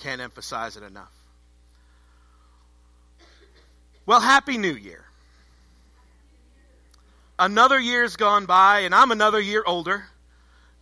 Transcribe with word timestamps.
Can't 0.00 0.20
emphasize 0.20 0.76
it 0.76 0.82
enough. 0.82 1.12
Well, 4.06 4.20
Happy 4.20 4.56
New 4.56 4.74
Year. 4.74 5.04
Another 7.38 7.78
year's 7.78 8.16
gone 8.16 8.46
by, 8.46 8.80
and 8.80 8.94
I'm 8.94 9.10
another 9.10 9.40
year 9.40 9.62
older 9.66 10.04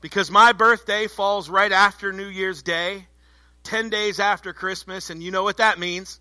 because 0.00 0.30
my 0.30 0.52
birthday 0.52 1.08
falls 1.08 1.48
right 1.48 1.70
after 1.70 2.12
New 2.12 2.26
Year's 2.28 2.62
Day, 2.62 3.06
10 3.64 3.90
days 3.90 4.20
after 4.20 4.52
Christmas, 4.52 5.10
and 5.10 5.22
you 5.22 5.30
know 5.30 5.42
what 5.42 5.56
that 5.56 5.78
means. 5.78 6.20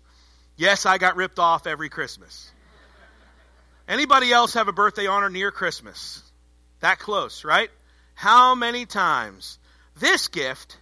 Yes, 0.56 0.84
I 0.84 0.98
got 0.98 1.16
ripped 1.16 1.38
off 1.38 1.66
every 1.66 1.88
Christmas. 1.88 2.50
Anybody 3.86 4.32
else 4.32 4.54
have 4.54 4.68
a 4.68 4.72
birthday 4.72 5.06
on 5.06 5.22
or 5.22 5.30
near 5.30 5.50
Christmas? 5.52 6.22
That 6.80 6.98
close, 6.98 7.44
right? 7.44 7.70
How 8.14 8.56
many 8.56 8.86
times? 8.86 9.58
This 9.98 10.28
gift 10.28 10.76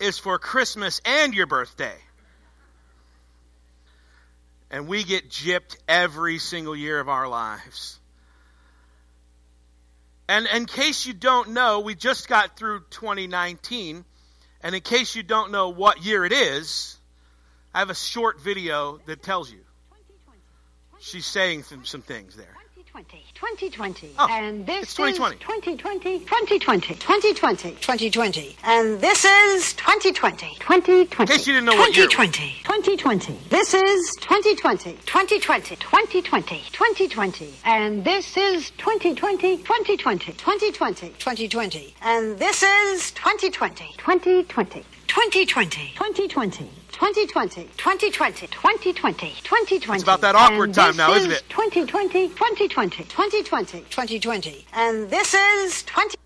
is 0.00 0.18
for 0.18 0.38
Christmas 0.38 1.00
and 1.04 1.34
your 1.34 1.46
birthday. 1.46 1.96
And 4.70 4.86
we 4.86 5.04
get 5.04 5.30
gypped 5.30 5.76
every 5.88 6.38
single 6.38 6.76
year 6.76 7.00
of 7.00 7.08
our 7.08 7.26
lives. 7.26 7.98
And 10.28 10.46
in 10.46 10.66
case 10.66 11.06
you 11.06 11.14
don't 11.14 11.50
know, 11.50 11.80
we 11.80 11.94
just 11.94 12.28
got 12.28 12.56
through 12.56 12.80
2019. 12.90 14.04
And 14.62 14.74
in 14.74 14.80
case 14.82 15.14
you 15.14 15.22
don't 15.22 15.52
know 15.52 15.70
what 15.70 16.04
year 16.04 16.24
it 16.24 16.32
is, 16.32 16.98
I 17.74 17.78
have 17.78 17.90
a 17.90 17.94
short 17.94 18.40
video 18.40 18.98
that 19.06 19.22
tells 19.22 19.50
you. 19.50 19.60
She's 21.00 21.26
saying 21.26 21.62
some, 21.62 21.84
some 21.84 22.02
things 22.02 22.36
there. 22.36 22.57
2020. 22.98 23.24
2020. 23.34 24.10
Oh, 24.18 24.26
and 24.28 24.66
this 24.66 24.82
it's 24.82 24.94
2020. 24.94 25.36
is 25.36 25.40
2020. 25.40 26.18
2020. 26.18 26.94
2020. 26.94 27.70
2020. 27.74 28.56
And 28.64 29.00
this 29.00 29.24
is 29.24 29.74
2020. 29.74 30.56
2020. 30.58 31.02
In 31.02 31.06
case 31.28 31.46
you 31.46 31.52
didn't 31.52 31.66
know 31.66 31.76
what 31.76 31.96
year 31.96 32.06
2020. 32.08 32.54
2020. 32.64 33.38
This 33.50 33.72
is 33.72 34.16
2020. 34.16 34.98
2020. 35.06 35.76
2020. 35.76 36.62
2020. 36.72 37.54
And 37.64 38.04
this 38.04 38.36
is 38.36 38.70
2020. 38.78 39.58
2020. 39.58 40.32
2020. 40.32 41.08
2020. 41.18 41.94
And 42.02 42.36
this 42.38 42.64
is 42.64 43.12
2020. 43.12 43.94
2020. 43.96 44.42
2020. 44.42 44.84
2020. 45.06 45.92
2020, 45.94 46.70
2020, 46.98 47.62
2020, 47.76 48.46
2020. 48.48 49.30
2020. 49.44 49.94
It's 49.94 50.02
about 50.02 50.20
that 50.22 50.34
awkward 50.34 50.70
And 50.70 50.74
time 50.74 50.96
now, 50.96 51.14
isn't 51.14 51.30
is 51.30 51.38
it? 51.38 51.48
2020, 51.48 52.28
2020, 52.30 53.04
2020, 53.04 53.80
2020. 53.82 54.66
And 54.72 55.08
this 55.08 55.32
is 55.32 55.84
20. 55.84 56.16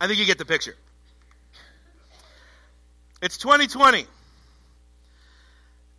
I 0.00 0.06
think 0.06 0.18
you 0.18 0.24
get 0.24 0.38
the 0.38 0.46
picture. 0.46 0.74
It's 3.20 3.36
2020. 3.36 4.06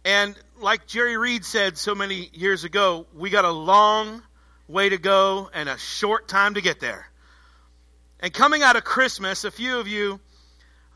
And 0.03 0.35
like 0.59 0.87
Jerry 0.87 1.15
Reed 1.15 1.45
said 1.45 1.77
so 1.77 1.93
many 1.93 2.31
years 2.33 2.63
ago, 2.63 3.05
we 3.15 3.29
got 3.29 3.45
a 3.45 3.51
long 3.51 4.23
way 4.67 4.89
to 4.89 4.97
go 4.97 5.51
and 5.53 5.69
a 5.69 5.77
short 5.77 6.27
time 6.27 6.55
to 6.55 6.61
get 6.61 6.79
there. 6.79 7.07
And 8.19 8.33
coming 8.33 8.63
out 8.63 8.75
of 8.75 8.83
Christmas, 8.83 9.43
a 9.43 9.51
few 9.51 9.77
of 9.77 9.87
you 9.87 10.19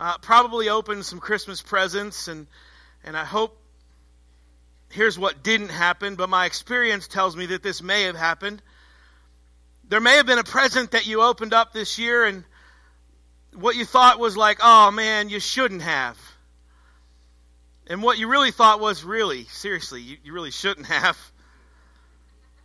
uh, 0.00 0.16
probably 0.18 0.70
opened 0.70 1.04
some 1.04 1.20
Christmas 1.20 1.60
presents, 1.60 2.26
and, 2.26 2.46
and 3.04 3.14
I 3.14 3.24
hope 3.26 3.56
here's 4.90 5.18
what 5.18 5.42
didn't 5.42 5.68
happen, 5.68 6.16
but 6.16 6.30
my 6.30 6.46
experience 6.46 7.06
tells 7.06 7.36
me 7.36 7.46
that 7.46 7.62
this 7.62 7.82
may 7.82 8.04
have 8.04 8.16
happened. 8.16 8.62
There 9.88 10.00
may 10.00 10.16
have 10.16 10.26
been 10.26 10.38
a 10.38 10.44
present 10.44 10.92
that 10.92 11.06
you 11.06 11.20
opened 11.22 11.52
up 11.52 11.74
this 11.74 11.98
year, 11.98 12.24
and 12.24 12.44
what 13.54 13.76
you 13.76 13.84
thought 13.84 14.18
was 14.18 14.38
like, 14.38 14.58
oh 14.62 14.90
man, 14.90 15.28
you 15.28 15.38
shouldn't 15.38 15.82
have. 15.82 16.18
And 17.86 18.02
what 18.02 18.18
you 18.18 18.28
really 18.28 18.52
thought 18.52 18.80
was, 18.80 19.04
really, 19.04 19.44
seriously, 19.44 20.00
you, 20.00 20.16
you 20.24 20.32
really 20.32 20.52
shouldn't 20.52 20.86
have. 20.86 21.18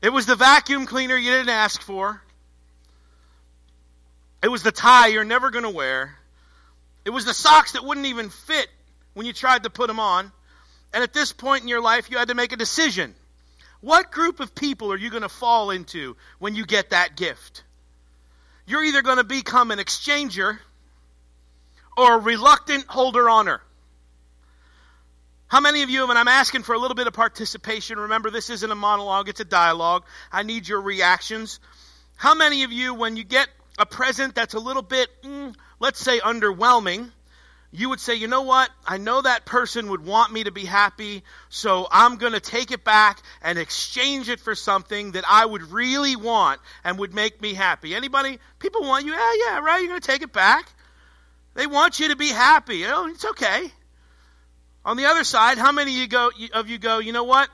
It 0.01 0.13
was 0.13 0.25
the 0.25 0.35
vacuum 0.35 0.85
cleaner 0.85 1.17
you 1.17 1.31
didn't 1.31 1.49
ask 1.49 1.81
for. 1.81 2.21
It 4.41 4.47
was 4.47 4.63
the 4.63 4.71
tie 4.71 5.07
you're 5.07 5.25
never 5.25 5.49
going 5.49 5.63
to 5.63 5.69
wear. 5.71 6.15
It 7.05 7.11
was 7.11 7.25
the 7.25 7.33
socks 7.33 7.73
that 7.73 7.85
wouldn't 7.85 8.07
even 8.07 8.29
fit 8.29 8.67
when 9.13 9.25
you 9.25 9.33
tried 9.33 9.63
to 9.63 9.69
put 9.69 9.87
them 9.87 9.99
on. 9.99 10.31
And 10.93 11.03
at 11.03 11.13
this 11.13 11.31
point 11.31 11.61
in 11.61 11.67
your 11.67 11.81
life, 11.81 12.09
you 12.09 12.17
had 12.17 12.29
to 12.29 12.35
make 12.35 12.51
a 12.51 12.57
decision. 12.57 13.13
What 13.81 14.11
group 14.11 14.39
of 14.39 14.55
people 14.55 14.91
are 14.91 14.97
you 14.97 15.09
going 15.11 15.21
to 15.21 15.29
fall 15.29 15.69
into 15.69 16.17
when 16.39 16.55
you 16.55 16.65
get 16.65 16.89
that 16.89 17.15
gift? 17.15 17.63
You're 18.65 18.83
either 18.83 19.03
going 19.03 19.17
to 19.17 19.23
become 19.23 19.71
an 19.71 19.79
exchanger 19.79 20.57
or 21.95 22.15
a 22.15 22.17
reluctant 22.17 22.85
holder 22.87 23.29
honor. 23.29 23.61
How 25.47 25.61
many 25.61 25.83
of 25.83 25.89
you, 25.89 26.09
and 26.09 26.17
I'm 26.17 26.27
asking 26.27 26.63
for 26.63 26.73
a 26.73 26.79
little 26.79 26.95
bit 26.95 27.05
of 27.07 27.13
participation, 27.13 27.99
remember 27.99 28.31
this 28.31 28.49
isn't 28.49 28.71
a 28.71 28.75
monologue, 28.75 29.29
it's 29.29 29.39
a 29.39 29.45
dialogue. 29.45 30.03
I 30.31 30.43
need 30.43 30.67
your 30.67 30.81
reactions. 30.81 31.59
How 32.15 32.33
many 32.33 32.63
of 32.63 32.71
you, 32.71 32.95
when 32.95 33.15
you 33.15 33.23
get 33.23 33.47
a 33.77 33.85
present 33.85 34.33
that's 34.33 34.55
a 34.55 34.59
little 34.59 34.81
bit, 34.81 35.09
mm, 35.23 35.55
let's 35.79 35.99
say, 35.99 36.19
underwhelming, 36.19 37.11
you 37.71 37.89
would 37.89 37.99
say, 37.99 38.15
you 38.15 38.27
know 38.27 38.43
what? 38.43 38.69
I 38.85 38.97
know 38.97 39.21
that 39.21 39.45
person 39.45 39.89
would 39.89 40.05
want 40.05 40.31
me 40.31 40.45
to 40.45 40.51
be 40.51 40.63
happy, 40.63 41.23
so 41.49 41.87
I'm 41.91 42.15
going 42.15 42.33
to 42.33 42.39
take 42.39 42.71
it 42.71 42.83
back 42.83 43.21
and 43.41 43.59
exchange 43.59 44.29
it 44.29 44.39
for 44.39 44.55
something 44.55 45.11
that 45.11 45.25
I 45.27 45.45
would 45.45 45.71
really 45.71 46.15
want 46.15 46.61
and 46.83 46.97
would 46.99 47.13
make 47.13 47.41
me 47.41 47.53
happy. 47.53 47.93
Anybody? 47.93 48.39
People 48.59 48.83
want 48.83 49.05
you? 49.05 49.11
Yeah, 49.11 49.33
yeah, 49.45 49.59
right. 49.59 49.79
You're 49.79 49.89
going 49.89 50.01
to 50.01 50.07
take 50.07 50.21
it 50.21 50.31
back. 50.31 50.69
They 51.53 51.67
want 51.67 51.99
you 51.99 52.09
to 52.09 52.15
be 52.15 52.29
happy. 52.29 52.83
Know, 52.83 53.07
it's 53.07 53.25
okay. 53.25 53.71
On 54.85 54.97
the 54.97 55.05
other 55.05 55.23
side, 55.23 55.57
how 55.57 55.71
many 55.71 55.91
of 55.91 55.97
you 55.97 56.07
go, 56.07 56.31
of 56.53 56.69
you 56.69 56.77
go, 56.77 56.99
you 56.99 57.11
know 57.11 57.23
what? 57.23 57.49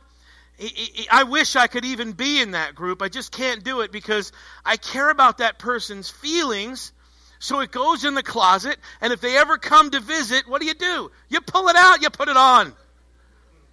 I 1.12 1.24
wish 1.24 1.56
I 1.56 1.68
could 1.68 1.86
even 1.86 2.12
be 2.12 2.42
in 2.42 2.52
that 2.52 2.76
group. 2.76 3.02
I 3.02 3.10
just 3.10 3.32
can't 3.32 3.64
do 3.64 3.82
it 3.82 3.92
because 3.92 4.32
I 4.64 4.78
care 4.78 5.10
about 5.10 5.40
that 5.40 5.58
person's 5.58 6.10
feelings. 6.10 6.92
So 7.42 7.60
it 7.62 7.72
goes 7.72 8.06
in 8.06 8.14
the 8.14 8.22
closet, 8.22 8.78
and 9.02 9.12
if 9.12 9.20
they 9.20 9.36
ever 9.36 9.58
come 9.58 9.90
to 9.90 10.00
visit, 10.00 10.48
what 10.48 10.62
do 10.62 10.68
you 10.68 10.76
do? 10.76 11.12
You 11.28 11.42
pull 11.42 11.70
it 11.70 11.76
out, 11.76 12.04
you 12.04 12.12
put 12.12 12.30
it 12.30 12.38
on. 12.38 12.72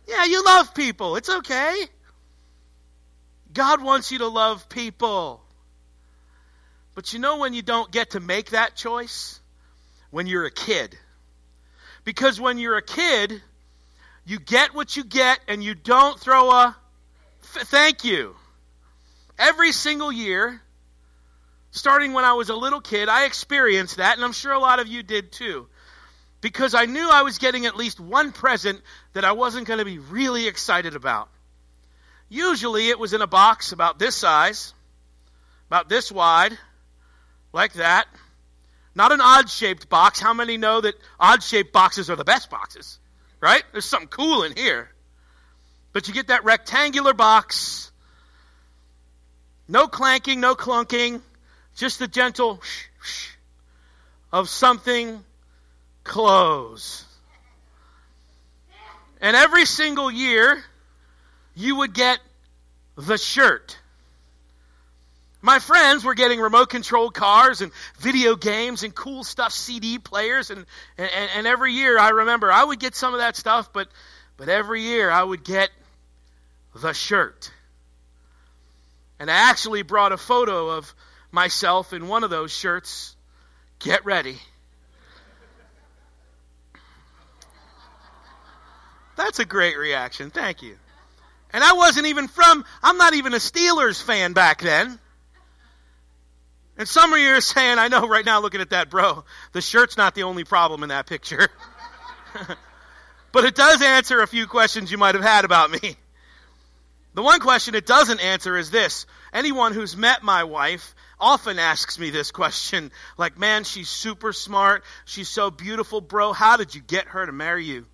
Yeah, 0.08 0.24
you 0.24 0.42
love 0.42 0.74
people. 0.74 1.16
It's 1.16 1.28
okay. 1.28 1.74
God 3.52 3.82
wants 3.82 4.10
you 4.10 4.20
to 4.20 4.26
love 4.26 4.70
people. 4.70 5.42
But 6.94 7.12
you 7.12 7.18
know 7.18 7.36
when 7.36 7.52
you 7.52 7.60
don't 7.60 7.92
get 7.92 8.12
to 8.12 8.20
make 8.20 8.50
that 8.50 8.74
choice? 8.74 9.38
When 10.10 10.26
you're 10.26 10.46
a 10.46 10.50
kid. 10.50 10.96
Because 12.04 12.40
when 12.40 12.56
you're 12.56 12.78
a 12.78 12.82
kid, 12.82 13.42
you 14.24 14.40
get 14.40 14.74
what 14.74 14.96
you 14.96 15.04
get 15.04 15.40
and 15.46 15.62
you 15.62 15.74
don't 15.74 16.18
throw 16.18 16.50
a 16.50 16.76
f- 17.42 17.68
thank 17.68 18.02
you. 18.02 18.34
Every 19.38 19.72
single 19.72 20.10
year, 20.10 20.62
starting 21.78 22.12
when 22.12 22.24
I 22.24 22.34
was 22.34 22.48
a 22.48 22.54
little 22.54 22.80
kid, 22.80 23.08
I 23.08 23.24
experienced 23.24 23.96
that, 23.96 24.16
and 24.16 24.24
I'm 24.24 24.32
sure 24.32 24.52
a 24.52 24.58
lot 24.58 24.80
of 24.80 24.88
you 24.88 25.02
did 25.02 25.32
too. 25.32 25.68
Because 26.40 26.74
I 26.74 26.86
knew 26.86 27.08
I 27.10 27.22
was 27.22 27.38
getting 27.38 27.66
at 27.66 27.76
least 27.76 27.98
one 27.98 28.32
present 28.32 28.80
that 29.12 29.24
I 29.24 29.32
wasn't 29.32 29.66
going 29.66 29.78
to 29.78 29.84
be 29.84 29.98
really 29.98 30.46
excited 30.46 30.94
about. 30.94 31.28
Usually 32.28 32.88
it 32.88 32.98
was 32.98 33.12
in 33.12 33.22
a 33.22 33.26
box 33.26 33.72
about 33.72 33.98
this 33.98 34.14
size, 34.14 34.74
about 35.68 35.88
this 35.88 36.12
wide, 36.12 36.56
like 37.52 37.72
that. 37.74 38.06
Not 38.94 39.12
an 39.12 39.20
odd 39.20 39.48
shaped 39.48 39.88
box. 39.88 40.20
How 40.20 40.34
many 40.34 40.56
know 40.56 40.80
that 40.80 40.94
odd 41.18 41.42
shaped 41.42 41.72
boxes 41.72 42.10
are 42.10 42.16
the 42.16 42.24
best 42.24 42.50
boxes? 42.50 42.98
Right? 43.40 43.62
There's 43.72 43.84
something 43.84 44.08
cool 44.08 44.42
in 44.42 44.56
here. 44.56 44.90
But 45.92 46.08
you 46.08 46.14
get 46.14 46.28
that 46.28 46.44
rectangular 46.44 47.14
box. 47.14 47.90
No 49.68 49.86
clanking, 49.86 50.40
no 50.40 50.54
clunking. 50.54 51.20
Just 51.78 52.00
the 52.00 52.08
gentle 52.08 52.60
shh, 52.60 52.86
shh 53.02 53.28
of 54.32 54.48
something 54.48 55.24
close. 56.02 57.04
And 59.20 59.36
every 59.36 59.64
single 59.64 60.10
year, 60.10 60.62
you 61.54 61.76
would 61.76 61.94
get 61.94 62.18
the 62.96 63.16
shirt. 63.16 63.78
My 65.40 65.60
friends 65.60 66.04
were 66.04 66.14
getting 66.14 66.40
remote 66.40 66.68
controlled 66.68 67.14
cars 67.14 67.60
and 67.60 67.70
video 68.00 68.34
games 68.34 68.82
and 68.82 68.92
cool 68.92 69.22
stuff, 69.22 69.52
CD 69.52 69.98
players, 69.98 70.50
and, 70.50 70.66
and, 70.98 71.10
and 71.36 71.46
every 71.46 71.74
year 71.74 71.96
I 71.96 72.08
remember 72.08 72.50
I 72.50 72.64
would 72.64 72.80
get 72.80 72.96
some 72.96 73.14
of 73.14 73.20
that 73.20 73.36
stuff, 73.36 73.72
but, 73.72 73.88
but 74.36 74.48
every 74.48 74.82
year 74.82 75.10
I 75.12 75.22
would 75.22 75.44
get 75.44 75.70
the 76.74 76.92
shirt. 76.92 77.52
And 79.20 79.30
I 79.30 79.50
actually 79.50 79.82
brought 79.82 80.10
a 80.10 80.16
photo 80.16 80.70
of 80.70 80.92
myself 81.30 81.92
in 81.92 82.08
one 82.08 82.24
of 82.24 82.30
those 82.30 82.52
shirts. 82.52 83.16
Get 83.78 84.04
ready. 84.04 84.38
That's 89.16 89.38
a 89.38 89.44
great 89.44 89.76
reaction. 89.76 90.30
Thank 90.30 90.62
you. 90.62 90.76
And 91.52 91.64
I 91.64 91.72
wasn't 91.72 92.06
even 92.06 92.28
from, 92.28 92.64
I'm 92.82 92.98
not 92.98 93.14
even 93.14 93.34
a 93.34 93.38
Steelers 93.38 94.02
fan 94.02 94.32
back 94.32 94.60
then. 94.60 94.98
And 96.76 96.86
some 96.86 97.12
of 97.12 97.18
you 97.18 97.30
are 97.30 97.40
saying, 97.40 97.78
I 97.78 97.88
know 97.88 98.06
right 98.06 98.24
now 98.24 98.40
looking 98.40 98.60
at 98.60 98.70
that, 98.70 98.90
bro, 98.90 99.24
the 99.52 99.60
shirt's 99.60 99.96
not 99.96 100.14
the 100.14 100.22
only 100.24 100.44
problem 100.44 100.82
in 100.82 100.90
that 100.90 101.06
picture. 101.06 101.48
But 103.32 103.44
it 103.44 103.54
does 103.54 103.82
answer 103.82 104.20
a 104.20 104.26
few 104.26 104.46
questions 104.46 104.90
you 104.90 104.98
might 104.98 105.14
have 105.14 105.24
had 105.24 105.44
about 105.44 105.70
me. 105.70 105.96
The 107.14 107.22
one 107.22 107.40
question 107.40 107.74
it 107.74 107.86
doesn't 107.86 108.20
answer 108.20 108.56
is 108.56 108.70
this. 108.70 109.06
Anyone 109.32 109.72
who's 109.72 109.96
met 109.96 110.22
my 110.22 110.44
wife 110.44 110.94
often 111.20 111.58
asks 111.58 111.98
me 111.98 112.10
this 112.10 112.30
question 112.30 112.90
like, 113.16 113.38
man, 113.38 113.64
she's 113.64 113.88
super 113.88 114.32
smart. 114.32 114.84
She's 115.04 115.28
so 115.28 115.50
beautiful, 115.50 116.00
bro. 116.00 116.32
How 116.32 116.56
did 116.56 116.74
you 116.74 116.80
get 116.80 117.08
her 117.08 117.24
to 117.24 117.32
marry 117.32 117.64
you? 117.64 117.86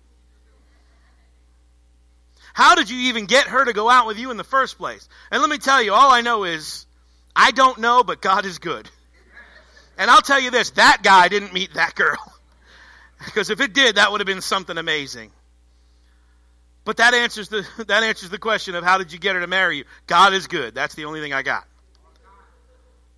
How 2.53 2.75
did 2.75 2.89
you 2.89 3.09
even 3.09 3.25
get 3.25 3.47
her 3.47 3.65
to 3.65 3.73
go 3.73 3.89
out 3.89 4.07
with 4.07 4.17
you 4.17 4.31
in 4.31 4.37
the 4.37 4.43
first 4.43 4.77
place? 4.77 5.09
And 5.29 5.41
let 5.41 5.49
me 5.49 5.57
tell 5.57 5.81
you, 5.81 5.93
all 5.93 6.11
I 6.11 6.21
know 6.21 6.45
is 6.45 6.85
I 7.35 7.51
don't 7.51 7.79
know, 7.79 8.03
but 8.03 8.21
God 8.21 8.45
is 8.45 8.59
good. 8.59 8.89
And 9.97 10.09
I'll 10.09 10.21
tell 10.21 10.39
you 10.39 10.51
this 10.51 10.69
that 10.71 11.01
guy 11.03 11.27
didn't 11.27 11.53
meet 11.53 11.73
that 11.73 11.95
girl. 11.95 12.17
because 13.25 13.49
if 13.49 13.59
it 13.59 13.73
did, 13.73 13.95
that 13.95 14.11
would 14.11 14.21
have 14.21 14.27
been 14.27 14.41
something 14.41 14.77
amazing. 14.77 15.31
But 16.85 16.97
that 16.97 17.13
answers 17.13 17.49
the 17.49 17.67
that 17.87 18.03
answers 18.03 18.29
the 18.29 18.39
question 18.39 18.75
of 18.75 18.83
how 18.83 18.97
did 18.99 19.11
you 19.11 19.19
get 19.19 19.35
her 19.35 19.41
to 19.41 19.47
marry 19.47 19.79
you? 19.79 19.85
God 20.07 20.33
is 20.33 20.47
good. 20.47 20.73
That's 20.75 20.95
the 20.95 21.05
only 21.05 21.19
thing 21.19 21.33
I 21.33 21.41
got. 21.41 21.65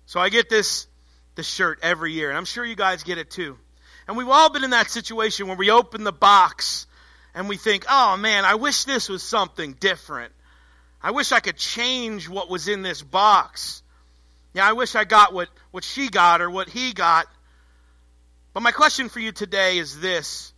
So 0.08 0.18
I 0.20 0.30
get 0.30 0.48
this 0.48 0.86
this 1.34 1.46
shirt 1.46 1.80
every 1.82 2.14
year, 2.14 2.30
and 2.30 2.38
I'm 2.38 2.46
sure 2.46 2.64
you 2.64 2.74
guys 2.74 3.02
get 3.02 3.18
it 3.18 3.30
too. 3.30 3.58
And 4.06 4.16
we've 4.16 4.28
all 4.28 4.48
been 4.48 4.64
in 4.64 4.70
that 4.70 4.90
situation 4.90 5.48
where 5.48 5.56
we 5.56 5.70
open 5.70 6.02
the 6.02 6.12
box 6.12 6.86
and 7.34 7.46
we 7.46 7.58
think, 7.58 7.84
"Oh 7.90 8.16
man, 8.16 8.46
I 8.46 8.54
wish 8.54 8.84
this 8.84 9.10
was 9.10 9.22
something 9.22 9.74
different. 9.74 10.32
I 11.02 11.10
wish 11.10 11.30
I 11.30 11.40
could 11.40 11.58
change 11.58 12.26
what 12.26 12.48
was 12.48 12.68
in 12.68 12.80
this 12.80 13.02
box. 13.02 13.82
Yeah, 14.54 14.66
I 14.66 14.72
wish 14.72 14.94
I 14.94 15.04
got 15.04 15.34
what 15.34 15.50
what 15.72 15.84
she 15.84 16.08
got 16.08 16.40
or 16.40 16.50
what 16.50 16.70
he 16.70 16.94
got." 16.94 17.26
But 18.54 18.62
my 18.62 18.72
question 18.72 19.10
for 19.10 19.20
you 19.20 19.30
today 19.30 19.76
is 19.76 20.00
this 20.00 20.54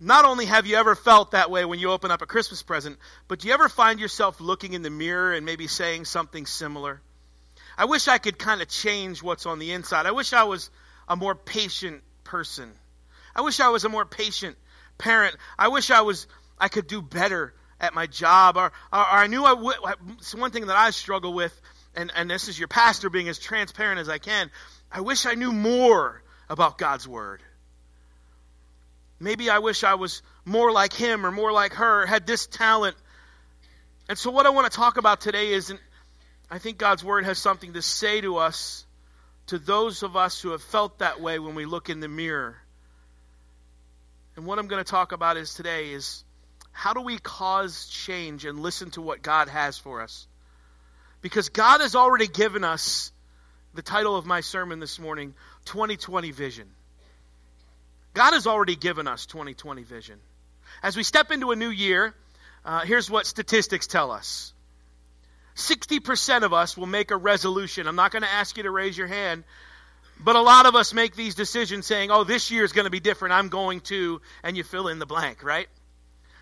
not 0.00 0.24
only 0.24 0.46
have 0.46 0.66
you 0.66 0.74
ever 0.74 0.96
felt 0.96 1.30
that 1.30 1.48
way 1.48 1.64
when 1.64 1.78
you 1.78 1.92
open 1.92 2.10
up 2.10 2.22
a 2.22 2.26
Christmas 2.26 2.64
present, 2.64 2.98
but 3.28 3.38
do 3.38 3.46
you 3.46 3.54
ever 3.54 3.68
find 3.68 4.00
yourself 4.00 4.40
looking 4.40 4.72
in 4.72 4.82
the 4.82 4.90
mirror 4.90 5.32
and 5.32 5.46
maybe 5.46 5.68
saying 5.68 6.06
something 6.06 6.44
similar? 6.44 7.00
I 7.76 7.86
wish 7.86 8.08
I 8.08 8.18
could 8.18 8.38
kind 8.38 8.62
of 8.62 8.68
change 8.68 9.22
what's 9.22 9.46
on 9.46 9.58
the 9.58 9.72
inside. 9.72 10.06
I 10.06 10.12
wish 10.12 10.32
I 10.32 10.44
was 10.44 10.70
a 11.08 11.16
more 11.16 11.34
patient 11.34 12.02
person. 12.22 12.72
I 13.34 13.42
wish 13.42 13.60
I 13.60 13.68
was 13.68 13.84
a 13.84 13.88
more 13.88 14.04
patient 14.04 14.56
parent. 14.98 15.36
I 15.58 15.68
wish 15.68 15.90
I 15.90 16.02
was 16.02 16.26
I 16.58 16.68
could 16.68 16.86
do 16.86 17.02
better 17.02 17.52
at 17.80 17.94
my 17.94 18.06
job 18.06 18.56
or, 18.56 18.66
or, 18.92 19.00
or 19.00 19.18
I 19.18 19.26
knew 19.26 19.44
I 19.44 19.52
would 19.52 19.76
it's 20.18 20.34
one 20.34 20.50
thing 20.52 20.66
that 20.66 20.76
I 20.76 20.90
struggle 20.90 21.32
with 21.32 21.60
and 21.96 22.12
and 22.14 22.30
this 22.30 22.48
is 22.48 22.58
your 22.58 22.68
pastor 22.68 23.10
being 23.10 23.28
as 23.28 23.38
transparent 23.38 24.00
as 24.00 24.08
I 24.08 24.18
can. 24.18 24.50
I 24.90 25.00
wish 25.00 25.26
I 25.26 25.34
knew 25.34 25.52
more 25.52 26.22
about 26.48 26.78
God's 26.78 27.08
word. 27.08 27.42
Maybe 29.18 29.48
I 29.48 29.58
wish 29.58 29.84
I 29.84 29.94
was 29.94 30.22
more 30.44 30.70
like 30.70 30.92
him 30.92 31.24
or 31.24 31.30
more 31.30 31.52
like 31.52 31.74
her, 31.74 32.04
had 32.06 32.26
this 32.26 32.46
talent. 32.46 32.96
And 34.08 34.18
so, 34.18 34.30
what 34.30 34.46
I 34.46 34.50
want 34.50 34.70
to 34.70 34.76
talk 34.76 34.98
about 34.98 35.20
today 35.20 35.52
is 35.52 35.72
I 36.50 36.58
think 36.58 36.78
God's 36.78 37.04
word 37.04 37.24
has 37.24 37.38
something 37.38 37.72
to 37.72 37.82
say 37.82 38.20
to 38.20 38.36
us, 38.36 38.86
to 39.46 39.58
those 39.58 40.02
of 40.02 40.16
us 40.16 40.40
who 40.40 40.50
have 40.50 40.62
felt 40.62 40.98
that 40.98 41.20
way 41.20 41.38
when 41.38 41.54
we 41.54 41.64
look 41.64 41.90
in 41.90 42.00
the 42.00 42.08
mirror. 42.08 42.56
And 44.36 44.46
what 44.46 44.58
I'm 44.58 44.66
going 44.66 44.82
to 44.82 44.90
talk 44.90 45.12
about 45.12 45.36
is 45.36 45.54
today 45.54 45.92
is 45.92 46.24
how 46.72 46.92
do 46.92 47.02
we 47.02 47.18
cause 47.18 47.86
change 47.86 48.44
and 48.44 48.60
listen 48.60 48.90
to 48.92 49.02
what 49.02 49.22
God 49.22 49.48
has 49.48 49.78
for 49.78 50.00
us? 50.00 50.26
Because 51.22 51.48
God 51.48 51.80
has 51.80 51.94
already 51.94 52.26
given 52.26 52.64
us 52.64 53.12
the 53.74 53.82
title 53.82 54.16
of 54.16 54.26
my 54.26 54.40
sermon 54.40 54.80
this 54.80 54.98
morning 54.98 55.34
2020 55.66 56.30
Vision. 56.30 56.68
God 58.14 58.32
has 58.32 58.46
already 58.46 58.76
given 58.76 59.08
us 59.08 59.26
2020 59.26 59.82
vision. 59.82 60.20
As 60.82 60.96
we 60.96 61.02
step 61.02 61.32
into 61.32 61.50
a 61.50 61.56
new 61.56 61.68
year, 61.68 62.14
uh, 62.64 62.80
here's 62.80 63.10
what 63.10 63.26
statistics 63.26 63.88
tell 63.88 64.12
us 64.12 64.53
60% 65.56 66.42
of 66.42 66.52
us 66.52 66.76
will 66.76 66.86
make 66.86 67.10
a 67.10 67.16
resolution. 67.16 67.86
I'm 67.86 67.96
not 67.96 68.10
going 68.10 68.22
to 68.22 68.30
ask 68.30 68.56
you 68.56 68.64
to 68.64 68.70
raise 68.70 68.98
your 68.98 69.06
hand, 69.06 69.44
but 70.18 70.36
a 70.36 70.40
lot 70.40 70.66
of 70.66 70.74
us 70.74 70.92
make 70.92 71.14
these 71.14 71.34
decisions 71.34 71.86
saying, 71.86 72.10
oh, 72.10 72.24
this 72.24 72.50
year 72.50 72.64
is 72.64 72.72
going 72.72 72.86
to 72.86 72.90
be 72.90 73.00
different. 73.00 73.34
I'm 73.34 73.48
going 73.48 73.80
to, 73.82 74.20
and 74.42 74.56
you 74.56 74.64
fill 74.64 74.88
in 74.88 74.98
the 74.98 75.06
blank, 75.06 75.44
right? 75.44 75.68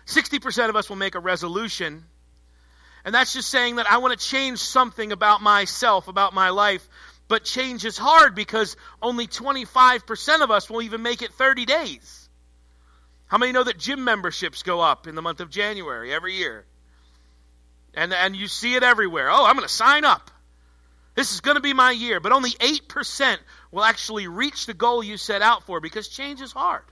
60% 0.07 0.69
of 0.69 0.75
us 0.75 0.89
will 0.89 0.95
make 0.95 1.15
a 1.15 1.19
resolution. 1.19 2.03
And 3.05 3.13
that's 3.13 3.33
just 3.33 3.49
saying 3.49 3.75
that 3.75 3.89
I 3.89 3.97
want 3.97 4.19
to 4.19 4.25
change 4.25 4.59
something 4.59 5.11
about 5.11 5.41
myself, 5.41 6.07
about 6.07 6.33
my 6.33 6.49
life. 6.49 6.87
But 7.27 7.43
change 7.43 7.85
is 7.85 7.97
hard 7.97 8.35
because 8.35 8.75
only 9.01 9.27
25% 9.27 10.41
of 10.41 10.51
us 10.51 10.69
will 10.69 10.81
even 10.81 11.01
make 11.01 11.21
it 11.21 11.33
30 11.33 11.65
days. 11.65 12.29
How 13.27 13.37
many 13.37 13.51
know 13.51 13.63
that 13.63 13.77
gym 13.77 14.03
memberships 14.03 14.63
go 14.63 14.81
up 14.81 15.07
in 15.07 15.15
the 15.15 15.21
month 15.21 15.39
of 15.39 15.49
January 15.49 16.13
every 16.13 16.35
year? 16.35 16.65
And, 17.93 18.13
and 18.13 18.35
you 18.35 18.47
see 18.47 18.75
it 18.75 18.83
everywhere. 18.83 19.29
Oh, 19.29 19.45
I'm 19.45 19.55
going 19.55 19.67
to 19.67 19.73
sign 19.73 20.03
up. 20.03 20.31
This 21.15 21.33
is 21.33 21.41
going 21.41 21.55
to 21.55 21.61
be 21.61 21.73
my 21.73 21.91
year. 21.91 22.19
But 22.19 22.31
only 22.31 22.51
8% 22.51 23.37
will 23.71 23.83
actually 23.83 24.27
reach 24.27 24.65
the 24.65 24.73
goal 24.73 25.03
you 25.03 25.17
set 25.17 25.41
out 25.41 25.63
for 25.63 25.79
because 25.79 26.07
change 26.07 26.41
is 26.41 26.51
hard. 26.51 26.83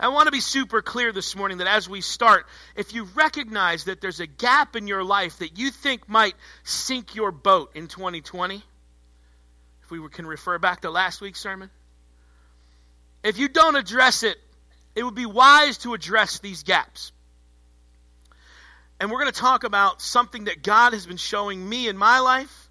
I 0.00 0.08
want 0.08 0.26
to 0.26 0.32
be 0.32 0.40
super 0.40 0.80
clear 0.80 1.12
this 1.12 1.34
morning 1.34 1.58
that 1.58 1.66
as 1.66 1.88
we 1.88 2.02
start, 2.02 2.46
if 2.76 2.94
you 2.94 3.04
recognize 3.16 3.84
that 3.84 4.00
there's 4.00 4.20
a 4.20 4.28
gap 4.28 4.76
in 4.76 4.86
your 4.86 5.02
life 5.02 5.38
that 5.38 5.58
you 5.58 5.70
think 5.70 6.08
might 6.08 6.34
sink 6.62 7.16
your 7.16 7.32
boat 7.32 7.72
in 7.74 7.88
2020, 7.88 8.62
if 9.82 9.90
we 9.90 10.08
can 10.08 10.24
refer 10.24 10.58
back 10.58 10.82
to 10.82 10.90
last 10.90 11.20
week's 11.20 11.40
sermon, 11.40 11.68
if 13.24 13.38
you 13.38 13.48
don't 13.48 13.74
address 13.74 14.22
it, 14.22 14.36
it 14.94 15.02
would 15.02 15.16
be 15.16 15.26
wise 15.26 15.78
to 15.78 15.94
address 15.94 16.38
these 16.38 16.62
gaps. 16.62 17.10
And 19.00 19.10
we're 19.10 19.20
going 19.20 19.32
to 19.32 19.40
talk 19.40 19.64
about 19.64 20.02
something 20.02 20.44
that 20.44 20.62
God 20.62 20.92
has 20.92 21.06
been 21.06 21.16
showing 21.16 21.66
me 21.66 21.88
in 21.88 21.96
my 21.96 22.18
life 22.20 22.68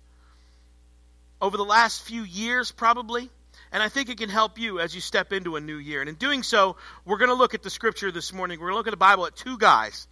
over 1.41 1.55
the 1.55 1.65
last 1.65 2.03
few 2.03 2.23
years, 2.23 2.71
probably. 2.71 3.29
And 3.71 3.83
I 3.83 3.89
think 3.89 4.09
it 4.09 4.17
can 4.17 4.29
help 4.29 4.59
you 4.59 4.79
as 4.79 4.93
you 4.93 5.01
step 5.01 5.31
into 5.33 5.55
a 5.55 5.61
new 5.61 5.77
year. 5.77 6.01
And 6.01 6.09
in 6.09 6.15
doing 6.15 6.43
so, 6.43 6.77
we're 7.05 7.17
going 7.17 7.29
to 7.29 7.35
look 7.35 7.53
at 7.53 7.63
the 7.63 7.69
scripture 7.69 8.11
this 8.11 8.33
morning. 8.33 8.59
We're 8.59 8.67
going 8.67 8.75
to 8.75 8.77
look 8.77 8.87
at 8.87 8.91
the 8.91 8.97
Bible 8.97 9.25
at 9.25 9.35
two 9.35 9.57
guys 9.57 10.07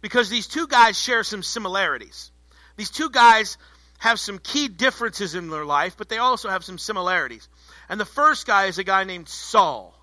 because 0.00 0.28
these 0.28 0.46
two 0.46 0.66
guys 0.66 1.00
share 1.00 1.22
some 1.22 1.42
similarities. 1.42 2.30
These 2.76 2.90
two 2.90 3.10
guys 3.10 3.58
have 3.98 4.20
some 4.20 4.38
key 4.38 4.68
differences 4.68 5.34
in 5.34 5.48
their 5.48 5.64
life, 5.64 5.96
but 5.96 6.08
they 6.08 6.18
also 6.18 6.48
have 6.48 6.64
some 6.64 6.78
similarities. 6.78 7.48
And 7.88 7.98
the 7.98 8.04
first 8.04 8.46
guy 8.46 8.66
is 8.66 8.78
a 8.78 8.84
guy 8.84 9.04
named 9.04 9.28
Saul. 9.28 9.94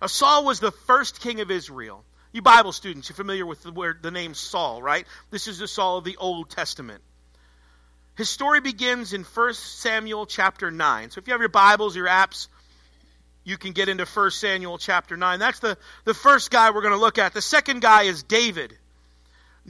Now, 0.00 0.06
Saul 0.06 0.44
was 0.44 0.60
the 0.60 0.72
first 0.72 1.20
king 1.20 1.40
of 1.40 1.50
Israel. 1.50 2.04
You 2.32 2.40
Bible 2.40 2.72
students, 2.72 3.08
you're 3.08 3.16
familiar 3.16 3.44
with 3.44 3.62
the, 3.62 3.72
word, 3.72 4.02
the 4.02 4.10
name 4.10 4.34
Saul, 4.34 4.82
right? 4.82 5.06
This 5.30 5.48
is 5.48 5.58
the 5.58 5.68
Saul 5.68 5.98
of 5.98 6.04
the 6.04 6.16
Old 6.16 6.48
Testament. 6.48 7.02
His 8.16 8.30
story 8.30 8.60
begins 8.60 9.12
in 9.12 9.22
1 9.22 9.54
Samuel 9.54 10.26
chapter 10.26 10.70
9. 10.70 11.10
So 11.10 11.18
if 11.18 11.26
you 11.26 11.32
have 11.32 11.40
your 11.40 11.50
Bibles, 11.50 11.94
your 11.94 12.06
apps, 12.06 12.48
you 13.44 13.58
can 13.58 13.72
get 13.72 13.88
into 13.88 14.06
1 14.06 14.30
Samuel 14.30 14.78
chapter 14.78 15.16
9. 15.16 15.38
That's 15.38 15.58
the, 15.58 15.76
the 16.04 16.14
first 16.14 16.50
guy 16.50 16.70
we're 16.70 16.82
going 16.82 16.94
to 16.94 17.00
look 17.00 17.18
at. 17.18 17.34
The 17.34 17.42
second 17.42 17.80
guy 17.80 18.04
is 18.04 18.22
David. 18.22 18.76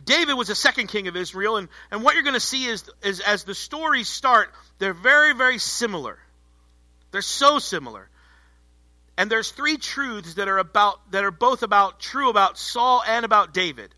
David 0.05 0.35
was 0.35 0.49
the 0.49 0.55
second 0.55 0.87
king 0.87 1.09
of 1.09 1.17
Israel, 1.17 1.57
and, 1.57 1.69
and 1.91 2.03
what 2.03 2.15
you're 2.15 2.23
going 2.23 2.35
to 2.35 2.41
see 2.41 2.65
is, 2.65 2.85
is 3.03 3.21
as 3.21 3.45
the 3.45 3.55
stories 3.55 4.09
start, 4.09 4.51
they're 4.79 4.95
very, 4.95 5.35
very 5.35 5.59
similar. 5.59 6.19
They're 7.11 7.23
so 7.23 7.59
similar. 7.59 8.09
And 9.17 9.31
there's 9.31 9.51
three 9.51 9.77
truths 9.77 10.35
that 10.35 10.49
are 10.49 10.59
about 10.59 11.11
that 11.13 11.25
are 11.25 11.31
both 11.31 11.63
about 11.63 12.01
true 12.01 12.31
about 12.31 12.59
Saul 12.59 13.03
and 13.07 13.25
about 13.25 13.53
David 13.53 13.95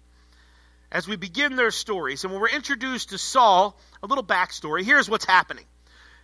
as 0.90 1.06
we 1.06 1.16
begin 1.16 1.56
their 1.56 1.70
stories. 1.70 2.24
And 2.24 2.32
when 2.32 2.40
we're 2.40 2.48
introduced 2.48 3.10
to 3.10 3.18
Saul, 3.18 3.78
a 4.02 4.06
little 4.06 4.24
backstory, 4.24 4.82
here's 4.82 5.08
what's 5.08 5.24
happening. 5.24 5.64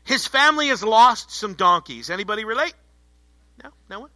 His 0.04 0.26
family 0.26 0.68
has 0.68 0.82
lost 0.82 1.30
some 1.30 1.54
donkeys. 1.54 2.10
Anybody 2.10 2.44
relate? 2.44 2.74
No? 3.62 3.70
No 3.88 4.00
one? 4.00 4.10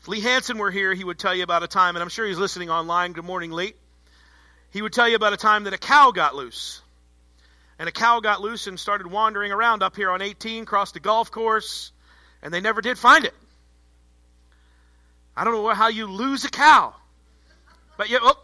If 0.00 0.08
Lee 0.08 0.20
Hansen 0.20 0.58
were 0.58 0.70
here, 0.70 0.94
he 0.94 1.04
would 1.04 1.18
tell 1.18 1.34
you 1.34 1.42
about 1.42 1.62
a 1.62 1.68
time, 1.68 1.96
and 1.96 2.02
I'm 2.02 2.08
sure 2.08 2.26
he's 2.26 2.38
listening 2.38 2.70
online. 2.70 3.12
Good 3.12 3.24
morning, 3.24 3.52
Lee. 3.52 3.74
He 4.70 4.82
would 4.82 4.92
tell 4.92 5.08
you 5.08 5.16
about 5.16 5.32
a 5.32 5.36
time 5.36 5.64
that 5.64 5.72
a 5.72 5.78
cow 5.78 6.10
got 6.10 6.34
loose. 6.34 6.82
And 7.78 7.88
a 7.88 7.92
cow 7.92 8.20
got 8.20 8.40
loose 8.40 8.66
and 8.66 8.78
started 8.78 9.06
wandering 9.06 9.52
around 9.52 9.82
up 9.82 9.94
here 9.94 10.10
on 10.10 10.20
18, 10.20 10.64
crossed 10.64 10.94
the 10.94 11.00
golf 11.00 11.30
course, 11.30 11.92
and 12.42 12.52
they 12.52 12.60
never 12.60 12.80
did 12.80 12.98
find 12.98 13.24
it. 13.24 13.34
I 15.36 15.44
don't 15.44 15.54
know 15.54 15.68
how 15.68 15.88
you 15.88 16.06
lose 16.06 16.44
a 16.44 16.50
cow. 16.50 16.94
But 17.96 18.10
yeah, 18.10 18.18
oh, 18.22 18.38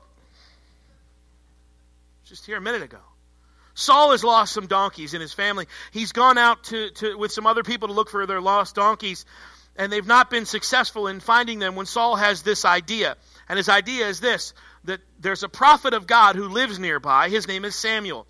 just 2.25 2.47
here 2.47 2.57
a 2.57 2.61
minute 2.61 2.83
ago. 2.83 2.99
Saul 3.75 4.13
has 4.13 4.23
lost 4.23 4.53
some 4.53 4.67
donkeys 4.67 5.15
in 5.15 5.21
his 5.21 5.33
family. 5.33 5.67
He's 5.91 6.13
gone 6.13 6.39
out 6.39 6.65
to, 6.65 6.91
to, 6.91 7.19
with 7.19 7.33
some 7.33 7.47
other 7.47 7.65
people 7.65 7.89
to 7.89 7.95
look 7.95 8.09
for 8.09 8.27
their 8.27 8.41
lost 8.41 8.77
donkeys, 8.77 9.27
and 9.77 9.91
they've 9.91 10.07
not 10.07 10.31
been 10.31 10.47
successful 10.47 11.09
in 11.09 11.19
finding 11.19 11.59
them 11.59 11.75
when 11.75 11.87
Saul 11.87 12.15
has 12.15 12.43
this 12.43 12.65
idea. 12.65 13.17
And 13.49 13.57
his 13.57 13.69
idea 13.69 14.07
is 14.07 14.21
this 14.21 14.55
that 14.85 15.01
there's 15.19 15.43
a 15.43 15.49
prophet 15.49 15.95
of 15.95 16.07
God 16.07 16.37
who 16.37 16.49
lives 16.49 16.79
nearby. 16.79 17.31
His 17.31 17.49
name 17.49 17.65
is 17.65 17.75
Samuel. 17.75 18.27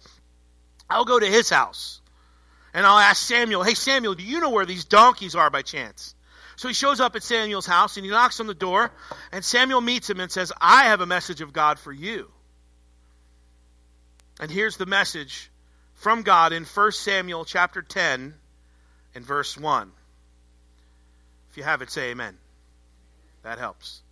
I'll 0.88 1.04
go 1.04 1.18
to 1.18 1.26
his 1.26 1.50
house 1.50 2.00
and 2.74 2.84
I'll 2.84 2.98
ask 2.98 3.24
Samuel, 3.24 3.62
Hey, 3.62 3.74
Samuel, 3.74 4.14
do 4.14 4.24
you 4.24 4.40
know 4.40 4.50
where 4.50 4.66
these 4.66 4.84
donkeys 4.84 5.36
are 5.36 5.48
by 5.48 5.62
chance? 5.62 6.14
So 6.56 6.68
he 6.68 6.74
shows 6.74 7.00
up 7.00 7.16
at 7.16 7.22
Samuel's 7.22 7.66
house 7.66 7.96
and 7.96 8.04
he 8.04 8.10
knocks 8.10 8.40
on 8.40 8.46
the 8.46 8.54
door, 8.54 8.92
and 9.32 9.44
Samuel 9.44 9.80
meets 9.80 10.10
him 10.10 10.20
and 10.20 10.30
says, 10.30 10.52
I 10.60 10.84
have 10.84 11.00
a 11.00 11.06
message 11.06 11.40
of 11.40 11.52
God 11.52 11.78
for 11.78 11.92
you. 11.92 12.30
And 14.40 14.50
here's 14.50 14.76
the 14.76 14.86
message 14.86 15.50
from 15.94 16.22
God 16.22 16.52
in 16.52 16.64
1 16.64 16.92
Samuel 16.92 17.44
chapter 17.44 17.82
10 17.82 18.34
and 19.14 19.24
verse 19.24 19.56
1. 19.56 19.90
If 21.50 21.56
you 21.56 21.62
have 21.62 21.82
it, 21.82 21.90
say 21.90 22.10
amen. 22.10 22.36
That 23.42 23.58
helps. 23.58 24.02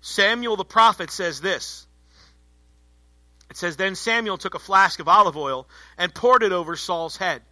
Samuel 0.00 0.56
the 0.56 0.64
prophet 0.64 1.10
says 1.10 1.40
this. 1.40 1.86
It 3.48 3.56
says, 3.56 3.76
Then 3.76 3.96
Samuel 3.96 4.38
took 4.38 4.54
a 4.54 4.60
flask 4.60 5.00
of 5.00 5.08
olive 5.08 5.36
oil 5.36 5.68
and 5.98 6.14
poured 6.14 6.44
it 6.44 6.52
over 6.52 6.76
Saul's 6.76 7.16
head. 7.16 7.42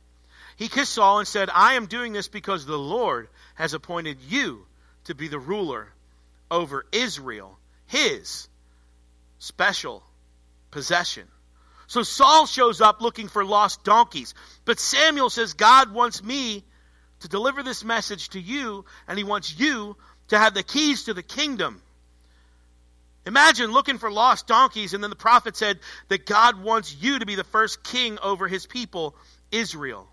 He 0.59 0.69
kissed 0.69 0.93
Saul 0.93 1.21
and 1.21 1.29
said, 1.29 1.50
I 1.55 1.75
am 1.75 1.87
doing 1.87 2.12
this 2.12 2.27
because 2.27 2.67
the 2.67 2.77
Lord 2.77 3.29
has 3.55 3.75
appointed 3.75 4.19
you 4.29 4.67
to 5.05 5.15
be 5.15 5.29
the 5.29 5.38
ruler 5.38 5.87
over 6.50 6.85
Israel, 6.91 7.57
his 7.87 8.49
special 9.38 10.03
possession. 10.73 11.29
So 11.87 12.03
Saul 12.03 12.47
shows 12.47 12.81
up 12.81 13.00
looking 13.00 13.29
for 13.29 13.45
lost 13.45 13.85
donkeys. 13.85 14.35
But 14.65 14.81
Samuel 14.81 15.31
says, 15.31 15.55
God 15.55 15.95
wants 15.95 16.25
me 16.25 16.65
to 17.21 17.29
deliver 17.29 17.62
this 17.62 17.85
message 17.85 18.31
to 18.31 18.41
you, 18.41 18.85
and 19.07 19.17
he 19.17 19.23
wants 19.23 19.57
you 19.57 19.97
to 20.29 20.38
have 20.38 20.55
the 20.55 20.65
keys 20.65 21.05
to 21.05 21.15
the 21.15 21.23
kingdom. 21.23 21.81
Imagine 23.27 23.71
looking 23.71 23.99
for 23.99 24.11
lost 24.11 24.49
donkeys, 24.49 24.93
and 24.93 25.05
then 25.05 25.11
the 25.11 25.17
prophet 25.17 25.57
said 25.57 25.79
that 26.09 26.27
God 26.27 26.61
wants 26.61 26.97
you 27.00 27.21
to 27.21 27.27
be 27.27 27.37
the 27.37 27.45
first 27.45 27.85
king 27.85 28.19
over 28.25 28.49
his 28.49 28.67
people, 28.67 29.15
Israel. 29.53 30.09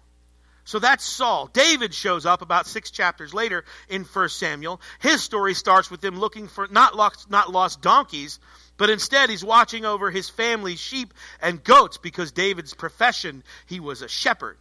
So 0.66 0.80
that's 0.80 1.06
Saul. 1.06 1.48
David 1.54 1.94
shows 1.94 2.26
up 2.26 2.42
about 2.42 2.66
six 2.66 2.90
chapters 2.90 3.34
later 3.36 3.64
in 3.88 4.04
1 4.04 4.30
Samuel. 4.30 4.82
His 5.00 5.22
story 5.22 5.54
starts 5.54 5.92
with 5.92 6.04
him 6.04 6.20
looking 6.20 6.48
for 6.48 6.68
not 6.68 6.96
lost, 6.96 7.30
not 7.30 7.52
lost 7.52 7.82
donkeys, 7.82 8.40
but 8.78 8.90
instead, 8.90 9.30
he's 9.30 9.44
watching 9.44 9.86
over 9.86 10.12
his 10.12 10.30
family's 10.30 10.80
sheep 10.80 11.14
and 11.42 11.64
goats 11.64 11.98
because 11.98 12.32
David's 12.32 12.74
profession, 12.74 13.44
he 13.68 13.80
was 13.80 14.02
a 14.02 14.08
shepherd. 14.10 14.58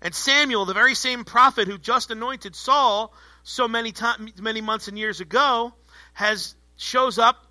And 0.00 0.14
Samuel, 0.14 0.66
the 0.66 0.74
very 0.74 0.94
same 0.94 1.24
prophet 1.24 1.66
who 1.66 1.78
just 1.78 2.10
anointed 2.10 2.54
Saul 2.54 3.12
so 3.42 3.66
many 3.66 3.92
time, 3.92 4.28
many 4.40 4.60
months 4.60 4.88
and 4.88 4.98
years 4.98 5.20
ago, 5.20 5.72
has 6.12 6.54
shows 6.76 7.18
up 7.18 7.44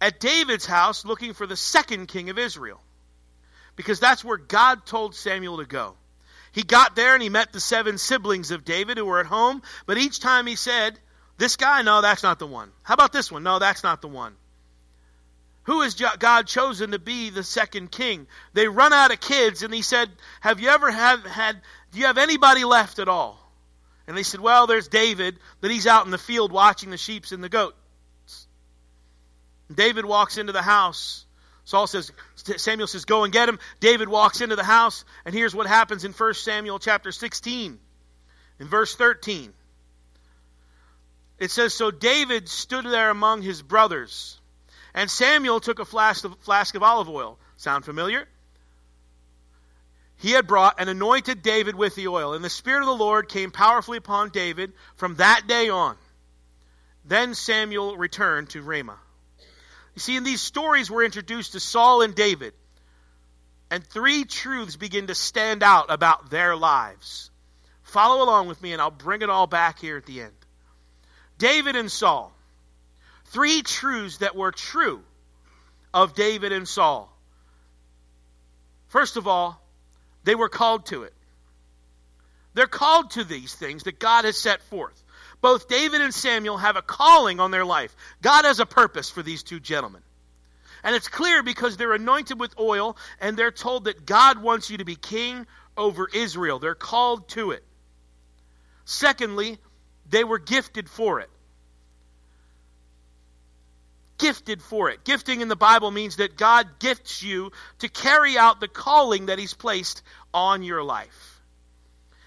at 0.00 0.18
David's 0.18 0.64
house 0.64 1.04
looking 1.04 1.34
for 1.34 1.46
the 1.46 1.56
second 1.56 2.06
king 2.06 2.30
of 2.30 2.38
Israel. 2.38 2.80
Because 3.76 4.00
that's 4.00 4.24
where 4.24 4.38
God 4.38 4.86
told 4.86 5.14
Samuel 5.14 5.58
to 5.58 5.66
go. 5.66 5.96
He 6.52 6.62
got 6.62 6.94
there 6.94 7.14
and 7.14 7.22
he 7.22 7.28
met 7.28 7.52
the 7.52 7.60
seven 7.60 7.98
siblings 7.98 8.50
of 8.50 8.64
David 8.64 8.98
who 8.98 9.06
were 9.06 9.20
at 9.20 9.26
home, 9.26 9.62
but 9.86 9.98
each 9.98 10.20
time 10.20 10.46
he 10.46 10.56
said, 10.56 10.98
This 11.38 11.56
guy, 11.56 11.82
no, 11.82 12.02
that's 12.02 12.22
not 12.22 12.38
the 12.38 12.46
one. 12.46 12.70
How 12.82 12.94
about 12.94 13.12
this 13.12 13.32
one? 13.32 13.42
No, 13.42 13.58
that's 13.58 13.82
not 13.82 14.02
the 14.02 14.08
one. 14.08 14.34
Who 15.64 15.82
has 15.82 15.94
God 16.18 16.46
chosen 16.46 16.90
to 16.90 16.98
be 16.98 17.30
the 17.30 17.44
second 17.44 17.90
king? 17.90 18.26
They 18.52 18.66
run 18.66 18.92
out 18.92 19.12
of 19.12 19.20
kids, 19.20 19.62
and 19.62 19.72
he 19.72 19.82
said, 19.82 20.10
Have 20.40 20.60
you 20.60 20.68
ever 20.68 20.90
have 20.90 21.24
had, 21.24 21.60
do 21.92 22.00
you 22.00 22.06
have 22.06 22.18
anybody 22.18 22.64
left 22.64 22.98
at 22.98 23.08
all? 23.08 23.38
And 24.06 24.16
they 24.16 24.24
said, 24.24 24.40
Well, 24.40 24.66
there's 24.66 24.88
David, 24.88 25.38
but 25.60 25.70
he's 25.70 25.86
out 25.86 26.04
in 26.04 26.10
the 26.10 26.18
field 26.18 26.52
watching 26.52 26.90
the 26.90 26.98
sheep 26.98 27.24
and 27.30 27.42
the 27.42 27.48
goats. 27.48 27.76
David 29.72 30.04
walks 30.04 30.36
into 30.36 30.52
the 30.52 30.62
house. 30.62 31.24
Saul 31.64 31.86
says, 31.86 32.10
Samuel 32.56 32.86
says, 32.86 33.04
Go 33.04 33.24
and 33.24 33.32
get 33.32 33.48
him. 33.48 33.58
David 33.80 34.08
walks 34.08 34.40
into 34.40 34.56
the 34.56 34.64
house, 34.64 35.04
and 35.24 35.34
here's 35.34 35.54
what 35.54 35.66
happens 35.66 36.04
in 36.04 36.12
1 36.12 36.34
Samuel 36.34 36.78
chapter 36.78 37.12
16, 37.12 37.78
in 38.60 38.66
verse 38.66 38.94
13. 38.94 39.52
It 41.38 41.50
says, 41.50 41.74
So 41.74 41.90
David 41.90 42.48
stood 42.48 42.84
there 42.84 43.10
among 43.10 43.42
his 43.42 43.62
brothers 43.62 44.38
and 44.94 45.10
Samuel 45.10 45.60
took 45.60 45.78
a 45.78 45.84
flask 45.84 46.24
of, 46.24 46.36
flask 46.40 46.74
of 46.74 46.82
olive 46.82 47.08
oil. 47.08 47.38
Sound 47.56 47.84
familiar? 47.84 48.28
He 50.16 50.32
had 50.32 50.46
brought 50.46 50.76
and 50.78 50.88
anointed 50.88 51.42
David 51.42 51.74
with 51.74 51.94
the 51.94 52.08
oil, 52.08 52.34
and 52.34 52.44
the 52.44 52.50
Spirit 52.50 52.80
of 52.80 52.86
the 52.86 53.04
Lord 53.04 53.28
came 53.28 53.50
powerfully 53.50 53.98
upon 53.98 54.30
David 54.30 54.72
from 54.94 55.16
that 55.16 55.46
day 55.46 55.68
on. 55.68 55.96
Then 57.04 57.34
Samuel 57.34 57.96
returned 57.96 58.50
to 58.50 58.62
Ramah. 58.62 58.98
You 59.94 60.00
see, 60.00 60.16
in 60.16 60.24
these 60.24 60.40
stories, 60.40 60.90
we're 60.90 61.04
introduced 61.04 61.52
to 61.52 61.60
Saul 61.60 62.02
and 62.02 62.14
David, 62.14 62.54
and 63.70 63.86
three 63.86 64.24
truths 64.24 64.76
begin 64.76 65.08
to 65.08 65.14
stand 65.14 65.62
out 65.62 65.86
about 65.88 66.30
their 66.30 66.56
lives. 66.56 67.30
Follow 67.82 68.24
along 68.24 68.48
with 68.48 68.62
me, 68.62 68.72
and 68.72 68.80
I'll 68.80 68.90
bring 68.90 69.22
it 69.22 69.30
all 69.30 69.46
back 69.46 69.78
here 69.78 69.96
at 69.96 70.06
the 70.06 70.22
end. 70.22 70.32
David 71.38 71.76
and 71.76 71.90
Saul 71.90 72.32
three 73.32 73.62
truths 73.62 74.18
that 74.18 74.36
were 74.36 74.52
true 74.52 75.02
of 75.92 76.14
David 76.14 76.52
and 76.52 76.68
Saul. 76.68 77.10
First 78.88 79.16
of 79.16 79.26
all, 79.26 79.60
they 80.24 80.34
were 80.34 80.50
called 80.50 80.86
to 80.86 81.04
it. 81.04 81.14
They're 82.54 82.66
called 82.66 83.12
to 83.12 83.24
these 83.24 83.54
things 83.54 83.84
that 83.84 83.98
God 83.98 84.26
has 84.26 84.38
set 84.38 84.62
forth. 84.64 85.02
Both 85.42 85.68
David 85.68 86.00
and 86.00 86.14
Samuel 86.14 86.56
have 86.56 86.76
a 86.76 86.82
calling 86.82 87.40
on 87.40 87.50
their 87.50 87.64
life. 87.64 87.94
God 88.22 88.46
has 88.46 88.60
a 88.60 88.66
purpose 88.66 89.10
for 89.10 89.22
these 89.22 89.42
two 89.42 89.60
gentlemen. 89.60 90.00
And 90.82 90.96
it's 90.96 91.08
clear 91.08 91.42
because 91.42 91.76
they're 91.76 91.92
anointed 91.92 92.40
with 92.40 92.58
oil 92.58 92.96
and 93.20 93.36
they're 93.36 93.50
told 93.50 93.84
that 93.84 94.06
God 94.06 94.40
wants 94.40 94.70
you 94.70 94.78
to 94.78 94.84
be 94.84 94.96
king 94.96 95.46
over 95.76 96.08
Israel. 96.12 96.58
They're 96.58 96.74
called 96.74 97.28
to 97.30 97.50
it. 97.50 97.62
Secondly, 98.86 99.58
they 100.08 100.24
were 100.24 100.38
gifted 100.38 100.88
for 100.88 101.20
it 101.20 101.28
gifted 104.22 104.62
for 104.62 104.88
it. 104.88 105.02
Gifting 105.04 105.40
in 105.40 105.48
the 105.48 105.56
Bible 105.56 105.90
means 105.90 106.16
that 106.16 106.36
God 106.36 106.78
gifts 106.78 107.22
you 107.22 107.50
to 107.80 107.88
carry 107.88 108.38
out 108.38 108.60
the 108.60 108.68
calling 108.68 109.26
that 109.26 109.38
He's 109.38 109.52
placed 109.52 110.02
on 110.32 110.62
your 110.62 110.82
life. 110.84 111.31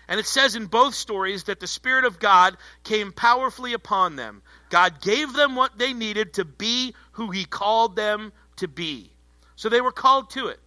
And 0.07 0.19
it 0.19 0.25
says 0.25 0.55
in 0.55 0.67
both 0.67 0.93
stories 0.93 1.45
that 1.45 1.59
the 1.59 1.67
Spirit 1.67 2.05
of 2.05 2.19
God 2.19 2.57
came 2.83 3.12
powerfully 3.12 3.74
upon 3.74 4.15
them. 4.15 4.41
God 4.69 5.01
gave 5.01 5.33
them 5.33 5.55
what 5.55 5.77
they 5.77 5.93
needed 5.93 6.33
to 6.33 6.45
be 6.45 6.93
who 7.13 7.31
He 7.31 7.45
called 7.45 7.95
them 7.95 8.31
to 8.57 8.67
be. 8.67 9.12
So 9.55 9.69
they 9.69 9.81
were 9.81 9.91
called 9.91 10.31
to 10.31 10.47
it, 10.47 10.59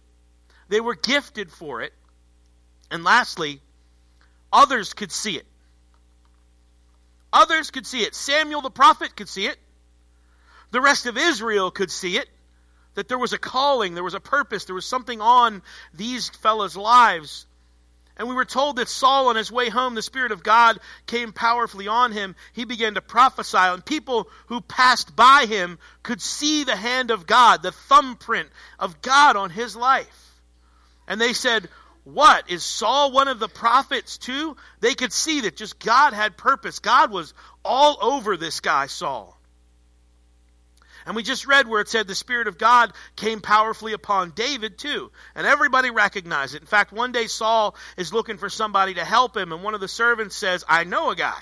they 0.67 0.81
were 0.81 0.95
gifted 0.95 1.51
for 1.51 1.81
it. 1.81 1.93
And 2.91 3.03
lastly, 3.03 3.61
others 4.51 4.93
could 4.93 5.11
see 5.11 5.37
it. 5.37 5.45
Others 7.31 7.69
could 7.69 7.85
see 7.85 8.01
it. 8.01 8.15
Samuel 8.15 8.61
the 8.61 8.71
prophet 8.71 9.15
could 9.15 9.29
see 9.29 9.45
it. 9.45 9.57
The 10.71 10.81
rest 10.81 11.05
of 11.05 11.17
Israel 11.17 11.69
could 11.69 11.91
see 11.91 12.17
it 12.17 12.27
that 12.95 13.07
there 13.07 13.17
was 13.17 13.33
a 13.33 13.37
calling, 13.37 13.93
there 13.93 14.03
was 14.03 14.13
a 14.13 14.19
purpose, 14.19 14.65
there 14.65 14.75
was 14.75 14.85
something 14.85 15.21
on 15.21 15.61
these 15.93 16.29
fellows' 16.29 16.75
lives. 16.75 17.45
And 18.19 18.27
we 18.27 18.35
were 18.35 18.43
told 18.43 18.75
that 18.75 18.89
Saul, 18.89 19.29
on 19.29 19.37
his 19.37 19.49
way 19.49 19.69
home, 19.69 19.95
the 19.95 20.01
Spirit 20.01 20.33
of 20.33 20.43
God 20.43 20.77
came 21.07 21.31
powerfully 21.31 21.87
on 21.87 22.11
him. 22.11 22.35
He 22.51 22.65
began 22.65 22.95
to 22.95 23.01
prophesy, 23.01 23.57
and 23.57 23.83
people 23.83 24.29
who 24.47 24.59
passed 24.59 25.15
by 25.15 25.45
him 25.45 25.79
could 26.03 26.21
see 26.21 26.65
the 26.65 26.75
hand 26.75 27.11
of 27.11 27.25
God, 27.25 27.63
the 27.63 27.71
thumbprint 27.71 28.49
of 28.77 29.01
God 29.01 29.37
on 29.37 29.49
his 29.49 29.73
life. 29.73 30.41
And 31.07 31.19
they 31.19 31.31
said, 31.31 31.69
What? 32.03 32.51
Is 32.51 32.65
Saul 32.65 33.13
one 33.13 33.29
of 33.29 33.39
the 33.39 33.47
prophets 33.47 34.17
too? 34.17 34.57
They 34.81 34.95
could 34.95 35.13
see 35.13 35.41
that 35.41 35.55
just 35.55 35.79
God 35.79 36.11
had 36.11 36.35
purpose. 36.35 36.79
God 36.79 37.11
was 37.11 37.33
all 37.63 37.97
over 38.01 38.35
this 38.35 38.59
guy, 38.59 38.87
Saul. 38.87 39.38
And 41.05 41.15
we 41.15 41.23
just 41.23 41.47
read 41.47 41.67
where 41.67 41.81
it 41.81 41.87
said 41.87 42.07
the 42.07 42.15
Spirit 42.15 42.47
of 42.47 42.57
God 42.57 42.93
came 43.15 43.41
powerfully 43.41 43.93
upon 43.93 44.31
David 44.31 44.77
too. 44.77 45.11
And 45.35 45.47
everybody 45.47 45.89
recognized 45.89 46.55
it. 46.55 46.61
In 46.61 46.67
fact, 46.67 46.91
one 46.91 47.11
day 47.11 47.27
Saul 47.27 47.75
is 47.97 48.13
looking 48.13 48.37
for 48.37 48.49
somebody 48.49 48.95
to 48.95 49.05
help 49.05 49.35
him, 49.35 49.51
and 49.51 49.63
one 49.63 49.73
of 49.73 49.81
the 49.81 49.87
servants 49.87 50.35
says, 50.35 50.63
I 50.67 50.83
know 50.83 51.09
a 51.09 51.15
guy. 51.15 51.39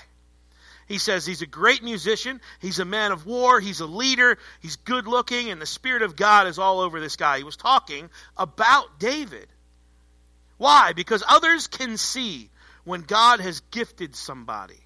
He 0.86 0.96
says 0.96 1.26
he's 1.26 1.42
a 1.42 1.46
great 1.46 1.82
musician, 1.82 2.40
he's 2.60 2.78
a 2.78 2.84
man 2.86 3.12
of 3.12 3.26
war, 3.26 3.60
he's 3.60 3.80
a 3.80 3.86
leader, 3.86 4.38
he's 4.60 4.76
good 4.76 5.06
looking, 5.06 5.50
and 5.50 5.60
the 5.60 5.66
Spirit 5.66 6.00
of 6.00 6.16
God 6.16 6.46
is 6.46 6.58
all 6.58 6.80
over 6.80 6.98
this 6.98 7.16
guy. 7.16 7.36
He 7.36 7.44
was 7.44 7.58
talking 7.58 8.08
about 8.38 8.98
David. 8.98 9.48
Why? 10.56 10.94
Because 10.94 11.22
others 11.28 11.66
can 11.66 11.98
see 11.98 12.48
when 12.84 13.02
God 13.02 13.40
has 13.40 13.60
gifted 13.70 14.16
somebody. 14.16 14.80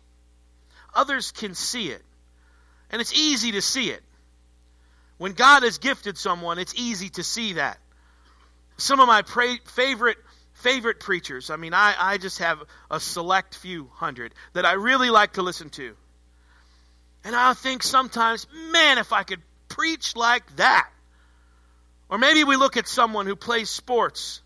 Others 0.93 1.31
can 1.31 1.55
see 1.55 1.89
it. 1.91 2.03
And 2.91 3.01
it's 3.01 3.15
easy 3.15 3.53
to 3.53 3.63
see 3.63 3.91
it. 3.91 4.03
When 5.23 5.35
God 5.35 5.63
has 5.63 5.79
gifted 5.79 6.19
someone, 6.19 6.59
it's 6.59 6.75
easy 6.75 7.09
to 7.11 7.23
see 7.23 7.53
that. 7.53 7.79
Some 8.77 8.99
of 8.99 9.07
my 9.07 9.23
pra- 9.23 9.61
favorite 9.67 10.17
favorite 10.55 10.99
preachers, 10.99 11.49
I 11.49 11.55
mean, 11.55 11.75
I, 11.75 11.95
I 11.97 12.19
just 12.19 12.41
have 12.41 12.61
a 12.91 12.99
select 12.99 13.55
few 13.55 13.89
hundred 13.95 14.35
that 14.55 14.67
I 14.67 14.73
really 14.73 15.11
like 15.11 15.35
to 15.35 15.43
listen 15.43 15.71
to. 15.71 15.95
And 17.23 17.37
I 17.37 17.55
think 17.55 17.85
sometimes, 17.85 18.49
man, 18.73 18.99
if 18.99 19.13
I 19.13 19.23
could 19.23 19.41
preach 19.69 20.17
like 20.17 20.57
that. 20.57 20.91
Or 22.09 22.19
maybe 22.19 22.43
we 22.43 22.57
look 22.57 22.77
at 22.77 22.89
someone 22.89 23.27
who 23.27 23.37
plays 23.37 23.71
sports 23.71 24.43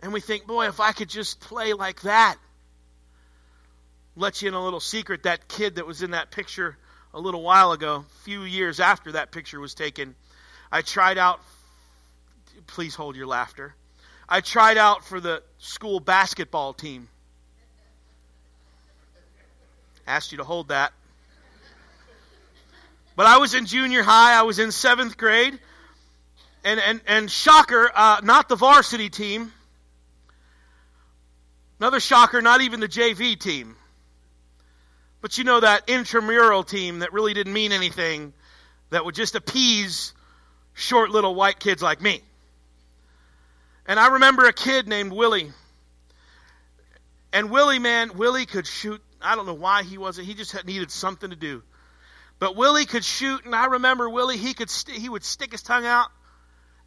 and 0.00 0.12
we 0.12 0.20
think, 0.20 0.46
boy, 0.46 0.68
if 0.68 0.78
I 0.78 0.92
could 0.92 1.08
just 1.08 1.40
play 1.40 1.72
like 1.72 2.02
that. 2.02 2.36
let 4.14 4.42
you 4.42 4.46
in 4.46 4.54
a 4.54 4.62
little 4.62 4.78
secret. 4.78 5.24
That 5.24 5.48
kid 5.48 5.74
that 5.74 5.88
was 5.88 6.02
in 6.02 6.12
that 6.12 6.30
picture 6.30 6.78
a 7.14 7.20
little 7.20 7.42
while 7.42 7.72
ago, 7.72 8.04
a 8.06 8.24
few 8.24 8.42
years 8.42 8.80
after 8.80 9.12
that 9.12 9.32
picture 9.32 9.60
was 9.60 9.74
taken, 9.74 10.14
I 10.70 10.82
tried 10.82 11.18
out. 11.18 11.40
Please 12.66 12.94
hold 12.94 13.16
your 13.16 13.26
laughter. 13.26 13.74
I 14.28 14.40
tried 14.40 14.76
out 14.76 15.04
for 15.04 15.20
the 15.20 15.42
school 15.58 16.00
basketball 16.00 16.74
team. 16.74 17.08
Asked 20.06 20.32
you 20.32 20.38
to 20.38 20.44
hold 20.44 20.68
that. 20.68 20.92
But 23.16 23.26
I 23.26 23.38
was 23.38 23.54
in 23.54 23.66
junior 23.66 24.02
high. 24.02 24.38
I 24.38 24.42
was 24.42 24.58
in 24.58 24.70
seventh 24.70 25.16
grade. 25.16 25.58
And, 26.64 26.78
and, 26.80 27.00
and 27.06 27.30
shocker, 27.30 27.90
uh, 27.94 28.20
not 28.22 28.48
the 28.48 28.56
varsity 28.56 29.08
team. 29.08 29.52
Another 31.80 32.00
shocker, 32.00 32.42
not 32.42 32.60
even 32.60 32.80
the 32.80 32.88
JV 32.88 33.38
team. 33.38 33.76
But 35.20 35.36
you 35.38 35.44
know 35.44 35.60
that 35.60 35.88
intramural 35.88 36.62
team 36.62 37.00
that 37.00 37.12
really 37.12 37.34
didn't 37.34 37.52
mean 37.52 37.72
anything, 37.72 38.32
that 38.90 39.04
would 39.04 39.14
just 39.14 39.34
appease 39.34 40.14
short 40.74 41.10
little 41.10 41.34
white 41.34 41.58
kids 41.58 41.82
like 41.82 42.00
me. 42.00 42.22
And 43.86 43.98
I 43.98 44.08
remember 44.08 44.44
a 44.44 44.52
kid 44.52 44.86
named 44.86 45.12
Willie. 45.12 45.50
And 47.32 47.50
Willie, 47.50 47.78
man, 47.78 48.16
Willie 48.16 48.46
could 48.46 48.66
shoot. 48.66 49.02
I 49.20 49.34
don't 49.34 49.46
know 49.46 49.54
why 49.54 49.82
he 49.82 49.98
wasn't. 49.98 50.26
He 50.26 50.34
just 50.34 50.52
had, 50.52 50.66
needed 50.66 50.90
something 50.90 51.30
to 51.30 51.36
do. 51.36 51.62
But 52.38 52.54
Willie 52.54 52.86
could 52.86 53.04
shoot, 53.04 53.44
and 53.44 53.54
I 53.54 53.66
remember 53.66 54.08
Willie. 54.08 54.36
He 54.36 54.54
could 54.54 54.70
st- 54.70 54.98
he 54.98 55.08
would 55.08 55.24
stick 55.24 55.50
his 55.50 55.62
tongue 55.62 55.84
out 55.84 56.08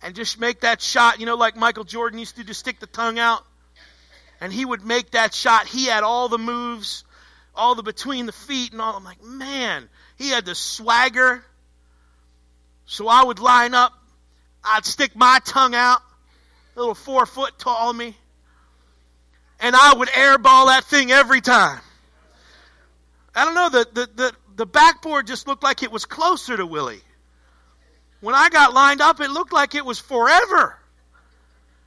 and 0.02 0.16
just 0.16 0.40
make 0.40 0.62
that 0.62 0.82
shot. 0.82 1.20
You 1.20 1.26
know, 1.26 1.36
like 1.36 1.58
Michael 1.58 1.84
Jordan 1.84 2.20
used 2.20 2.38
to 2.38 2.44
just 2.44 2.62
stick 2.62 2.80
the 2.80 2.88
tongue 2.88 3.20
out, 3.20 3.44
and 4.40 4.54
he 4.54 4.64
would 4.64 4.86
make 4.86 5.12
that 5.12 5.34
shot. 5.34 5.68
He 5.68 5.88
had 5.88 6.04
all 6.04 6.30
the 6.30 6.38
moves 6.38 7.04
all 7.62 7.76
the 7.76 7.84
between 7.84 8.26
the 8.26 8.32
feet 8.32 8.72
and 8.72 8.82
all. 8.82 8.96
I'm 8.98 9.04
like, 9.04 9.24
man, 9.24 9.88
he 10.18 10.30
had 10.30 10.46
the 10.46 10.56
swagger. 10.56 11.46
So 12.88 13.08
I 13.08 13.24
would 13.24 13.38
line 13.38 13.76
up, 13.76 13.94
I'd 14.64 14.84
stick 14.84 15.16
my 15.16 15.40
tongue 15.46 15.76
out, 15.76 16.02
a 16.76 16.80
little 16.80 16.96
four 16.96 17.28
foot 17.28 17.60
tall 17.60 17.94
me, 17.94 18.18
and 19.60 19.76
I 19.76 19.94
would 19.94 20.10
airball 20.10 20.68
that 20.68 20.86
thing 20.86 21.12
every 21.12 21.40
time. 21.40 21.80
I 23.36 23.46
don't 23.46 23.54
know, 23.54 23.70
the, 23.70 23.88
the, 23.94 24.10
the, 24.16 24.34
the 24.56 24.66
backboard 24.66 25.28
just 25.28 25.48
looked 25.48 25.64
like 25.64 25.84
it 25.84 25.92
was 25.92 26.06
closer 26.06 26.58
to 26.58 26.66
Willie. 26.66 27.02
When 28.22 28.34
I 28.34 28.50
got 28.50 28.74
lined 28.74 29.02
up, 29.02 29.22
it 29.22 29.30
looked 29.30 29.54
like 29.54 29.76
it 29.76 29.86
was 29.86 30.00
forever. 30.00 30.78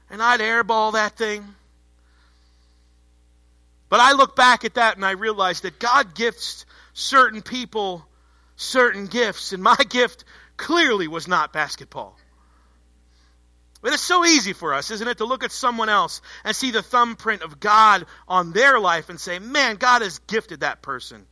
And 0.08 0.22
I'd 0.22 0.40
airball 0.40 0.92
that 0.92 1.16
thing. 1.16 1.44
But 3.88 4.00
I 4.00 4.12
look 4.12 4.34
back 4.34 4.64
at 4.64 4.74
that 4.74 4.96
and 4.96 5.04
I 5.04 5.12
realize 5.12 5.60
that 5.60 5.78
God 5.78 6.14
gifts 6.14 6.66
certain 6.92 7.42
people 7.42 8.06
certain 8.56 9.06
gifts, 9.06 9.52
and 9.52 9.62
my 9.62 9.76
gift 9.88 10.24
clearly 10.56 11.08
was 11.08 11.28
not 11.28 11.52
basketball. 11.52 12.16
But 13.82 13.92
it's 13.92 14.02
so 14.02 14.24
easy 14.24 14.54
for 14.54 14.72
us, 14.72 14.90
isn't 14.90 15.06
it, 15.06 15.18
to 15.18 15.26
look 15.26 15.44
at 15.44 15.52
someone 15.52 15.90
else 15.90 16.22
and 16.42 16.56
see 16.56 16.70
the 16.70 16.82
thumbprint 16.82 17.42
of 17.42 17.60
God 17.60 18.06
on 18.26 18.52
their 18.52 18.80
life 18.80 19.10
and 19.10 19.20
say, 19.20 19.38
man, 19.38 19.76
God 19.76 20.00
has 20.00 20.20
gifted 20.20 20.60
that 20.60 20.80
person. 20.80 21.26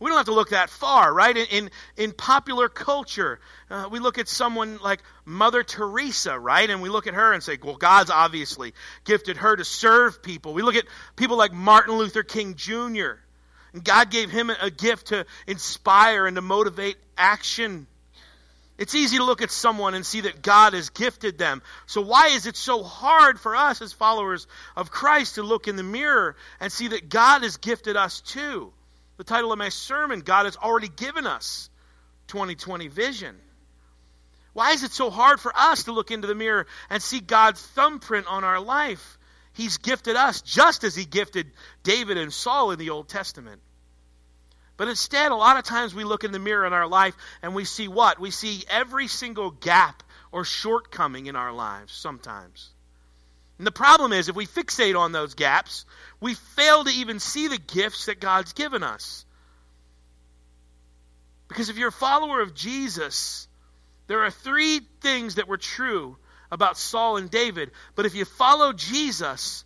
We 0.00 0.08
don't 0.08 0.16
have 0.16 0.26
to 0.26 0.34
look 0.34 0.50
that 0.50 0.70
far, 0.70 1.12
right? 1.12 1.36
In, 1.36 1.46
in, 1.46 1.70
in 1.96 2.12
popular 2.12 2.68
culture, 2.68 3.40
uh, 3.68 3.88
we 3.90 3.98
look 3.98 4.18
at 4.18 4.28
someone 4.28 4.78
like 4.78 5.02
Mother 5.24 5.64
Teresa, 5.64 6.38
right? 6.38 6.70
And 6.70 6.80
we 6.80 6.88
look 6.88 7.08
at 7.08 7.14
her 7.14 7.32
and 7.32 7.42
say, 7.42 7.58
well, 7.62 7.76
God's 7.76 8.10
obviously 8.10 8.74
gifted 9.04 9.38
her 9.38 9.56
to 9.56 9.64
serve 9.64 10.22
people. 10.22 10.54
We 10.54 10.62
look 10.62 10.76
at 10.76 10.84
people 11.16 11.36
like 11.36 11.52
Martin 11.52 11.96
Luther 11.96 12.22
King 12.22 12.54
Jr., 12.54 13.18
and 13.72 13.84
God 13.84 14.10
gave 14.10 14.30
him 14.30 14.50
a 14.50 14.70
gift 14.70 15.08
to 15.08 15.26
inspire 15.46 16.26
and 16.26 16.36
to 16.36 16.42
motivate 16.42 16.96
action. 17.18 17.86
It's 18.78 18.94
easy 18.94 19.18
to 19.18 19.24
look 19.24 19.42
at 19.42 19.50
someone 19.50 19.94
and 19.94 20.06
see 20.06 20.22
that 20.22 20.40
God 20.40 20.72
has 20.72 20.88
gifted 20.90 21.36
them. 21.36 21.60
So, 21.86 22.00
why 22.00 22.28
is 22.28 22.46
it 22.46 22.56
so 22.56 22.82
hard 22.82 23.38
for 23.38 23.56
us 23.56 23.82
as 23.82 23.92
followers 23.92 24.46
of 24.74 24.90
Christ 24.90 25.34
to 25.34 25.42
look 25.42 25.68
in 25.68 25.76
the 25.76 25.82
mirror 25.82 26.36
and 26.60 26.72
see 26.72 26.88
that 26.88 27.08
God 27.08 27.42
has 27.42 27.56
gifted 27.58 27.96
us 27.96 28.20
too? 28.20 28.72
The 29.18 29.24
title 29.24 29.52
of 29.52 29.58
my 29.58 29.68
sermon, 29.68 30.20
God 30.20 30.46
has 30.46 30.56
already 30.56 30.88
given 30.88 31.26
us 31.26 31.68
2020 32.28 32.88
vision. 32.88 33.36
Why 34.54 34.72
is 34.72 34.82
it 34.82 34.92
so 34.92 35.10
hard 35.10 35.40
for 35.40 35.52
us 35.54 35.84
to 35.84 35.92
look 35.92 36.10
into 36.10 36.26
the 36.26 36.34
mirror 36.34 36.66
and 36.88 37.02
see 37.02 37.20
God's 37.20 37.60
thumbprint 37.60 38.26
on 38.26 38.44
our 38.44 38.60
life? 38.60 39.18
He's 39.52 39.78
gifted 39.78 40.16
us 40.16 40.40
just 40.40 40.84
as 40.84 40.94
He 40.94 41.04
gifted 41.04 41.50
David 41.82 42.16
and 42.16 42.32
Saul 42.32 42.70
in 42.70 42.78
the 42.78 42.90
Old 42.90 43.08
Testament. 43.08 43.60
But 44.76 44.86
instead, 44.86 45.32
a 45.32 45.36
lot 45.36 45.58
of 45.58 45.64
times 45.64 45.94
we 45.94 46.04
look 46.04 46.22
in 46.22 46.30
the 46.30 46.38
mirror 46.38 46.64
in 46.64 46.72
our 46.72 46.86
life 46.86 47.16
and 47.42 47.54
we 47.54 47.64
see 47.64 47.88
what? 47.88 48.20
We 48.20 48.30
see 48.30 48.62
every 48.70 49.08
single 49.08 49.50
gap 49.50 50.04
or 50.30 50.44
shortcoming 50.44 51.26
in 51.26 51.34
our 51.34 51.52
lives 51.52 51.92
sometimes. 51.92 52.70
And 53.58 53.66
the 53.66 53.72
problem 53.72 54.12
is, 54.12 54.28
if 54.28 54.36
we 54.36 54.46
fixate 54.46 54.98
on 54.98 55.12
those 55.12 55.34
gaps, 55.34 55.84
we 56.20 56.34
fail 56.34 56.84
to 56.84 56.90
even 56.90 57.18
see 57.18 57.48
the 57.48 57.58
gifts 57.58 58.06
that 58.06 58.20
God's 58.20 58.52
given 58.52 58.82
us. 58.82 59.24
Because 61.48 61.68
if 61.68 61.76
you're 61.76 61.88
a 61.88 61.92
follower 61.92 62.40
of 62.40 62.54
Jesus, 62.54 63.48
there 64.06 64.24
are 64.24 64.30
three 64.30 64.80
things 65.00 65.36
that 65.36 65.48
were 65.48 65.56
true 65.56 66.16
about 66.52 66.78
Saul 66.78 67.16
and 67.16 67.30
David. 67.30 67.70
But 67.94 68.06
if 68.06 68.14
you 68.14 68.24
follow 68.24 68.72
Jesus, 68.72 69.64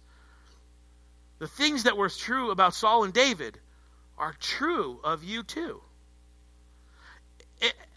the 1.39 1.49
things 1.49 1.85
that 1.85 1.97
were 1.97 2.09
true 2.09 2.51
about 2.51 2.75
Saul 2.75 3.05
and 3.05 3.13
David 3.13 3.59
are 4.17 4.35
true 4.39 5.01
of 5.03 5.25
you 5.25 5.43
too. 5.43 5.81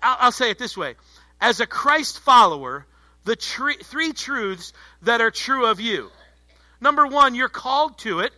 I'll, 0.02 0.32
say 0.32 0.52
it 0.52 0.60
this 0.60 0.78
way 0.78 0.96
as 1.42 1.60
a 1.60 1.66
Christ 1.66 2.20
follower, 2.20 2.86
the 3.26 3.36
tr- 3.36 3.84
three 3.84 4.14
truths 4.14 4.72
that 5.02 5.20
are 5.20 5.32
true 5.32 5.66
of 5.66 5.82
you. 5.82 6.10
Number 6.80 7.06
one, 7.06 7.36
you're 7.36 7.50
called 7.50 7.98
to 8.00 8.20
it. 8.20 8.32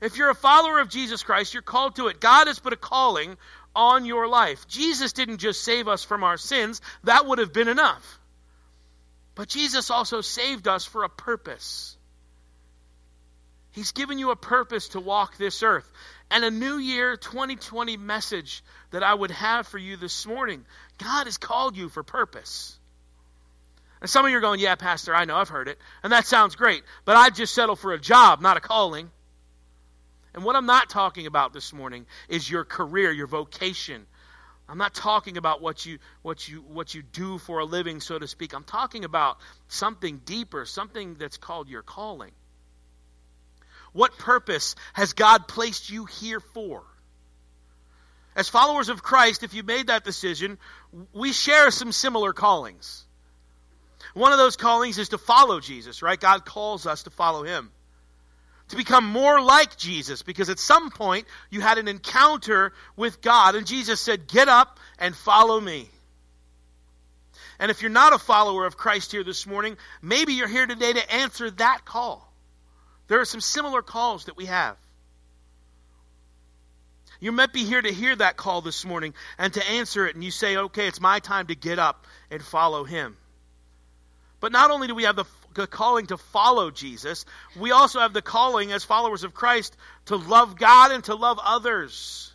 If 0.00 0.16
you're 0.16 0.30
a 0.30 0.34
follower 0.34 0.80
of 0.80 0.88
Jesus 0.88 1.22
Christ, 1.22 1.52
you're 1.52 1.62
called 1.62 1.96
to 1.96 2.08
it. 2.08 2.20
God 2.20 2.46
has 2.46 2.58
put 2.58 2.72
a 2.72 2.76
calling 2.76 3.36
on 3.74 4.04
your 4.04 4.28
life. 4.28 4.66
Jesus 4.66 5.12
didn't 5.12 5.38
just 5.38 5.62
save 5.62 5.88
us 5.88 6.04
from 6.04 6.24
our 6.24 6.36
sins, 6.36 6.80
that 7.04 7.26
would 7.26 7.38
have 7.38 7.52
been 7.52 7.68
enough. 7.68 8.18
But 9.34 9.48
Jesus 9.48 9.90
also 9.90 10.20
saved 10.20 10.68
us 10.68 10.84
for 10.84 11.04
a 11.04 11.08
purpose. 11.08 11.96
He's 13.72 13.92
given 13.92 14.18
you 14.18 14.30
a 14.30 14.36
purpose 14.36 14.88
to 14.88 15.00
walk 15.00 15.38
this 15.38 15.62
earth. 15.62 15.90
And 16.30 16.44
a 16.44 16.50
new 16.50 16.76
year 16.76 17.16
2020 17.16 17.96
message 17.96 18.62
that 18.90 19.02
I 19.02 19.14
would 19.14 19.30
have 19.30 19.66
for 19.66 19.78
you 19.78 19.96
this 19.96 20.26
morning 20.26 20.64
God 20.98 21.24
has 21.24 21.38
called 21.38 21.76
you 21.76 21.88
for 21.88 22.02
purpose. 22.02 22.78
And 24.02 24.10
some 24.10 24.24
of 24.24 24.32
you 24.32 24.36
are 24.36 24.40
going, 24.40 24.58
Yeah, 24.58 24.74
Pastor, 24.74 25.14
I 25.14 25.24
know, 25.24 25.36
I've 25.36 25.48
heard 25.48 25.68
it. 25.68 25.78
And 26.02 26.12
that 26.12 26.26
sounds 26.26 26.56
great. 26.56 26.82
But 27.04 27.16
I'd 27.16 27.36
just 27.36 27.54
settle 27.54 27.76
for 27.76 27.92
a 27.92 28.00
job, 28.00 28.40
not 28.40 28.56
a 28.56 28.60
calling. 28.60 29.10
And 30.34 30.44
what 30.44 30.56
I'm 30.56 30.66
not 30.66 30.90
talking 30.90 31.26
about 31.26 31.52
this 31.52 31.72
morning 31.72 32.06
is 32.28 32.50
your 32.50 32.64
career, 32.64 33.12
your 33.12 33.28
vocation. 33.28 34.06
I'm 34.68 34.78
not 34.78 34.92
talking 34.92 35.36
about 35.36 35.62
what 35.62 35.86
you 35.86 35.98
what 36.22 36.48
you 36.48 36.62
what 36.62 36.94
you 36.94 37.02
do 37.02 37.38
for 37.38 37.60
a 37.60 37.64
living, 37.64 38.00
so 38.00 38.18
to 38.18 38.26
speak. 38.26 38.54
I'm 38.54 38.64
talking 38.64 39.04
about 39.04 39.38
something 39.68 40.20
deeper, 40.24 40.64
something 40.66 41.14
that's 41.14 41.36
called 41.36 41.68
your 41.68 41.82
calling. 41.82 42.32
What 43.92 44.18
purpose 44.18 44.74
has 44.94 45.12
God 45.12 45.46
placed 45.46 45.90
you 45.90 46.06
here 46.06 46.40
for? 46.40 46.82
As 48.34 48.48
followers 48.48 48.88
of 48.88 49.02
Christ, 49.02 49.44
if 49.44 49.54
you 49.54 49.62
made 49.62 49.88
that 49.88 50.02
decision, 50.02 50.58
we 51.12 51.32
share 51.32 51.70
some 51.70 51.92
similar 51.92 52.32
callings. 52.32 53.06
One 54.14 54.32
of 54.32 54.38
those 54.38 54.56
callings 54.56 54.98
is 54.98 55.10
to 55.10 55.18
follow 55.18 55.60
Jesus, 55.60 56.02
right? 56.02 56.20
God 56.20 56.44
calls 56.44 56.86
us 56.86 57.04
to 57.04 57.10
follow 57.10 57.44
him. 57.44 57.70
To 58.68 58.76
become 58.76 59.04
more 59.04 59.40
like 59.40 59.76
Jesus, 59.76 60.22
because 60.22 60.48
at 60.48 60.58
some 60.58 60.90
point 60.90 61.26
you 61.50 61.60
had 61.60 61.78
an 61.78 61.88
encounter 61.88 62.72
with 62.96 63.20
God, 63.20 63.54
and 63.54 63.66
Jesus 63.66 64.00
said, 64.00 64.26
Get 64.26 64.48
up 64.48 64.78
and 64.98 65.14
follow 65.14 65.60
me. 65.60 65.88
And 67.58 67.70
if 67.70 67.82
you're 67.82 67.90
not 67.90 68.12
a 68.12 68.18
follower 68.18 68.66
of 68.66 68.76
Christ 68.76 69.12
here 69.12 69.24
this 69.24 69.46
morning, 69.46 69.76
maybe 70.00 70.34
you're 70.34 70.48
here 70.48 70.66
today 70.66 70.92
to 70.92 71.12
answer 71.12 71.50
that 71.50 71.84
call. 71.84 72.32
There 73.08 73.20
are 73.20 73.26
some 73.26 73.40
similar 73.40 73.82
calls 73.82 74.24
that 74.24 74.36
we 74.36 74.46
have. 74.46 74.76
You 77.20 77.30
might 77.30 77.52
be 77.52 77.64
here 77.64 77.80
to 77.80 77.92
hear 77.92 78.16
that 78.16 78.36
call 78.36 78.62
this 78.62 78.84
morning 78.84 79.14
and 79.38 79.54
to 79.54 79.64
answer 79.70 80.06
it, 80.06 80.16
and 80.16 80.24
you 80.24 80.32
say, 80.32 80.56
okay, 80.56 80.88
it's 80.88 81.00
my 81.00 81.20
time 81.20 81.46
to 81.48 81.54
get 81.54 81.78
up 81.78 82.06
and 82.30 82.42
follow 82.42 82.82
him. 82.82 83.16
But 84.42 84.50
not 84.50 84.72
only 84.72 84.88
do 84.88 84.96
we 84.96 85.04
have 85.04 85.14
the, 85.14 85.24
the 85.54 85.68
calling 85.68 86.06
to 86.06 86.16
follow 86.16 86.72
Jesus, 86.72 87.26
we 87.56 87.70
also 87.70 88.00
have 88.00 88.12
the 88.12 88.20
calling 88.20 88.72
as 88.72 88.82
followers 88.82 89.22
of 89.22 89.32
Christ 89.32 89.76
to 90.06 90.16
love 90.16 90.58
God 90.58 90.90
and 90.90 91.04
to 91.04 91.14
love 91.14 91.38
others. 91.40 92.32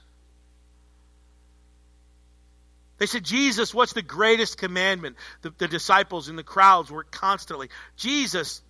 They 2.98 3.08
said, 3.08 3.26
Jesus, 3.26 3.74
what's 3.74 3.92
the 3.92 4.02
greatest 4.02 4.58
commandment? 4.58 5.18
The, 5.42 5.50
the, 5.58 5.68
disciples 5.68 6.30
in 6.30 6.38
the 6.38 6.44
crowds 6.44 6.90
were 6.90 7.04
constantly, 7.04 7.68
Jesus, 7.98 8.62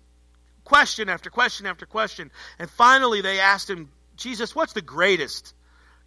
question 0.64 1.08
after 1.08 1.30
question 1.30 1.66
after 1.66 1.86
question. 1.86 2.32
And 2.58 2.68
finally, 2.68 3.20
they 3.20 3.38
asked 3.38 3.70
him 3.70 3.88
Jesus, 4.16 4.52
what's 4.52 4.72
the 4.72 4.82
greatest 4.82 5.54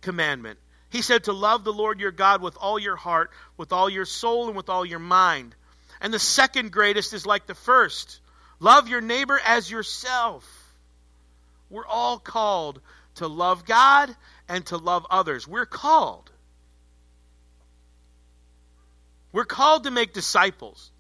commandment? 0.02 0.60
He 0.89 1.02
said 1.02 1.24
to 1.24 1.32
love 1.32 1.63
the 1.63 1.72
Lord 1.72 2.02
your 2.02 2.12
God 2.12 2.41
with 2.41 2.58
all 2.60 2.78
your 2.78 2.98
heart, 2.98 3.32
with 3.56 3.72
all 3.72 3.89
your 3.89 4.04
soul, 4.04 4.48
and 4.48 4.58
with 4.58 4.67
all 4.67 4.86
your 4.86 5.00
mind. 5.00 5.56
And 6.02 6.14
the 6.14 6.20
second 6.20 6.72
greatest 6.72 7.14
is 7.14 7.26
like 7.26 7.46
the 7.46 7.56
first 7.56 8.20
love 8.60 8.90
your 8.90 9.02
neighbor 9.02 9.40
as 9.46 9.70
yourself. 9.70 10.46
We're 11.70 11.86
all 11.86 12.20
called 12.20 12.82
to 13.16 13.28
love 13.28 13.66
God 13.66 14.14
and 14.50 14.66
to 14.68 14.78
love 14.78 15.06
others. 15.10 15.48
We're 15.48 15.66
called. 15.66 16.30
We're 19.32 19.46
called 19.46 19.86
to 19.86 19.92
make 19.92 20.14
disciples. 20.14 20.92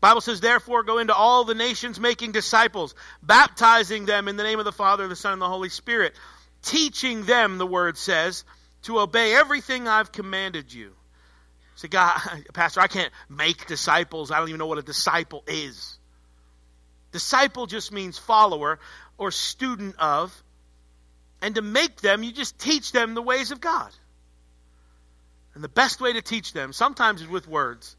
Bible 0.00 0.20
says, 0.20 0.40
therefore, 0.40 0.84
go 0.84 0.98
into 0.98 1.14
all 1.14 1.44
the 1.44 1.56
nations 1.56 1.98
making 1.98 2.30
disciples, 2.30 2.94
baptizing 3.20 4.06
them 4.06 4.28
in 4.28 4.36
the 4.36 4.44
name 4.44 4.60
of 4.60 4.64
the 4.64 4.70
Father, 4.70 5.08
the 5.08 5.16
Son, 5.16 5.32
and 5.32 5.42
the 5.42 5.48
Holy 5.48 5.70
Spirit, 5.70 6.14
teaching 6.62 7.24
them, 7.24 7.58
the 7.58 7.66
word 7.66 7.98
says, 7.98 8.44
to 8.82 9.00
obey 9.00 9.34
everything 9.34 9.88
I've 9.88 10.12
commanded 10.12 10.72
you. 10.72 10.92
Say, 11.78 11.86
God, 11.86 12.18
Pastor, 12.54 12.80
I 12.80 12.88
can't 12.88 13.12
make 13.28 13.66
disciples. 13.66 14.32
I 14.32 14.40
don't 14.40 14.48
even 14.48 14.58
know 14.58 14.66
what 14.66 14.78
a 14.78 14.82
disciple 14.82 15.44
is. 15.46 15.96
Disciple 17.12 17.66
just 17.66 17.92
means 17.92 18.18
follower 18.18 18.80
or 19.16 19.30
student 19.30 19.94
of. 20.00 20.34
And 21.40 21.54
to 21.54 21.62
make 21.62 22.00
them, 22.00 22.24
you 22.24 22.32
just 22.32 22.58
teach 22.58 22.90
them 22.90 23.14
the 23.14 23.22
ways 23.22 23.52
of 23.52 23.60
God. 23.60 23.90
And 25.54 25.62
the 25.62 25.68
best 25.68 26.00
way 26.00 26.12
to 26.14 26.20
teach 26.20 26.52
them 26.52 26.72
sometimes 26.72 27.22
is 27.22 27.28
with 27.28 27.46
words, 27.46 27.94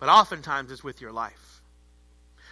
but 0.00 0.08
oftentimes 0.08 0.72
is 0.72 0.82
with 0.82 1.00
your 1.00 1.12
life. 1.12 1.60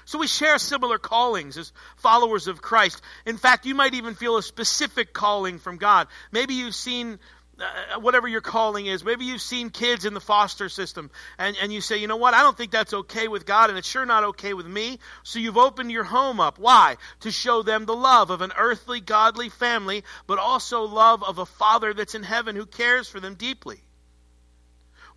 So 0.05 0.21
we 0.21 0.29
share 0.29 0.59
similar 0.59 0.99
callings 0.99 1.59
as 1.59 1.73
followers 1.97 2.47
of 2.47 2.63
Christ. 2.63 3.03
In 3.27 3.39
fact, 3.39 3.67
you 3.67 3.75
might 3.75 3.95
even 3.95 4.15
feel 4.15 4.37
a 4.37 4.43
specific 4.43 5.13
calling 5.13 5.59
from 5.59 5.79
God. 5.79 6.07
Maybe 6.31 6.55
you've 6.55 6.77
seen 6.77 7.19
Uh, 7.61 8.01
whatever 8.01 8.27
your 8.27 8.41
calling 8.41 8.87
is. 8.87 9.05
Maybe 9.05 9.27
you've 9.27 9.43
seen 9.43 9.69
kids 9.69 10.07
in 10.07 10.15
the 10.15 10.21
foster 10.21 10.71
system 10.71 11.11
and, 11.39 11.55
and 11.61 11.71
you 11.71 11.83
say, 11.83 11.99
you 11.99 12.07
know 12.07 12.17
what, 12.17 12.33
I 12.33 12.41
don't 12.41 12.57
think 12.57 12.71
that's 12.71 12.95
okay 12.95 13.29
with 13.29 13.45
God 13.45 13.69
and 13.69 13.79
it's 13.79 13.89
sure 13.89 14.07
not 14.07 14.25
okay 14.25 14.55
with 14.55 14.67
me. 14.67 14.99
So 15.25 15.41
you've 15.41 15.59
opened 15.59 15.91
your 15.91 16.05
home 16.05 16.41
up. 16.41 16.59
Why? 16.59 16.97
To 17.21 17.31
show 17.31 17.63
them 17.63 17.85
the 17.85 17.95
love 17.95 18.31
of 18.31 18.41
an 18.41 18.53
earthly, 18.57 19.01
godly 19.01 19.51
family, 19.51 20.05
but 20.27 20.39
also 20.39 20.85
love 20.85 21.23
of 21.23 21.37
a 21.37 21.45
father 21.45 21.93
that's 21.93 22.15
in 22.15 22.23
heaven 22.23 22.57
who 22.57 22.65
cares 22.65 23.09
for 23.09 23.21
them 23.21 23.35
deeply. 23.35 23.83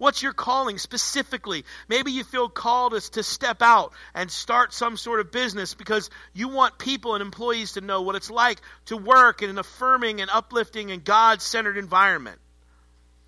What's 0.04 0.22
your 0.22 0.34
calling 0.34 0.80
specifically? 0.80 1.63
Maybe 1.88 2.12
you 2.12 2.26
feel 2.26 2.50
called 2.50 2.92
to 2.92 3.24
step 3.24 3.62
out 3.62 3.94
and 4.13 4.30
start 4.30 4.74
some 4.74 4.98
sort 4.98 5.22
of 5.22 5.32
business 5.32 5.76
because 5.76 6.10
you 6.34 6.50
want 6.50 6.78
people 6.78 7.16
and 7.16 7.22
employees 7.22 7.72
to 7.72 7.82
know 7.82 8.02
what 8.02 8.18
it's 8.18 8.30
like 8.30 8.60
to 8.88 8.98
work 8.98 9.42
in 9.42 9.50
an 9.50 9.58
affirming 9.58 10.20
and 10.20 10.30
uplifting 10.30 10.92
and 10.92 11.06
God 11.06 11.42
centered 11.42 11.78
environment. 11.78 12.38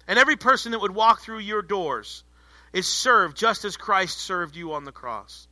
And 0.05 0.19
every 0.19 0.35
person 0.35 0.73
that 0.73 0.81
would 0.81 0.93
walk 0.93 1.21
through 1.21 1.39
your 1.39 1.61
doors 1.61 2.25
is 2.73 2.87
served 2.87 3.37
just 3.37 3.63
as 3.63 3.77
Christ 3.77 4.17
served 4.17 4.57
you 4.57 4.73
on 4.73 4.83
the 4.83 4.91
cross. 4.91 5.47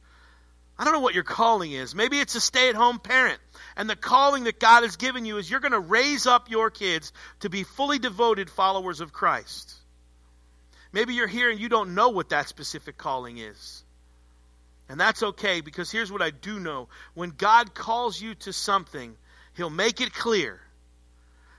I 0.78 0.84
don't 0.84 0.92
know 0.92 1.00
what 1.00 1.16
your 1.16 1.24
calling 1.24 1.72
is. 1.72 1.96
Maybe 1.96 2.20
it's 2.20 2.36
a 2.36 2.42
stay 2.42 2.68
at 2.68 2.76
home 2.76 3.00
parent. 3.00 3.40
And 3.78 3.90
the 3.90 3.96
calling 3.96 4.44
that 4.44 4.60
God 4.60 4.84
has 4.84 4.98
given 4.98 5.24
you 5.24 5.38
is 5.38 5.50
you're 5.50 5.62
going 5.62 5.72
to 5.72 5.80
raise 5.80 6.28
up 6.28 6.50
your 6.50 6.70
kids 6.70 7.14
to 7.40 7.50
be 7.50 7.64
fully 7.64 7.98
devoted 7.98 8.50
followers 8.50 9.00
of 9.00 9.14
Christ. 9.14 9.74
Maybe 10.94 11.16
you're 11.16 11.28
here 11.28 11.50
and 11.50 11.60
you 11.60 11.68
don't 11.68 11.96
know 11.96 12.10
what 12.10 12.30
that 12.30 12.48
specific 12.48 12.98
calling 12.98 13.40
is. 13.40 13.84
And 14.88 15.00
that's 15.00 15.24
okay 15.24 15.62
because 15.62 15.92
here's 15.92 16.12
what 16.12 16.22
I 16.22 16.30
do 16.30 16.60
know. 16.60 16.88
When 17.16 17.32
God 17.32 17.74
calls 17.74 18.22
you 18.22 18.36
to 18.36 18.54
something, 18.54 19.16
He'll 19.56 19.72
make 19.72 20.02
it 20.02 20.14
clear. 20.14 20.62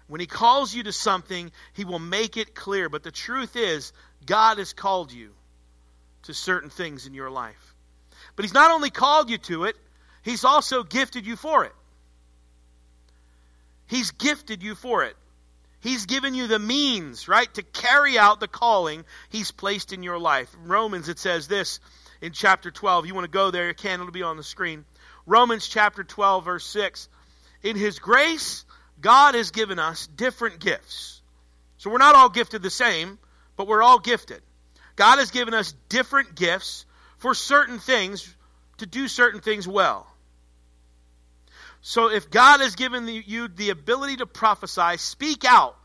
When 0.07 0.21
He 0.21 0.27
calls 0.27 0.73
you 0.73 0.85
to 0.85 0.93
something, 0.93 1.51
He 1.73 1.85
will 1.85 1.99
make 1.99 2.37
it 2.37 2.55
clear. 2.55 2.89
But 2.89 3.03
the 3.03 3.11
truth 3.11 3.57
is, 3.57 3.93
God 4.25 4.59
has 4.59 4.73
called 4.73 5.13
you 5.13 5.33
to 6.25 6.33
certain 6.35 6.71
things 6.71 7.07
in 7.07 7.15
your 7.15 7.31
life. 7.31 7.75
But 8.37 8.45
He's 8.45 8.55
not 8.55 8.71
only 8.71 8.91
called 8.91 9.31
you 9.31 9.39
to 9.39 9.65
it, 9.65 9.77
He's 10.23 10.45
also 10.45 10.85
gifted 10.85 11.27
you 11.27 11.35
for 11.35 11.65
it. 11.65 11.73
He's 13.87 14.13
gifted 14.13 14.63
you 14.63 14.75
for 14.75 15.05
it. 15.05 15.17
He's 15.85 16.07
given 16.07 16.35
you 16.35 16.47
the 16.47 16.59
means, 16.59 17.29
right, 17.29 17.53
to 17.55 17.63
carry 17.63 18.17
out 18.17 18.41
the 18.41 18.49
calling 18.49 19.05
He's 19.29 19.51
placed 19.51 19.93
in 19.93 20.03
your 20.03 20.19
life. 20.19 20.49
Romans, 20.65 21.11
it 21.11 21.19
says 21.19 21.47
this 21.47 21.79
in 22.23 22.33
chapter 22.33 22.71
12. 22.71 23.05
You 23.05 23.15
want 23.15 23.27
to 23.27 23.31
go 23.31 23.51
there, 23.51 23.69
you 23.69 23.75
can, 23.75 24.01
it'll 24.01 24.11
be 24.11 24.23
on 24.23 24.39
the 24.39 24.43
screen. 24.43 24.87
Romans 25.27 25.69
chapter 25.69 26.03
12, 26.03 26.47
verse 26.47 26.65
6. 26.65 27.11
In 27.63 27.77
His 27.77 27.99
grace, 27.99 28.65
God 28.99 29.35
has 29.35 29.51
given 29.51 29.79
us 29.79 30.07
different 30.07 30.59
gifts. 30.59 31.21
So 31.77 31.91
we're 31.91 31.99
not 31.99 32.15
all 32.15 32.31
gifted 32.31 32.63
the 32.63 32.71
same, 32.71 33.19
but 33.59 33.69
we're 33.69 33.83
all 33.83 33.99
gifted. 33.99 34.41
God 34.97 35.19
has 35.19 35.33
given 35.33 35.53
us 35.53 35.75
different 35.91 36.35
gifts 36.35 36.87
for 37.19 37.35
certain 37.35 37.79
things 37.79 38.35
to 38.79 38.87
do 38.87 39.07
certain 39.07 39.43
things 39.43 39.69
well. 39.69 40.07
So 41.87 42.11
if 42.11 42.31
God 42.31 42.61
has 42.61 42.77
given 42.77 43.07
you 43.07 43.47
the 43.47 43.69
ability 43.69 44.17
to 44.17 44.27
prophesy, 44.27 44.97
speak 44.97 45.45
out 45.45 45.77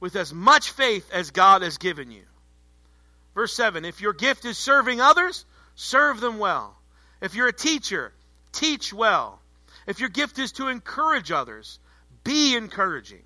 with 0.00 0.16
as 0.16 0.34
much 0.34 0.72
faith 0.72 1.08
as 1.12 1.30
God 1.30 1.62
has 1.62 1.78
given 1.78 2.10
you. 2.10 2.24
Verse 3.36 3.54
7 3.54 3.84
If 3.84 4.00
your 4.00 4.12
gift 4.12 4.44
is 4.44 4.58
serving 4.58 5.00
others, 5.00 5.44
serve 5.76 6.20
them 6.20 6.40
well. 6.40 6.76
If 7.20 7.36
you're 7.36 7.46
a 7.46 7.52
teacher, 7.52 8.12
teach 8.50 8.92
well. 8.92 9.40
If 9.86 10.00
your 10.00 10.08
gift 10.08 10.40
is 10.40 10.50
to 10.52 10.66
encourage 10.66 11.30
others, 11.30 11.78
be 12.24 12.56
encouraging. 12.56 13.22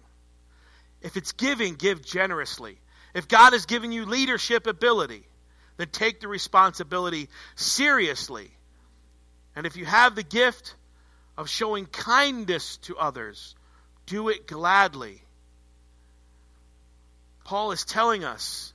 If 1.00 1.16
it's 1.16 1.32
giving, 1.32 1.74
give 1.74 2.04
generously. 2.04 2.76
If 3.14 3.28
God 3.28 3.54
has 3.54 3.64
given 3.64 3.92
you 3.92 4.04
leadership 4.04 4.66
ability, 4.66 5.26
then 5.78 5.88
take 5.88 6.20
the 6.20 6.28
responsibility 6.28 7.30
seriously. 7.54 8.50
And 9.56 9.64
if 9.64 9.78
you 9.78 9.86
have 9.86 10.14
the 10.14 10.22
gift, 10.22 10.74
of 11.36 11.48
showing 11.48 11.86
kindness 11.86 12.76
to 12.78 12.96
others, 12.96 13.54
do 14.06 14.28
it 14.28 14.46
gladly. 14.46 15.22
Paul 17.44 17.72
is 17.72 17.84
telling 17.84 18.24
us 18.24 18.72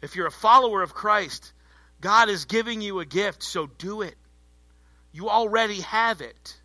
if 0.00 0.16
you're 0.16 0.26
a 0.26 0.32
follower 0.32 0.82
of 0.82 0.94
Christ, 0.94 1.52
God 2.00 2.28
is 2.28 2.44
giving 2.44 2.80
you 2.80 3.00
a 3.00 3.04
gift, 3.04 3.42
so 3.42 3.66
do 3.66 4.02
it. 4.02 4.14
You 5.12 5.28
already 5.28 5.80
have 5.80 6.20
it. 6.20 6.56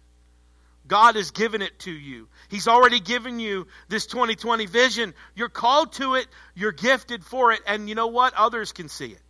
God 0.86 1.16
has 1.16 1.32
given 1.32 1.62
it 1.62 1.80
to 1.80 1.92
you. 1.92 2.28
He's 2.50 2.68
already 2.68 3.00
given 3.00 3.40
you 3.40 3.68
this 3.88 4.06
2020 4.06 4.66
vision. 4.66 5.14
You're 5.36 5.50
called 5.50 5.94
to 5.94 6.16
it, 6.16 6.28
you're 6.56 6.74
gifted 6.74 7.24
for 7.24 7.52
it, 7.54 7.62
and 7.66 7.90
you 7.90 7.96
know 7.96 8.08
what? 8.08 8.34
Others 8.36 8.74
can 8.74 8.90
see 8.90 9.08
it. 9.08 9.22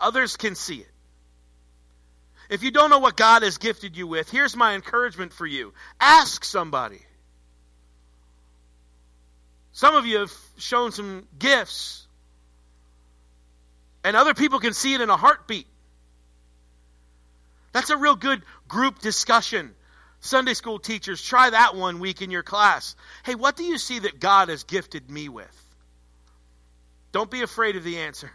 Others 0.00 0.36
can 0.36 0.54
see 0.54 0.76
it. 0.76 0.93
If 2.50 2.62
you 2.62 2.70
don't 2.70 2.90
know 2.90 2.98
what 2.98 3.16
God 3.16 3.42
has 3.42 3.58
gifted 3.58 3.96
you 3.96 4.06
with, 4.06 4.30
here's 4.30 4.56
my 4.56 4.74
encouragement 4.74 5.32
for 5.32 5.46
you 5.46 5.72
ask 6.00 6.44
somebody. 6.44 7.00
Some 9.72 9.96
of 9.96 10.06
you 10.06 10.18
have 10.18 10.32
shown 10.56 10.92
some 10.92 11.26
gifts, 11.36 12.06
and 14.04 14.16
other 14.16 14.34
people 14.34 14.60
can 14.60 14.72
see 14.72 14.94
it 14.94 15.00
in 15.00 15.10
a 15.10 15.16
heartbeat. 15.16 15.66
That's 17.72 17.90
a 17.90 17.96
real 17.96 18.14
good 18.14 18.42
group 18.68 19.00
discussion. 19.00 19.74
Sunday 20.20 20.54
school 20.54 20.78
teachers, 20.78 21.22
try 21.22 21.50
that 21.50 21.74
one 21.74 21.98
week 21.98 22.22
in 22.22 22.30
your 22.30 22.44
class. 22.44 22.94
Hey, 23.24 23.34
what 23.34 23.56
do 23.56 23.64
you 23.64 23.76
see 23.76 23.98
that 23.98 24.20
God 24.20 24.48
has 24.48 24.62
gifted 24.64 25.10
me 25.10 25.28
with? 25.28 25.50
Don't 27.12 27.30
be 27.30 27.42
afraid 27.42 27.76
of 27.76 27.84
the 27.84 27.98
answer. 27.98 28.30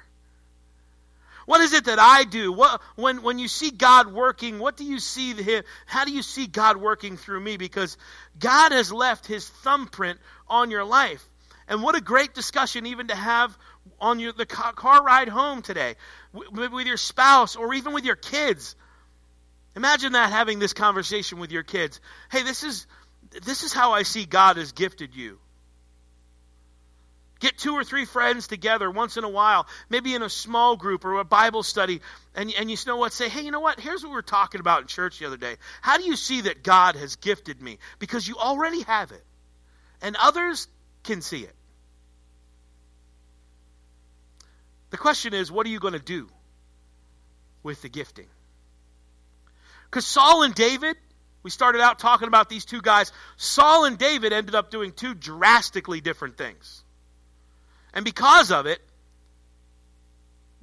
What 1.49 1.61
is 1.61 1.73
it 1.73 1.85
that 1.85 1.97
I 1.97 2.25
do? 2.25 2.51
What, 2.51 2.79
when, 2.95 3.23
when 3.23 3.39
you 3.39 3.47
see 3.47 3.71
God 3.71 4.13
working, 4.13 4.59
what 4.59 4.77
do 4.77 4.85
you 4.85 4.99
see? 4.99 5.33
The, 5.33 5.63
how 5.87 6.05
do 6.05 6.11
you 6.11 6.21
see 6.21 6.45
God 6.45 6.77
working 6.77 7.17
through 7.17 7.39
me? 7.39 7.57
Because 7.57 7.97
God 8.37 8.71
has 8.71 8.93
left 8.93 9.25
his 9.25 9.49
thumbprint 9.49 10.19
on 10.47 10.69
your 10.69 10.83
life. 10.83 11.25
And 11.67 11.81
what 11.81 11.95
a 11.95 12.01
great 12.01 12.35
discussion 12.35 12.85
even 12.85 13.07
to 13.07 13.15
have 13.15 13.57
on 13.99 14.19
your, 14.19 14.31
the 14.31 14.45
car 14.45 15.03
ride 15.03 15.27
home 15.27 15.63
today 15.63 15.95
with, 16.33 16.71
with 16.71 16.85
your 16.85 16.97
spouse 16.97 17.55
or 17.55 17.73
even 17.73 17.93
with 17.93 18.05
your 18.05 18.15
kids. 18.15 18.75
Imagine 19.75 20.11
that 20.11 20.31
having 20.31 20.59
this 20.59 20.73
conversation 20.73 21.39
with 21.39 21.51
your 21.51 21.63
kids. 21.63 21.99
Hey, 22.31 22.43
this 22.43 22.61
is, 22.61 22.85
this 23.43 23.63
is 23.63 23.73
how 23.73 23.93
I 23.93 24.03
see 24.03 24.27
God 24.27 24.57
has 24.57 24.71
gifted 24.71 25.15
you. 25.15 25.39
Get 27.39 27.57
two 27.57 27.73
or 27.73 27.83
three 27.83 28.05
friends 28.05 28.47
together 28.47 28.91
once 28.91 29.15
in 29.15 29.23
a 29.23 29.29
while, 29.29 29.65
maybe 29.89 30.13
in 30.13 30.21
a 30.21 30.29
small 30.29 30.75
group 30.75 31.05
or 31.05 31.19
a 31.19 31.23
Bible 31.23 31.63
study, 31.63 32.01
and, 32.35 32.53
and 32.59 32.69
you 32.69 32.77
know 32.85 32.97
what? 32.97 33.13
Say, 33.13 33.29
hey, 33.29 33.41
you 33.41 33.51
know 33.51 33.61
what? 33.61 33.79
Here's 33.79 34.03
what 34.03 34.09
we 34.09 34.15
were 34.15 34.21
talking 34.21 34.59
about 34.59 34.81
in 34.81 34.87
church 34.87 35.19
the 35.19 35.25
other 35.25 35.37
day. 35.37 35.55
How 35.81 35.97
do 35.97 36.03
you 36.03 36.15
see 36.17 36.41
that 36.41 36.63
God 36.63 36.95
has 36.97 37.15
gifted 37.15 37.61
me? 37.61 37.77
Because 37.97 38.27
you 38.27 38.35
already 38.35 38.81
have 38.83 39.11
it, 39.11 39.23
and 40.01 40.17
others 40.17 40.67
can 41.03 41.21
see 41.21 41.43
it. 41.43 41.55
The 44.89 44.97
question 44.97 45.33
is, 45.33 45.51
what 45.51 45.65
are 45.65 45.69
you 45.69 45.79
going 45.79 45.93
to 45.93 45.99
do 45.99 46.27
with 47.63 47.81
the 47.81 47.89
gifting? 47.89 48.27
Because 49.85 50.05
Saul 50.05 50.43
and 50.43 50.53
David, 50.53 50.97
We 51.43 51.51
started 51.51 51.81
out 51.81 51.99
talking 51.99 52.27
about 52.27 52.49
these 52.49 52.65
two 52.65 52.81
guys. 52.81 53.11
Saul 53.37 53.85
and 53.85 53.97
David 53.97 54.33
ended 54.33 54.55
up 54.55 54.69
doing 54.69 54.91
two 54.91 55.13
drastically 55.13 56.01
different 56.01 56.37
things. 56.37 56.83
And 57.93 58.05
because 58.05 58.51
of 58.51 58.65
it, 58.65 58.81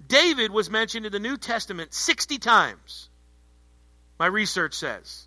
David 0.07 0.51
was 0.51 0.71
mentioned 0.71 1.07
in 1.07 1.13
the 1.13 1.19
New 1.19 1.37
Testament 1.37 1.93
60 1.93 2.39
times, 2.39 3.09
my 4.19 4.27
research 4.27 4.75
says. 4.75 5.27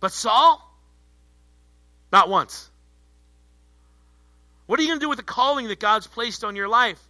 But 0.00 0.12
Saul, 0.12 0.62
not 2.12 2.28
once. 2.28 2.70
What 4.66 4.78
are 4.78 4.82
you 4.82 4.88
going 4.88 5.00
to 5.00 5.04
do 5.04 5.08
with 5.08 5.18
the 5.18 5.24
calling 5.24 5.68
that 5.68 5.80
God's 5.80 6.06
placed 6.06 6.44
on 6.44 6.56
your 6.56 6.68
life? 6.68 7.00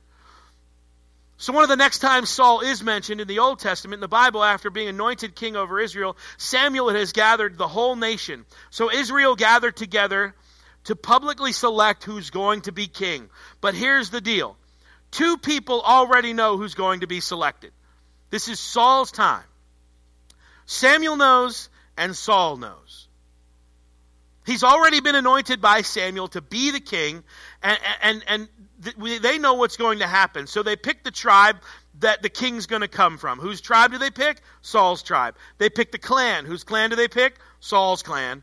So, 1.40 1.52
one 1.52 1.62
of 1.62 1.68
the 1.68 1.76
next 1.76 2.00
times 2.00 2.28
Saul 2.28 2.60
is 2.60 2.82
mentioned 2.82 3.20
in 3.20 3.28
the 3.28 3.38
Old 3.38 3.60
Testament, 3.60 3.94
in 3.94 4.00
the 4.00 4.08
Bible, 4.08 4.42
after 4.42 4.70
being 4.70 4.88
anointed 4.88 5.36
king 5.36 5.54
over 5.54 5.80
Israel, 5.80 6.16
Samuel 6.36 6.90
has 6.90 7.12
gathered 7.12 7.56
the 7.56 7.68
whole 7.68 7.94
nation. 7.94 8.44
So, 8.70 8.90
Israel 8.92 9.36
gathered 9.36 9.76
together 9.76 10.34
to 10.88 10.96
publicly 10.96 11.52
select 11.52 12.02
who's 12.02 12.30
going 12.30 12.62
to 12.62 12.72
be 12.72 12.86
king. 12.86 13.28
But 13.60 13.74
here's 13.74 14.08
the 14.08 14.22
deal 14.22 14.56
two 15.10 15.36
people 15.36 15.82
already 15.82 16.32
know 16.32 16.56
who's 16.56 16.74
going 16.74 17.00
to 17.00 17.06
be 17.06 17.20
selected. 17.20 17.72
This 18.30 18.48
is 18.48 18.58
Saul's 18.58 19.12
time. 19.12 19.44
Samuel 20.64 21.16
knows, 21.16 21.68
and 21.98 22.16
Saul 22.16 22.56
knows. 22.56 23.06
He's 24.46 24.64
already 24.64 25.02
been 25.02 25.14
anointed 25.14 25.60
by 25.60 25.82
Samuel 25.82 26.28
to 26.28 26.40
be 26.40 26.70
the 26.70 26.80
king, 26.80 27.22
and, 27.62 27.78
and, 28.02 28.24
and 28.26 28.48
they 29.20 29.38
know 29.38 29.54
what's 29.54 29.76
going 29.76 29.98
to 29.98 30.06
happen. 30.06 30.46
So 30.46 30.62
they 30.62 30.76
pick 30.76 31.04
the 31.04 31.10
tribe 31.10 31.56
that 32.00 32.22
the 32.22 32.30
king's 32.30 32.66
going 32.66 32.80
to 32.80 32.88
come 32.88 33.18
from. 33.18 33.40
Whose 33.40 33.60
tribe 33.60 33.92
do 33.92 33.98
they 33.98 34.10
pick? 34.10 34.40
Saul's 34.62 35.02
tribe. 35.02 35.36
They 35.58 35.68
pick 35.68 35.92
the 35.92 35.98
clan. 35.98 36.46
Whose 36.46 36.64
clan 36.64 36.88
do 36.88 36.96
they 36.96 37.08
pick? 37.08 37.36
Saul's 37.60 38.02
clan. 38.02 38.42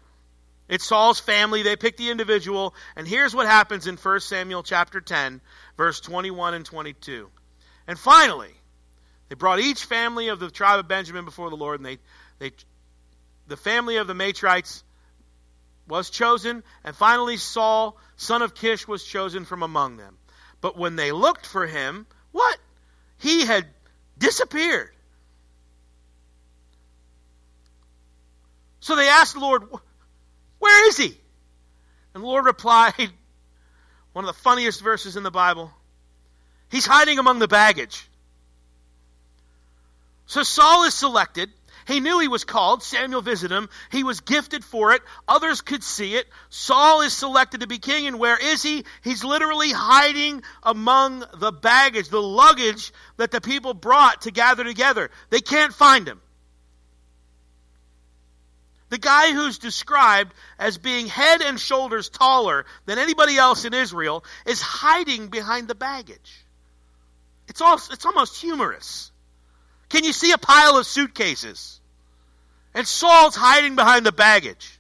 It's 0.68 0.86
Saul's 0.86 1.20
family. 1.20 1.62
They 1.62 1.76
pick 1.76 1.98
the 1.98 2.10
individual. 2.10 2.74
And 2.96 3.08
here's 3.08 3.36
what 3.36 3.46
happens 3.46 3.88
in 3.88 3.98
1 3.98 4.20
Samuel 4.22 4.64
chapter 4.64 5.00
10, 5.00 5.42
verse 5.78 6.00
21 6.00 6.56
and 6.56 6.66
22. 6.66 7.30
And 7.88 8.00
finally, 8.00 8.54
they 9.30 9.36
brought 9.36 9.60
each 9.60 9.86
family 9.86 10.30
of 10.30 10.40
the 10.40 10.50
tribe 10.50 10.80
of 10.80 10.88
Benjamin 10.88 11.26
before 11.26 11.50
the 11.50 11.56
Lord, 11.56 11.80
and 11.80 11.86
they, 11.86 11.98
they 12.40 12.52
the 13.48 13.58
family 13.58 13.98
of 13.98 14.08
the 14.08 14.14
Matrites 14.14 14.84
was 15.88 16.10
chosen, 16.10 16.64
and 16.84 16.96
finally 16.96 17.38
Saul, 17.38 17.98
son 18.16 18.42
of 18.42 18.56
Kish, 18.56 18.88
was 18.88 19.04
chosen 19.04 19.46
from 19.46 19.62
among 19.62 19.98
them. 19.98 20.18
But 20.62 20.78
when 20.78 20.96
they 20.96 21.12
looked 21.12 21.46
for 21.46 21.68
him, 21.68 22.08
what? 22.32 22.58
He 23.20 23.46
had 23.46 23.68
disappeared. 24.18 24.90
So 28.80 28.96
they 28.96 29.08
asked 29.08 29.34
the 29.36 29.40
Lord, 29.40 29.64
Where 30.66 30.88
is 30.88 30.98
he? 30.98 31.16
And 32.16 32.24
the 32.24 32.28
Lord 32.28 32.46
replied, 32.46 33.12
one 34.14 34.26
of 34.26 34.36
the 34.36 34.42
funniest 34.42 34.82
verses 34.82 35.16
in 35.16 35.22
the 35.22 35.30
Bible, 35.30 35.72
He's 36.72 36.88
hiding 36.88 37.20
among 37.20 37.38
the 37.38 37.48
baggage. 37.48 38.10
So 40.26 40.42
Saul 40.42 40.86
is 40.86 40.96
selected. 40.96 41.52
He 41.88 42.00
knew 42.00 42.20
he 42.20 42.28
was 42.28 42.46
called. 42.46 42.82
Samuel 42.82 43.22
visited 43.22 43.56
him. 43.56 43.70
He 43.92 44.04
was 44.04 44.22
gifted 44.22 44.66
for 44.66 44.94
it. 44.94 45.04
Others 45.28 45.62
could 45.62 45.84
see 45.84 46.16
it. 46.16 46.26
Saul 46.50 47.02
is 47.02 47.14
selected 47.14 47.60
to 47.60 47.68
be 47.68 47.78
king, 47.78 48.08
and 48.08 48.18
where 48.18 48.38
is 48.38 48.64
he? 48.64 48.86
He's 49.04 49.24
literally 49.24 49.70
hiding 49.70 50.42
among 50.64 51.24
the 51.36 51.52
baggage, 51.52 52.10
the 52.10 52.20
luggage 52.20 52.92
that 53.18 53.30
the 53.30 53.40
people 53.40 53.76
brought 53.76 54.24
to 54.24 54.32
gather 54.32 54.64
together. 54.64 55.12
They 55.30 55.42
can't 55.42 55.74
find 55.74 56.08
him. 56.08 56.20
The 58.96 59.02
guy 59.02 59.34
who's 59.34 59.58
described 59.58 60.34
as 60.58 60.78
being 60.78 61.08
head 61.08 61.42
and 61.42 61.60
shoulders 61.60 62.08
taller 62.08 62.66
than 62.86 62.98
anybody 62.98 63.36
else 63.36 63.66
in 63.66 63.74
Israel 63.74 64.24
is 64.46 64.62
hiding 64.62 65.28
behind 65.28 65.68
the 65.68 65.76
baggage. 65.76 66.46
It's, 67.50 67.60
also, 67.60 67.92
it's 67.92 68.06
almost 68.06 68.40
humorous. 68.40 69.12
Can 69.90 70.06
you 70.06 70.14
see 70.14 70.32
a 70.32 70.38
pile 70.38 70.78
of 70.78 70.86
suitcases? 70.86 71.82
And 72.74 72.88
Saul's 72.88 73.36
hiding 73.36 73.76
behind 73.76 74.06
the 74.06 74.14
baggage. 74.14 74.80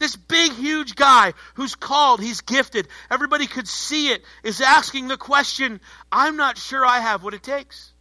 This 0.00 0.16
big, 0.16 0.54
huge 0.54 0.96
guy 0.96 1.34
who's 1.54 1.76
called, 1.76 2.20
he's 2.20 2.40
gifted, 2.40 2.88
everybody 3.12 3.46
could 3.46 3.68
see 3.68 4.08
it, 4.08 4.24
is 4.42 4.60
asking 4.60 5.06
the 5.06 5.16
question 5.16 5.80
I'm 6.10 6.36
not 6.36 6.58
sure 6.58 6.84
I 6.84 6.98
have 6.98 7.22
what 7.22 7.34
it 7.34 7.44
takes. 7.44 7.92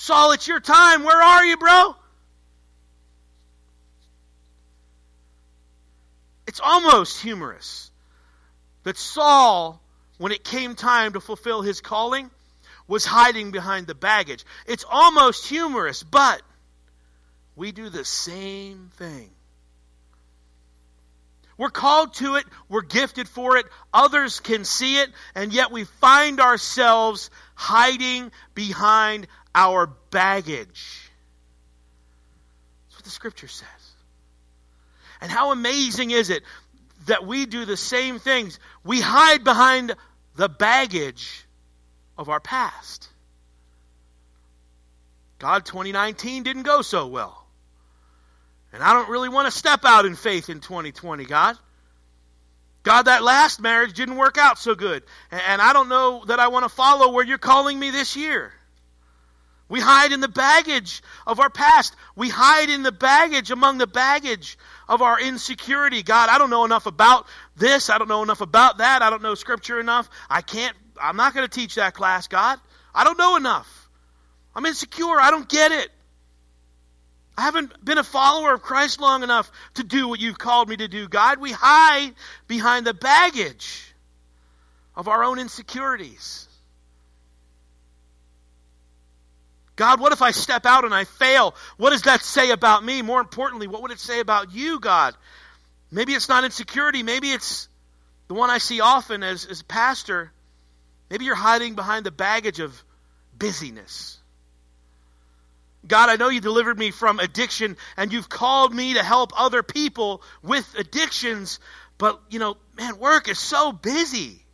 Saul, 0.00 0.32
it's 0.32 0.48
your 0.48 0.60
time. 0.60 1.04
Where 1.04 1.22
are 1.22 1.44
you, 1.44 1.58
bro? 1.58 1.94
It's 6.46 6.58
almost 6.58 7.20
humorous 7.20 7.90
that 8.84 8.96
Saul, 8.96 9.78
when 10.16 10.32
it 10.32 10.42
came 10.42 10.74
time 10.74 11.12
to 11.12 11.20
fulfill 11.20 11.60
his 11.60 11.82
calling, 11.82 12.30
was 12.88 13.04
hiding 13.04 13.50
behind 13.50 13.86
the 13.86 13.94
baggage. 13.94 14.46
It's 14.66 14.86
almost 14.88 15.46
humorous, 15.46 16.02
but 16.02 16.40
we 17.54 17.70
do 17.70 17.90
the 17.90 18.06
same 18.06 18.88
thing. 18.94 19.28
We're 21.58 21.68
called 21.68 22.14
to 22.14 22.36
it, 22.36 22.46
we're 22.70 22.80
gifted 22.80 23.28
for 23.28 23.58
it, 23.58 23.66
others 23.92 24.40
can 24.40 24.64
see 24.64 24.96
it, 24.96 25.10
and 25.34 25.52
yet 25.52 25.70
we 25.70 25.84
find 25.84 26.40
ourselves 26.40 27.28
hiding 27.54 28.32
behind 28.54 29.26
our 29.54 29.86
baggage. 30.10 31.10
That's 32.88 32.96
what 32.96 33.04
the 33.04 33.10
scripture 33.10 33.48
says. 33.48 33.66
And 35.20 35.30
how 35.30 35.52
amazing 35.52 36.10
is 36.10 36.30
it 36.30 36.42
that 37.06 37.26
we 37.26 37.46
do 37.46 37.64
the 37.64 37.76
same 37.76 38.18
things? 38.18 38.58
We 38.84 39.00
hide 39.00 39.44
behind 39.44 39.94
the 40.36 40.48
baggage 40.48 41.44
of 42.16 42.28
our 42.28 42.40
past. 42.40 43.08
God 45.38 45.64
2019 45.64 46.42
didn't 46.42 46.62
go 46.62 46.82
so 46.82 47.06
well. 47.06 47.46
And 48.72 48.82
I 48.82 48.92
don't 48.92 49.08
really 49.08 49.28
want 49.28 49.46
to 49.46 49.50
step 49.50 49.84
out 49.84 50.06
in 50.06 50.14
faith 50.14 50.48
in 50.48 50.60
2020, 50.60 51.24
God. 51.24 51.56
God, 52.82 53.02
that 53.02 53.22
last 53.22 53.60
marriage 53.60 53.94
didn't 53.94 54.16
work 54.16 54.38
out 54.38 54.58
so 54.58 54.74
good. 54.74 55.02
And 55.30 55.60
I 55.60 55.72
don't 55.72 55.88
know 55.88 56.24
that 56.26 56.40
I 56.40 56.48
want 56.48 56.64
to 56.64 56.68
follow 56.68 57.12
where 57.12 57.24
you're 57.24 57.38
calling 57.38 57.78
me 57.78 57.90
this 57.90 58.16
year. 58.16 58.52
We 59.70 59.80
hide 59.80 60.12
in 60.12 60.20
the 60.20 60.28
baggage 60.28 61.02
of 61.26 61.40
our 61.40 61.48
past. 61.48 61.96
We 62.14 62.28
hide 62.28 62.68
in 62.68 62.82
the 62.82 62.92
baggage, 62.92 63.50
among 63.50 63.78
the 63.78 63.86
baggage 63.86 64.58
of 64.88 65.00
our 65.00 65.18
insecurity. 65.18 66.02
God, 66.02 66.28
I 66.28 66.36
don't 66.36 66.50
know 66.50 66.66
enough 66.66 66.84
about 66.84 67.26
this. 67.56 67.88
I 67.88 67.96
don't 67.96 68.08
know 68.08 68.22
enough 68.22 68.42
about 68.42 68.78
that. 68.78 69.00
I 69.00 69.08
don't 69.08 69.22
know 69.22 69.34
Scripture 69.34 69.80
enough. 69.80 70.10
I 70.28 70.42
can't 70.42 70.76
I'm 71.00 71.16
not 71.16 71.34
going 71.34 71.48
to 71.48 71.60
teach 71.60 71.76
that 71.76 71.94
class, 71.94 72.28
God. 72.28 72.58
I 72.94 73.04
don't 73.04 73.18
know 73.18 73.36
enough. 73.36 73.88
I'm 74.54 74.66
insecure. 74.66 75.20
I 75.20 75.30
don't 75.30 75.48
get 75.48 75.72
it. 75.72 75.90
I 77.38 77.42
haven't 77.42 77.82
been 77.82 77.98
a 77.98 78.04
follower 78.04 78.52
of 78.52 78.62
Christ 78.62 79.00
long 79.00 79.22
enough 79.22 79.50
to 79.74 79.84
do 79.84 80.08
what 80.08 80.20
you've 80.20 80.38
called 80.38 80.68
me 80.68 80.76
to 80.76 80.88
do, 80.88 81.08
God. 81.08 81.40
We 81.40 81.52
hide 81.52 82.12
behind 82.46 82.86
the 82.86 82.92
baggage 82.92 83.94
of 84.94 85.08
our 85.08 85.24
own 85.24 85.38
insecurities. 85.38 86.48
God, 89.80 89.98
what 89.98 90.12
if 90.12 90.20
I 90.20 90.30
step 90.30 90.66
out 90.66 90.84
and 90.84 90.94
I 90.94 91.04
fail? 91.04 91.54
What 91.78 91.90
does 91.90 92.02
that 92.02 92.22
say 92.22 92.50
about 92.50 92.84
me? 92.84 93.00
More 93.00 93.20
importantly, 93.20 93.66
what 93.66 93.80
would 93.80 93.90
it 93.90 93.98
say 93.98 94.20
about 94.20 94.52
you, 94.52 94.78
God? 94.78 95.14
Maybe 95.90 96.12
it's 96.12 96.28
not 96.28 96.44
insecurity. 96.44 97.02
Maybe 97.02 97.30
it's 97.30 97.66
the 98.28 98.34
one 98.34 98.50
I 98.50 98.58
see 98.58 98.80
often 98.80 99.22
as, 99.22 99.46
as 99.46 99.62
a 99.62 99.64
pastor 99.64 100.32
Maybe 101.10 101.24
you're 101.24 101.34
hiding 101.34 101.74
behind 101.74 102.06
the 102.06 102.12
baggage 102.12 102.60
of 102.60 102.82
busyness. 103.36 104.16
God, 105.86 106.08
I 106.08 106.16
know 106.16 106.28
you 106.28 106.40
delivered 106.40 106.78
me 106.78 106.92
from 106.92 107.18
addiction 107.18 107.76
and 107.96 108.12
you've 108.12 108.28
called 108.28 108.72
me 108.72 108.94
to 108.94 109.02
help 109.02 109.32
other 109.36 109.64
people 109.64 110.22
with 110.42 110.72
addictions, 110.78 111.58
but, 111.98 112.20
you 112.30 112.38
know, 112.38 112.56
man, 112.76 112.98
work 112.98 113.28
is 113.28 113.38
so 113.38 113.72
busy. 113.72 114.44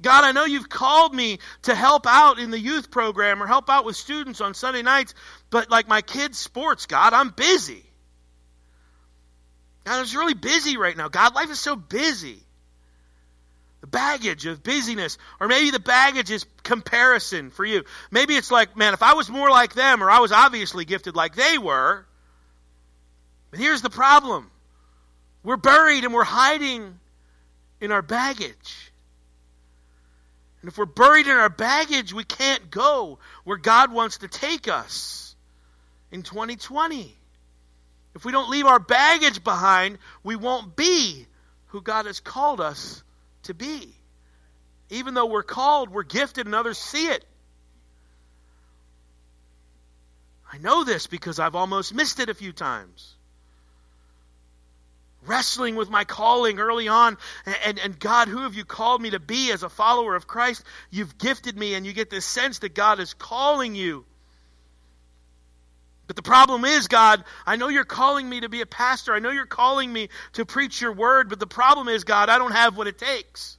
God, 0.00 0.24
I 0.24 0.32
know 0.32 0.44
you've 0.44 0.68
called 0.68 1.14
me 1.14 1.38
to 1.62 1.74
help 1.74 2.06
out 2.06 2.38
in 2.38 2.50
the 2.50 2.60
youth 2.60 2.90
program 2.90 3.42
or 3.42 3.46
help 3.46 3.70
out 3.70 3.84
with 3.84 3.96
students 3.96 4.40
on 4.40 4.54
Sunday 4.54 4.82
nights, 4.82 5.14
but 5.50 5.70
like 5.70 5.88
my 5.88 6.02
kids' 6.02 6.38
sports, 6.38 6.86
God, 6.86 7.12
I'm 7.12 7.30
busy. 7.30 7.82
God, 9.84 10.06
I'm 10.06 10.18
really 10.18 10.34
busy 10.34 10.76
right 10.76 10.96
now. 10.96 11.08
God, 11.08 11.34
life 11.34 11.50
is 11.50 11.60
so 11.60 11.76
busy 11.76 12.40
the 13.86 13.86
baggage 13.86 14.46
of 14.46 14.62
busyness. 14.62 15.16
Or 15.40 15.48
maybe 15.48 15.70
the 15.70 15.80
baggage 15.80 16.30
is 16.30 16.44
comparison 16.62 17.50
for 17.50 17.64
you. 17.64 17.84
Maybe 18.10 18.34
it's 18.34 18.50
like, 18.50 18.76
man, 18.76 18.94
if 18.94 19.02
I 19.02 19.14
was 19.14 19.28
more 19.30 19.50
like 19.50 19.74
them, 19.74 20.02
or 20.02 20.10
I 20.10 20.18
was 20.18 20.32
obviously 20.32 20.84
gifted 20.84 21.14
like 21.14 21.36
they 21.36 21.58
were. 21.58 22.06
But 23.50 23.60
here's 23.60 23.82
the 23.82 23.90
problem 23.90 24.50
we're 25.42 25.56
buried 25.56 26.04
and 26.04 26.12
we're 26.12 26.24
hiding 26.24 26.98
in 27.80 27.92
our 27.92 28.02
baggage. 28.02 28.85
And 30.66 30.72
if 30.72 30.78
we're 30.78 30.86
buried 30.86 31.28
in 31.28 31.32
our 31.36 31.48
baggage, 31.48 32.12
we 32.12 32.24
can't 32.24 32.72
go 32.72 33.20
where 33.44 33.56
God 33.56 33.92
wants 33.92 34.18
to 34.18 34.26
take 34.26 34.66
us 34.66 35.36
in 36.10 36.24
2020. 36.24 37.16
If 38.16 38.24
we 38.24 38.32
don't 38.32 38.50
leave 38.50 38.66
our 38.66 38.80
baggage 38.80 39.44
behind, 39.44 39.98
we 40.24 40.34
won't 40.34 40.74
be 40.74 41.28
who 41.66 41.80
God 41.80 42.06
has 42.06 42.18
called 42.18 42.60
us 42.60 43.04
to 43.44 43.54
be. 43.54 43.94
Even 44.90 45.14
though 45.14 45.26
we're 45.26 45.44
called, 45.44 45.90
we're 45.90 46.02
gifted, 46.02 46.46
and 46.46 46.54
others 46.56 46.78
see 46.78 47.10
it. 47.10 47.24
I 50.52 50.58
know 50.58 50.82
this 50.82 51.06
because 51.06 51.38
I've 51.38 51.54
almost 51.54 51.94
missed 51.94 52.18
it 52.18 52.28
a 52.28 52.34
few 52.34 52.52
times. 52.52 53.15
Wrestling 55.26 55.76
with 55.76 55.90
my 55.90 56.04
calling 56.04 56.58
early 56.58 56.88
on, 56.88 57.16
and, 57.44 57.56
and, 57.64 57.78
and, 57.78 57.98
God, 57.98 58.28
who 58.28 58.42
have 58.42 58.54
you 58.54 58.64
called 58.64 59.00
me 59.00 59.10
to 59.10 59.20
be 59.20 59.50
as 59.52 59.62
a 59.62 59.68
follower 59.68 60.14
of 60.14 60.26
Christ? 60.26 60.62
You've 60.90 61.18
gifted 61.18 61.56
me, 61.56 61.74
and 61.74 61.84
you 61.84 61.92
get 61.92 62.10
this 62.10 62.24
sense 62.24 62.60
that 62.60 62.74
God 62.74 63.00
is 63.00 63.14
calling 63.14 63.74
you. 63.74 64.04
But 66.06 66.16
the 66.16 66.22
problem 66.22 66.64
is, 66.64 66.88
God, 66.88 67.24
I 67.44 67.56
know 67.56 67.68
you're 67.68 67.84
calling 67.84 68.28
me 68.28 68.40
to 68.40 68.48
be 68.48 68.60
a 68.60 68.66
pastor. 68.66 69.12
I 69.12 69.18
know 69.18 69.30
you're 69.30 69.46
calling 69.46 69.92
me 69.92 70.08
to 70.34 70.44
preach 70.44 70.80
your 70.80 70.92
word, 70.92 71.28
but 71.28 71.40
the 71.40 71.46
problem 71.46 71.88
is, 71.88 72.04
God, 72.04 72.28
I 72.28 72.38
don't 72.38 72.52
have 72.52 72.76
what 72.76 72.86
it 72.86 72.98
takes. 72.98 73.58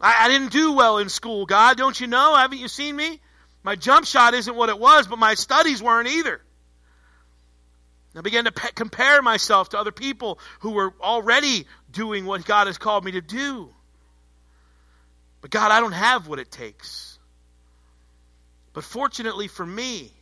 I, 0.00 0.26
I 0.26 0.28
didn't 0.28 0.52
do 0.52 0.72
well 0.72 0.98
in 0.98 1.08
school, 1.08 1.46
God. 1.46 1.76
Don't 1.76 1.98
you 2.00 2.06
know? 2.06 2.36
Haven't 2.36 2.58
you 2.58 2.68
seen 2.68 2.94
me? 2.94 3.20
My 3.64 3.74
jump 3.74 4.06
shot 4.06 4.34
isn't 4.34 4.54
what 4.54 4.68
it 4.68 4.78
was, 4.78 5.06
but 5.06 5.18
my 5.18 5.34
studies 5.34 5.82
weren't 5.82 6.08
either. 6.08 6.40
I 8.16 8.20
began 8.20 8.44
to 8.44 8.52
pe- 8.52 8.72
compare 8.74 9.22
myself 9.22 9.70
to 9.70 9.78
other 9.78 9.92
people 9.92 10.38
who 10.60 10.70
were 10.70 10.94
already 11.00 11.66
doing 11.90 12.26
what 12.26 12.44
God 12.44 12.68
has 12.68 12.78
called 12.78 13.04
me 13.04 13.12
to 13.12 13.20
do. 13.20 13.70
But 15.40 15.50
God, 15.50 15.72
I 15.72 15.80
don't 15.80 15.92
have 15.92 16.28
what 16.28 16.38
it 16.38 16.50
takes. 16.50 17.18
But 18.72 18.84
fortunately 18.84 19.48
for 19.48 19.66
me 19.66 20.12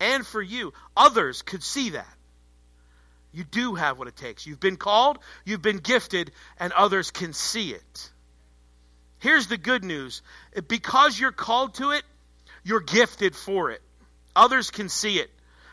and 0.00 0.26
for 0.26 0.42
you, 0.42 0.72
others 0.96 1.42
could 1.42 1.62
see 1.62 1.90
that. 1.90 2.16
You 3.32 3.44
do 3.44 3.74
have 3.74 3.98
what 3.98 4.08
it 4.08 4.16
takes. 4.16 4.46
You've 4.46 4.60
been 4.60 4.76
called, 4.76 5.18
you've 5.44 5.62
been 5.62 5.78
gifted, 5.78 6.32
and 6.58 6.72
others 6.72 7.10
can 7.10 7.32
see 7.32 7.72
it. 7.72 8.10
Here's 9.18 9.46
the 9.46 9.58
good 9.58 9.84
news 9.84 10.22
because 10.66 11.18
you're 11.18 11.30
called 11.30 11.74
to 11.74 11.90
it, 11.90 12.02
you're 12.64 12.80
gifted 12.80 13.36
for 13.36 13.70
it. 13.70 13.82
Others 14.34 14.70
can 14.70 14.88
see 14.88 15.18
it. 15.18 15.30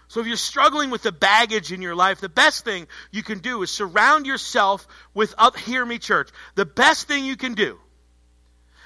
So 0.09 0.21
if 0.21 0.27
you're 0.27 0.37
struggling 0.37 0.89
with 0.89 1.03
the 1.03 1.11
baggage 1.11 1.73
in 1.73 1.81
your 1.81 1.95
life, 1.95 2.21
the 2.21 2.29
best 2.29 2.63
thing 2.63 2.87
you 3.11 3.23
can 3.23 3.39
do 3.39 3.61
is 3.61 3.71
surround 3.71 4.25
yourself 4.25 4.87
with, 5.13 5.35
up, 5.37 5.57
hear 5.57 5.85
me, 5.85 5.99
church. 5.99 6.29
The 6.55 6.65
best 6.65 7.07
thing 7.07 7.25
you 7.25 7.35
can 7.35 7.55
do, 7.55 7.77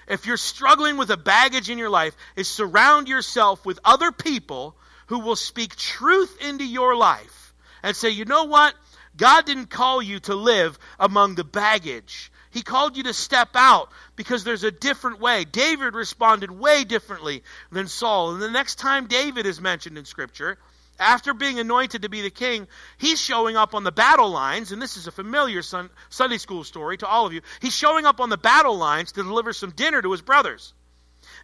if 0.08 0.26
you're 0.26 0.38
struggling 0.38 0.98
with 0.98 1.12
a 1.12 1.18
baggage 1.18 1.70
in 1.70 1.78
your 1.78 1.92
life, 1.92 2.16
is 2.36 2.48
surround 2.48 3.08
yourself 3.08 3.66
with 3.66 3.80
other 3.86 4.12
people 4.12 4.76
who 5.08 5.20
will 5.20 5.36
speak 5.36 5.76
truth 5.76 6.38
into 6.42 6.66
your 6.66 6.96
life 6.96 7.54
and 7.84 7.96
say, 7.96 8.10
you 8.10 8.26
know 8.26 8.46
what? 8.46 8.74
God 9.16 9.46
didn't 9.46 9.70
call 9.70 10.02
you 10.02 10.20
to 10.22 10.36
live 10.36 10.80
among 11.00 11.36
the 11.36 11.44
baggage. 11.44 12.32
He 12.50 12.64
called 12.64 12.98
you 12.98 13.04
to 13.04 13.14
step 13.14 13.50
out 13.56 13.90
because 14.16 14.44
there's 14.44 14.64
a 14.64 14.72
different 14.72 15.20
way. 15.20 15.46
David 15.46 15.94
responded 15.94 16.50
way 16.50 16.84
differently 16.84 17.44
than 17.72 17.88
Saul. 17.88 18.34
And 18.34 18.42
the 18.42 18.50
next 18.50 18.76
time 18.76 19.08
David 19.08 19.46
is 19.46 19.62
mentioned 19.62 19.98
in 19.98 20.06
Scripture, 20.06 20.58
after 21.02 21.34
being 21.34 21.60
anointed 21.60 22.04
to 22.04 22.10
be 22.10 22.22
the 22.22 22.30
king, 22.30 22.68
he's 22.98 23.20
showing 23.20 23.58
up 23.58 23.76
on 23.76 23.84
the 23.84 23.92
battle 23.92 24.30
lines, 24.30 24.72
and 24.72 24.82
this 24.82 24.96
is 24.96 25.08
a 25.08 25.12
familiar 25.12 25.62
Sunday 25.62 26.38
school 26.38 26.64
story 26.64 26.98
to 26.98 27.08
all 27.08 27.26
of 27.26 27.34
you. 27.34 27.42
He's 27.62 27.76
showing 27.76 28.06
up 28.06 28.20
on 28.20 28.30
the 28.30 28.38
battle 28.38 28.78
lines 28.78 29.12
to 29.14 29.24
deliver 29.24 29.52
some 29.52 29.72
dinner 29.72 30.02
to 30.02 30.12
his 30.12 30.22
brothers. 30.22 30.74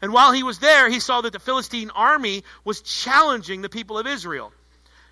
And 0.02 0.14
while 0.14 0.32
he 0.32 0.44
was 0.44 0.60
there, 0.60 0.90
he 0.90 1.00
saw 1.00 1.22
that 1.22 1.34
the 1.34 1.40
Philistine 1.40 1.90
army 1.90 2.44
was 2.64 2.82
challenging 2.82 3.62
the 3.62 3.70
people 3.70 3.98
of 3.98 4.08
Israel 4.08 4.54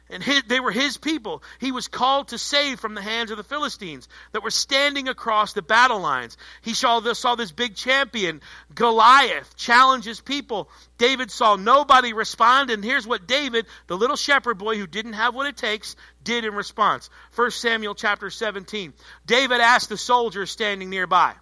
and 0.08 0.22
his, 0.22 0.44
they 0.44 0.60
were 0.60 0.72
his 0.72 0.98
people. 0.98 1.42
He 1.60 1.72
was 1.72 1.88
called 1.88 2.28
to 2.28 2.38
save 2.38 2.80
from 2.80 2.94
the 2.94 3.02
hands 3.02 3.32
of 3.32 3.38
the 3.38 3.44
Philistines 3.44 4.08
that 4.34 4.44
were 4.44 4.52
standing 4.52 5.08
across 5.08 5.54
the 5.54 5.64
battle 5.64 6.00
lines. 6.00 6.38
He 6.62 6.76
saw 6.76 7.00
this, 7.00 7.18
saw 7.18 7.34
this 7.34 7.52
big 7.52 7.76
champion, 7.76 8.42
Goliath, 8.76 9.56
challenge 9.56 10.06
his 10.06 10.22
people. 10.22 10.70
David 11.00 11.32
saw 11.32 11.56
nobody 11.56 12.14
respond, 12.14 12.70
and 12.70 12.84
here's 12.84 13.08
what 13.08 13.26
David, 13.26 13.66
the 13.88 13.98
little 13.98 14.16
shepherd 14.16 14.60
boy 14.60 14.78
who 14.78 14.86
didn't 14.86 15.14
have 15.14 15.34
what 15.34 15.48
it 15.48 15.58
takes, 15.58 15.96
did 16.24 16.46
in 16.46 16.54
response. 16.54 17.10
1 17.36 17.52
Samuel 17.52 17.96
chapter 17.96 18.30
17. 18.30 18.94
David 19.26 19.60
asked 19.60 19.90
the 19.90 19.98
soldiers 19.98 20.52
standing 20.52 20.92
nearby, 20.92 21.34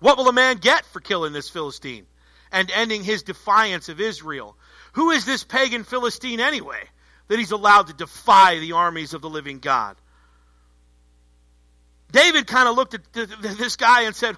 What 0.00 0.18
will 0.18 0.28
a 0.28 0.32
man 0.32 0.56
get 0.56 0.84
for 0.86 0.98
killing 0.98 1.32
this 1.32 1.48
Philistine 1.48 2.06
and 2.50 2.72
ending 2.72 3.04
his 3.04 3.22
defiance 3.22 3.88
of 3.88 4.00
Israel? 4.00 4.56
Who 4.94 5.12
is 5.12 5.24
this 5.24 5.44
pagan 5.44 5.84
Philistine 5.84 6.40
anyway? 6.40 6.88
That 7.30 7.38
he's 7.38 7.52
allowed 7.52 7.86
to 7.86 7.92
defy 7.92 8.58
the 8.58 8.72
armies 8.72 9.14
of 9.14 9.22
the 9.22 9.30
living 9.30 9.60
God. 9.60 9.96
David 12.10 12.48
kind 12.48 12.68
of 12.68 12.74
looked 12.74 12.94
at 12.94 13.02
this 13.12 13.76
guy 13.76 14.02
and 14.02 14.16
said, 14.16 14.36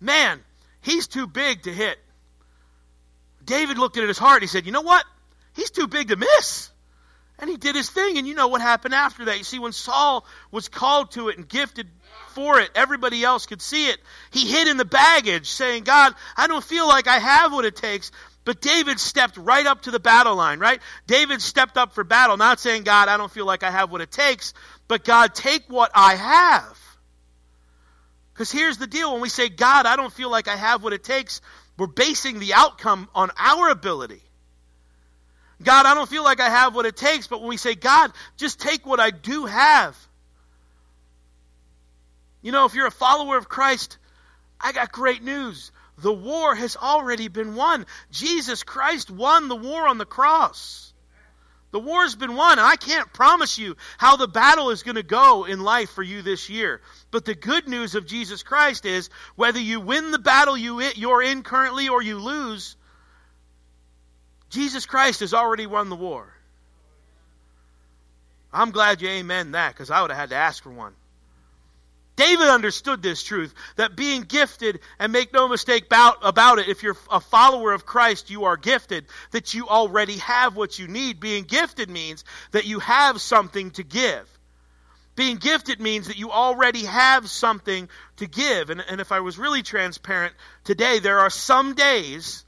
Man, 0.00 0.38
he's 0.82 1.08
too 1.08 1.26
big 1.26 1.62
to 1.64 1.72
hit. 1.72 1.98
David 3.44 3.76
looked 3.76 3.96
at 3.96 4.06
his 4.06 4.18
heart. 4.18 4.40
He 4.40 4.46
said, 4.46 4.66
You 4.66 4.70
know 4.70 4.82
what? 4.82 5.04
He's 5.56 5.72
too 5.72 5.88
big 5.88 6.08
to 6.08 6.16
miss. 6.16 6.70
And 7.40 7.50
he 7.50 7.56
did 7.56 7.74
his 7.74 7.90
thing. 7.90 8.16
And 8.16 8.28
you 8.28 8.36
know 8.36 8.46
what 8.46 8.60
happened 8.60 8.94
after 8.94 9.24
that. 9.24 9.38
You 9.38 9.42
see, 9.42 9.58
when 9.58 9.72
Saul 9.72 10.24
was 10.52 10.68
called 10.68 11.10
to 11.12 11.28
it 11.28 11.38
and 11.38 11.48
gifted 11.48 11.88
for 12.28 12.60
it, 12.60 12.70
everybody 12.76 13.24
else 13.24 13.46
could 13.46 13.60
see 13.60 13.88
it. 13.88 13.98
He 14.30 14.46
hid 14.46 14.68
in 14.68 14.76
the 14.76 14.84
baggage, 14.84 15.50
saying, 15.50 15.82
God, 15.82 16.14
I 16.36 16.46
don't 16.46 16.62
feel 16.62 16.86
like 16.86 17.08
I 17.08 17.18
have 17.18 17.52
what 17.52 17.64
it 17.64 17.74
takes. 17.74 18.12
But 18.44 18.60
David 18.60 18.98
stepped 18.98 19.36
right 19.36 19.64
up 19.66 19.82
to 19.82 19.90
the 19.90 20.00
battle 20.00 20.34
line, 20.34 20.58
right? 20.58 20.80
David 21.06 21.40
stepped 21.40 21.76
up 21.76 21.92
for 21.92 22.02
battle, 22.02 22.36
not 22.36 22.58
saying, 22.58 22.82
God, 22.82 23.08
I 23.08 23.16
don't 23.16 23.30
feel 23.30 23.46
like 23.46 23.62
I 23.62 23.70
have 23.70 23.92
what 23.92 24.00
it 24.00 24.10
takes, 24.10 24.52
but 24.88 25.04
God, 25.04 25.34
take 25.34 25.64
what 25.68 25.92
I 25.94 26.16
have. 26.16 26.78
Because 28.34 28.50
here's 28.50 28.78
the 28.78 28.86
deal 28.88 29.12
when 29.12 29.20
we 29.20 29.28
say, 29.28 29.48
God, 29.48 29.86
I 29.86 29.94
don't 29.94 30.12
feel 30.12 30.30
like 30.30 30.48
I 30.48 30.56
have 30.56 30.82
what 30.82 30.92
it 30.92 31.04
takes, 31.04 31.40
we're 31.78 31.86
basing 31.86 32.40
the 32.40 32.54
outcome 32.54 33.08
on 33.14 33.30
our 33.36 33.68
ability. 33.68 34.22
God, 35.62 35.86
I 35.86 35.94
don't 35.94 36.08
feel 36.08 36.24
like 36.24 36.40
I 36.40 36.50
have 36.50 36.74
what 36.74 36.86
it 36.86 36.96
takes, 36.96 37.28
but 37.28 37.40
when 37.40 37.48
we 37.48 37.56
say, 37.56 37.74
God, 37.76 38.10
just 38.36 38.60
take 38.60 38.84
what 38.84 38.98
I 38.98 39.10
do 39.10 39.46
have. 39.46 39.96
You 42.42 42.50
know, 42.50 42.64
if 42.64 42.74
you're 42.74 42.88
a 42.88 42.90
follower 42.90 43.36
of 43.36 43.48
Christ, 43.48 43.98
I 44.60 44.72
got 44.72 44.90
great 44.90 45.22
news. 45.22 45.70
The 46.02 46.12
war 46.12 46.54
has 46.54 46.76
already 46.76 47.28
been 47.28 47.54
won. 47.54 47.86
Jesus 48.10 48.62
Christ 48.64 49.10
won 49.10 49.48
the 49.48 49.56
war 49.56 49.88
on 49.88 49.98
the 49.98 50.04
cross. 50.04 50.92
The 51.70 51.80
war's 51.80 52.14
been 52.14 52.36
won, 52.36 52.58
I 52.58 52.76
can't 52.76 53.10
promise 53.14 53.58
you 53.58 53.76
how 53.96 54.16
the 54.16 54.28
battle 54.28 54.70
is 54.70 54.82
going 54.82 54.96
to 54.96 55.02
go 55.02 55.46
in 55.46 55.60
life 55.60 55.90
for 55.90 56.02
you 56.02 56.20
this 56.20 56.50
year. 56.50 56.82
But 57.10 57.24
the 57.24 57.34
good 57.34 57.66
news 57.66 57.94
of 57.94 58.04
Jesus 58.04 58.42
Christ 58.42 58.84
is 58.84 59.08
whether 59.36 59.58
you 59.58 59.80
win 59.80 60.10
the 60.10 60.18
battle 60.18 60.56
you, 60.56 60.82
you're 60.96 61.22
in 61.22 61.42
currently 61.42 61.88
or 61.88 62.02
you 62.02 62.18
lose, 62.18 62.76
Jesus 64.50 64.84
Christ 64.84 65.20
has 65.20 65.32
already 65.32 65.66
won 65.66 65.88
the 65.88 65.96
war. 65.96 66.34
I'm 68.52 68.70
glad 68.70 69.00
you 69.00 69.08
amen 69.08 69.52
that 69.52 69.72
because 69.72 69.90
I 69.90 70.02
would 70.02 70.10
have 70.10 70.20
had 70.20 70.30
to 70.30 70.36
ask 70.36 70.62
for 70.62 70.70
one. 70.70 70.92
David 72.14 72.48
understood 72.48 73.02
this 73.02 73.22
truth 73.22 73.54
that 73.76 73.96
being 73.96 74.22
gifted, 74.22 74.80
and 74.98 75.12
make 75.12 75.32
no 75.32 75.48
mistake 75.48 75.86
about, 75.86 76.18
about 76.22 76.58
it, 76.58 76.68
if 76.68 76.82
you're 76.82 76.96
a 77.10 77.20
follower 77.20 77.72
of 77.72 77.86
Christ, 77.86 78.30
you 78.30 78.44
are 78.44 78.56
gifted, 78.56 79.06
that 79.30 79.54
you 79.54 79.68
already 79.68 80.18
have 80.18 80.54
what 80.54 80.78
you 80.78 80.88
need. 80.88 81.20
Being 81.20 81.44
gifted 81.44 81.88
means 81.88 82.24
that 82.50 82.66
you 82.66 82.80
have 82.80 83.20
something 83.20 83.70
to 83.72 83.82
give. 83.82 84.28
Being 85.14 85.36
gifted 85.36 85.80
means 85.80 86.08
that 86.08 86.18
you 86.18 86.30
already 86.30 86.84
have 86.84 87.28
something 87.28 87.88
to 88.16 88.26
give. 88.26 88.70
And, 88.70 88.82
and 88.88 89.00
if 89.00 89.12
I 89.12 89.20
was 89.20 89.38
really 89.38 89.62
transparent 89.62 90.34
today, 90.64 90.98
there 90.98 91.20
are 91.20 91.30
some 91.30 91.74
days 91.74 92.44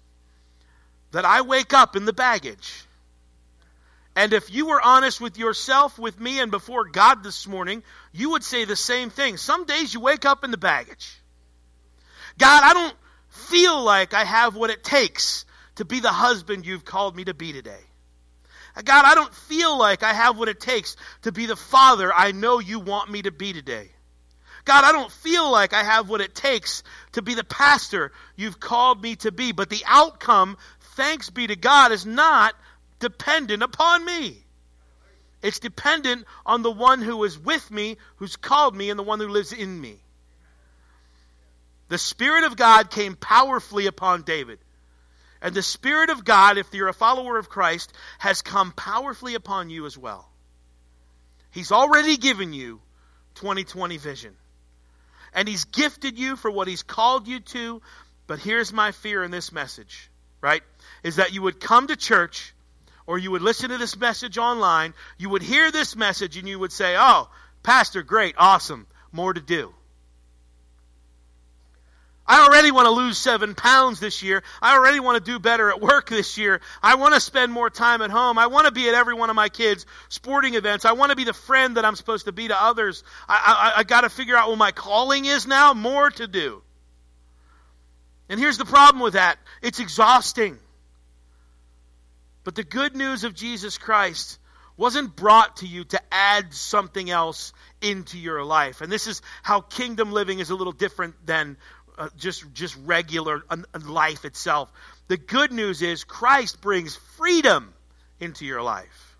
that 1.12 1.24
I 1.24 1.42
wake 1.42 1.72
up 1.72 1.96
in 1.96 2.04
the 2.04 2.12
baggage. 2.12 2.83
And 4.16 4.32
if 4.32 4.52
you 4.52 4.66
were 4.66 4.80
honest 4.80 5.20
with 5.20 5.38
yourself, 5.38 5.98
with 5.98 6.20
me, 6.20 6.40
and 6.40 6.50
before 6.50 6.84
God 6.84 7.24
this 7.24 7.48
morning, 7.48 7.82
you 8.12 8.30
would 8.30 8.44
say 8.44 8.64
the 8.64 8.76
same 8.76 9.10
thing. 9.10 9.36
Some 9.36 9.64
days 9.64 9.92
you 9.92 10.00
wake 10.00 10.24
up 10.24 10.44
in 10.44 10.50
the 10.50 10.56
baggage. 10.56 11.20
God, 12.38 12.62
I 12.64 12.72
don't 12.74 12.96
feel 13.28 13.82
like 13.82 14.14
I 14.14 14.24
have 14.24 14.54
what 14.54 14.70
it 14.70 14.84
takes 14.84 15.44
to 15.76 15.84
be 15.84 16.00
the 16.00 16.10
husband 16.10 16.64
you've 16.64 16.84
called 16.84 17.16
me 17.16 17.24
to 17.24 17.34
be 17.34 17.52
today. 17.52 17.80
God, 18.84 19.04
I 19.04 19.14
don't 19.14 19.32
feel 19.32 19.78
like 19.78 20.02
I 20.02 20.12
have 20.12 20.36
what 20.36 20.48
it 20.48 20.60
takes 20.60 20.96
to 21.22 21.32
be 21.32 21.46
the 21.46 21.56
father 21.56 22.12
I 22.12 22.32
know 22.32 22.58
you 22.58 22.80
want 22.80 23.10
me 23.10 23.22
to 23.22 23.30
be 23.30 23.52
today. 23.52 23.90
God, 24.64 24.84
I 24.84 24.92
don't 24.92 25.12
feel 25.12 25.50
like 25.50 25.72
I 25.72 25.84
have 25.84 26.08
what 26.08 26.20
it 26.20 26.34
takes 26.34 26.82
to 27.12 27.22
be 27.22 27.34
the 27.34 27.44
pastor 27.44 28.12
you've 28.34 28.58
called 28.58 29.02
me 29.02 29.16
to 29.16 29.30
be. 29.30 29.52
But 29.52 29.68
the 29.68 29.82
outcome, 29.86 30.56
thanks 30.96 31.30
be 31.30 31.46
to 31.46 31.56
God, 31.56 31.92
is 31.92 32.06
not 32.06 32.54
dependent 33.04 33.62
upon 33.62 34.02
me. 34.02 34.34
It's 35.42 35.58
dependent 35.58 36.24
on 36.46 36.62
the 36.62 36.70
one 36.70 37.02
who 37.02 37.22
is 37.24 37.38
with 37.38 37.70
me, 37.70 37.98
who's 38.16 38.36
called 38.36 38.74
me, 38.74 38.88
and 38.88 38.98
the 38.98 39.02
one 39.02 39.20
who 39.20 39.28
lives 39.28 39.52
in 39.52 39.78
me. 39.78 39.98
The 41.88 41.98
Spirit 41.98 42.44
of 42.44 42.56
God 42.56 42.90
came 42.90 43.14
powerfully 43.14 43.86
upon 43.86 44.22
David. 44.22 44.58
And 45.42 45.54
the 45.54 45.62
Spirit 45.62 46.08
of 46.08 46.24
God, 46.24 46.56
if 46.56 46.72
you're 46.72 46.88
a 46.88 46.94
follower 46.94 47.36
of 47.36 47.50
Christ, 47.50 47.92
has 48.18 48.40
come 48.40 48.72
powerfully 48.72 49.34
upon 49.34 49.68
you 49.68 49.84
as 49.84 49.98
well. 49.98 50.26
He's 51.50 51.72
already 51.72 52.16
given 52.16 52.54
you 52.54 52.80
2020 53.34 53.98
vision. 53.98 54.34
And 55.34 55.46
He's 55.46 55.66
gifted 55.66 56.18
you 56.18 56.36
for 56.36 56.50
what 56.50 56.68
He's 56.68 56.82
called 56.82 57.28
you 57.28 57.40
to. 57.40 57.82
But 58.26 58.38
here's 58.38 58.72
my 58.72 58.92
fear 58.92 59.22
in 59.22 59.30
this 59.30 59.52
message, 59.52 60.08
right? 60.40 60.62
Is 61.02 61.16
that 61.16 61.34
you 61.34 61.42
would 61.42 61.60
come 61.60 61.88
to 61.88 61.96
church 61.96 62.54
or 63.06 63.18
you 63.18 63.30
would 63.30 63.42
listen 63.42 63.70
to 63.70 63.78
this 63.78 63.96
message 63.96 64.38
online, 64.38 64.94
you 65.18 65.28
would 65.28 65.42
hear 65.42 65.70
this 65.70 65.96
message 65.96 66.36
and 66.36 66.48
you 66.48 66.58
would 66.58 66.72
say, 66.72 66.96
Oh, 66.98 67.28
Pastor, 67.62 68.02
great, 68.02 68.34
awesome, 68.38 68.86
more 69.12 69.32
to 69.32 69.40
do. 69.40 69.74
I 72.26 72.46
already 72.46 72.70
want 72.70 72.86
to 72.86 72.90
lose 72.90 73.18
seven 73.18 73.54
pounds 73.54 74.00
this 74.00 74.22
year. 74.22 74.42
I 74.62 74.76
already 74.76 74.98
want 74.98 75.22
to 75.22 75.30
do 75.30 75.38
better 75.38 75.68
at 75.68 75.80
work 75.80 76.08
this 76.08 76.38
year. 76.38 76.62
I 76.82 76.94
want 76.94 77.14
to 77.14 77.20
spend 77.20 77.52
more 77.52 77.68
time 77.68 78.00
at 78.00 78.10
home. 78.10 78.38
I 78.38 78.46
want 78.46 78.66
to 78.66 78.72
be 78.72 78.88
at 78.88 78.94
every 78.94 79.12
one 79.12 79.28
of 79.28 79.36
my 79.36 79.50
kids' 79.50 79.84
sporting 80.08 80.54
events. 80.54 80.86
I 80.86 80.92
want 80.92 81.10
to 81.10 81.16
be 81.16 81.24
the 81.24 81.34
friend 81.34 81.76
that 81.76 81.84
I'm 81.84 81.96
supposed 81.96 82.24
to 82.24 82.32
be 82.32 82.48
to 82.48 82.62
others. 82.62 83.04
I, 83.28 83.72
I, 83.74 83.80
I 83.80 83.84
got 83.84 84.02
to 84.02 84.08
figure 84.08 84.36
out 84.36 84.48
what 84.48 84.56
my 84.56 84.72
calling 84.72 85.26
is 85.26 85.46
now. 85.46 85.74
More 85.74 86.10
to 86.12 86.26
do. 86.26 86.62
And 88.30 88.40
here's 88.40 88.56
the 88.56 88.64
problem 88.64 89.02
with 89.02 89.14
that 89.14 89.38
it's 89.60 89.80
exhausting. 89.80 90.58
But 92.44 92.54
the 92.54 92.64
good 92.64 92.94
news 92.94 93.24
of 93.24 93.34
Jesus 93.34 93.78
Christ 93.78 94.38
wasn't 94.76 95.16
brought 95.16 95.58
to 95.58 95.66
you 95.66 95.84
to 95.84 96.00
add 96.12 96.52
something 96.52 97.08
else 97.08 97.52
into 97.80 98.18
your 98.18 98.44
life. 98.44 98.80
And 98.80 98.90
this 98.90 99.06
is 99.06 99.22
how 99.42 99.60
kingdom 99.60 100.12
living 100.12 100.40
is 100.40 100.50
a 100.50 100.54
little 100.54 100.72
different 100.72 101.14
than 101.24 101.56
uh, 101.96 102.08
just 102.16 102.44
just 102.52 102.76
regular 102.84 103.42
uh, 103.48 103.56
life 103.86 104.24
itself. 104.24 104.72
The 105.08 105.16
good 105.16 105.52
news 105.52 105.80
is 105.80 106.04
Christ 106.04 106.60
brings 106.60 106.96
freedom 107.16 107.72
into 108.18 108.44
your 108.44 108.62
life. 108.62 109.16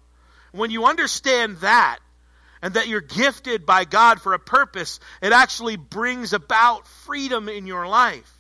When 0.53 0.71
you 0.71 0.85
understand 0.87 1.59
that 1.59 1.99
and 2.63 2.75
that 2.75 2.89
you're 2.89 3.01
gifted 3.01 3.65
by 3.65 3.85
God 3.85 4.21
for 4.21 4.33
a 4.33 4.39
purpose, 4.39 4.99
it 5.23 5.33
actually 5.33 5.77
brings 5.77 6.33
about 6.33 6.87
freedom 6.87 7.49
in 7.49 7.67
your 7.67 7.87
life. 7.87 8.31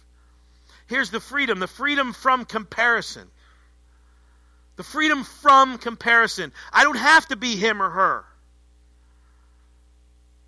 Here's 0.86 1.10
the 1.10 1.20
freedom, 1.20 1.60
the 1.60 1.66
freedom 1.66 2.12
from 2.12 2.44
comparison. 2.44 3.28
The 4.76 4.82
freedom 4.82 5.24
from 5.24 5.78
comparison. 5.78 6.52
I 6.72 6.84
don't 6.84 6.98
have 6.98 7.26
to 7.28 7.36
be 7.36 7.56
him 7.56 7.80
or 7.82 7.90
her. 7.90 8.24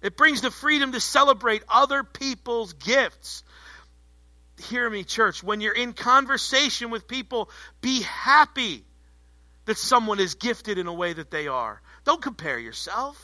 It 0.03 0.16
brings 0.16 0.41
the 0.41 0.51
freedom 0.51 0.93
to 0.93 1.01
celebrate 1.01 1.62
other 1.68 2.03
people's 2.03 2.72
gifts 2.74 3.43
hear 4.61 4.89
me, 4.89 5.05
church, 5.05 5.43
when 5.43 5.61
you're 5.61 5.74
in 5.74 5.93
conversation 5.93 6.91
with 6.91 7.07
people, 7.07 7.51
be 7.81 8.03
happy 8.03 8.85
that 9.66 9.79
someone 9.79 10.20
is 10.20 10.35
gifted 10.35 10.79
in 10.79 10.87
a 10.87 10.95
way 10.95 11.12
that 11.12 11.31
they 11.31 11.49
are. 11.49 11.81
Don't 12.05 12.22
compare 12.22 12.59
yourself. 12.59 13.20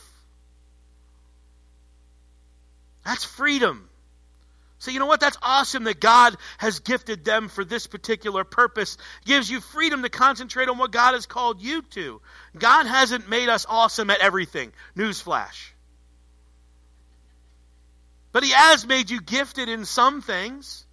That's 3.04 3.24
freedom. 3.24 3.88
So, 4.82 4.90
you 4.90 4.98
know 4.98 5.06
what? 5.06 5.20
That's 5.20 5.38
awesome 5.40 5.84
that 5.84 6.00
God 6.00 6.36
has 6.58 6.80
gifted 6.80 7.24
them 7.24 7.48
for 7.48 7.64
this 7.64 7.86
particular 7.86 8.42
purpose. 8.42 8.98
gives 9.24 9.48
you 9.48 9.60
freedom 9.60 10.02
to 10.02 10.08
concentrate 10.08 10.68
on 10.68 10.76
what 10.76 10.90
God 10.90 11.14
has 11.14 11.24
called 11.24 11.62
you 11.62 11.82
to. 11.90 12.20
God 12.58 12.86
hasn't 12.86 13.28
made 13.28 13.48
us 13.48 13.64
awesome 13.68 14.10
at 14.10 14.18
everything. 14.18 14.72
Newsflash. 14.96 15.70
But 18.32 18.42
He 18.42 18.50
has 18.50 18.84
made 18.84 19.08
you 19.08 19.20
gifted 19.20 19.68
in 19.68 19.84
some 19.84 20.20
things. 20.20 20.84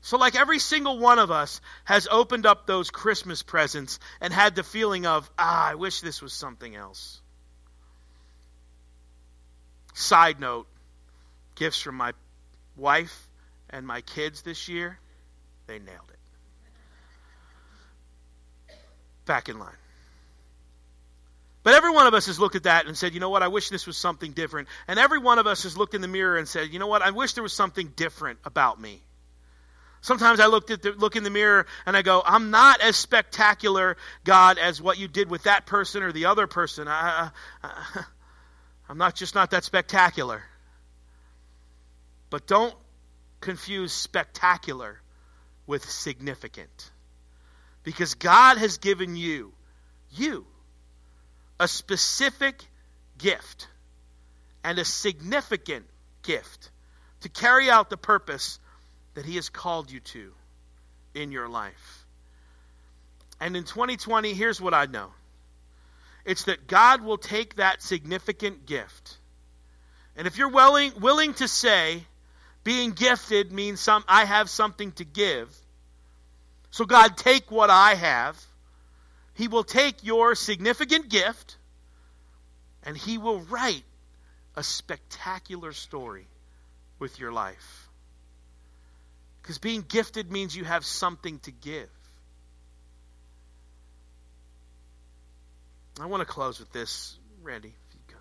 So, 0.00 0.18
like 0.18 0.34
every 0.34 0.58
single 0.58 0.98
one 0.98 1.20
of 1.20 1.30
us 1.30 1.60
has 1.84 2.08
opened 2.10 2.46
up 2.46 2.66
those 2.66 2.90
Christmas 2.90 3.44
presents 3.44 4.00
and 4.20 4.32
had 4.32 4.56
the 4.56 4.64
feeling 4.64 5.06
of, 5.06 5.30
ah, 5.38 5.68
I 5.68 5.76
wish 5.76 6.00
this 6.00 6.20
was 6.20 6.32
something 6.32 6.74
else. 6.74 7.20
Side 9.94 10.40
note 10.40 10.66
gifts 11.54 11.80
from 11.80 11.94
my 11.94 12.12
wife 12.78 13.28
and 13.70 13.86
my 13.86 14.00
kids 14.00 14.42
this 14.42 14.68
year, 14.68 14.98
they 15.66 15.78
nailed 15.78 16.10
it. 16.10 16.18
Back 19.26 19.48
in 19.48 19.58
line. 19.58 19.74
But 21.62 21.74
every 21.74 21.90
one 21.90 22.06
of 22.06 22.14
us 22.14 22.26
has 22.26 22.40
looked 22.40 22.56
at 22.56 22.62
that 22.62 22.86
and 22.86 22.96
said, 22.96 23.12
you 23.12 23.20
know 23.20 23.28
what, 23.28 23.42
I 23.42 23.48
wish 23.48 23.68
this 23.68 23.86
was 23.86 23.98
something 23.98 24.32
different. 24.32 24.68
And 24.86 24.98
every 24.98 25.18
one 25.18 25.38
of 25.38 25.46
us 25.46 25.64
has 25.64 25.76
looked 25.76 25.94
in 25.94 26.00
the 26.00 26.08
mirror 26.08 26.38
and 26.38 26.48
said, 26.48 26.72
you 26.72 26.78
know 26.78 26.86
what, 26.86 27.02
I 27.02 27.10
wish 27.10 27.34
there 27.34 27.42
was 27.42 27.52
something 27.52 27.92
different 27.94 28.38
about 28.44 28.80
me. 28.80 29.02
Sometimes 30.00 30.40
I 30.40 30.46
look 30.46 30.70
at 30.70 30.80
the, 30.80 30.92
look 30.92 31.16
in 31.16 31.24
the 31.24 31.30
mirror 31.30 31.66
and 31.84 31.96
I 31.96 32.02
go, 32.02 32.22
I'm 32.24 32.50
not 32.50 32.80
as 32.80 32.96
spectacular, 32.96 33.96
God, 34.24 34.56
as 34.56 34.80
what 34.80 34.96
you 34.96 35.08
did 35.08 35.28
with 35.28 35.42
that 35.42 35.66
person 35.66 36.02
or 36.02 36.12
the 36.12 36.26
other 36.26 36.46
person. 36.46 36.88
I, 36.88 37.30
I, 37.62 37.68
I'm 38.88 38.96
not 38.96 39.16
just 39.16 39.34
not 39.34 39.50
that 39.50 39.64
spectacular. 39.64 40.44
But 42.30 42.46
don't 42.46 42.74
confuse 43.40 43.92
spectacular 43.92 45.00
with 45.66 45.88
significant. 45.88 46.90
Because 47.84 48.14
God 48.14 48.58
has 48.58 48.78
given 48.78 49.16
you, 49.16 49.52
you, 50.10 50.46
a 51.60 51.68
specific 51.68 52.64
gift 53.16 53.68
and 54.64 54.78
a 54.78 54.84
significant 54.84 55.86
gift 56.22 56.70
to 57.20 57.28
carry 57.28 57.70
out 57.70 57.90
the 57.90 57.96
purpose 57.96 58.58
that 59.14 59.24
He 59.24 59.36
has 59.36 59.48
called 59.48 59.90
you 59.90 60.00
to 60.00 60.32
in 61.14 61.32
your 61.32 61.48
life. 61.48 62.06
And 63.40 63.56
in 63.56 63.64
2020, 63.64 64.34
here's 64.34 64.60
what 64.60 64.74
I 64.74 64.86
know 64.86 65.10
it's 66.24 66.44
that 66.44 66.66
God 66.66 67.02
will 67.02 67.16
take 67.16 67.56
that 67.56 67.82
significant 67.82 68.66
gift. 68.66 69.16
And 70.16 70.26
if 70.26 70.36
you're 70.36 70.50
willing, 70.50 70.92
willing 71.00 71.32
to 71.34 71.48
say, 71.48 72.02
being 72.64 72.92
gifted 72.92 73.52
means 73.52 73.80
some, 73.80 74.04
I 74.08 74.24
have 74.24 74.50
something 74.50 74.92
to 74.92 75.04
give. 75.04 75.54
So, 76.70 76.84
God, 76.84 77.16
take 77.16 77.50
what 77.50 77.70
I 77.70 77.94
have. 77.94 78.40
He 79.34 79.48
will 79.48 79.64
take 79.64 80.04
your 80.04 80.34
significant 80.34 81.08
gift 81.08 81.56
and 82.82 82.96
He 82.96 83.18
will 83.18 83.40
write 83.40 83.84
a 84.56 84.62
spectacular 84.62 85.72
story 85.72 86.26
with 86.98 87.18
your 87.20 87.32
life. 87.32 87.88
Because 89.40 89.58
being 89.58 89.82
gifted 89.86 90.30
means 90.30 90.54
you 90.54 90.64
have 90.64 90.84
something 90.84 91.38
to 91.40 91.50
give. 91.50 91.88
I 96.00 96.06
want 96.06 96.20
to 96.20 96.26
close 96.26 96.60
with 96.60 96.72
this, 96.72 97.16
Randy, 97.42 97.68
if 97.68 97.94
you 97.94 98.00
come. 98.08 98.20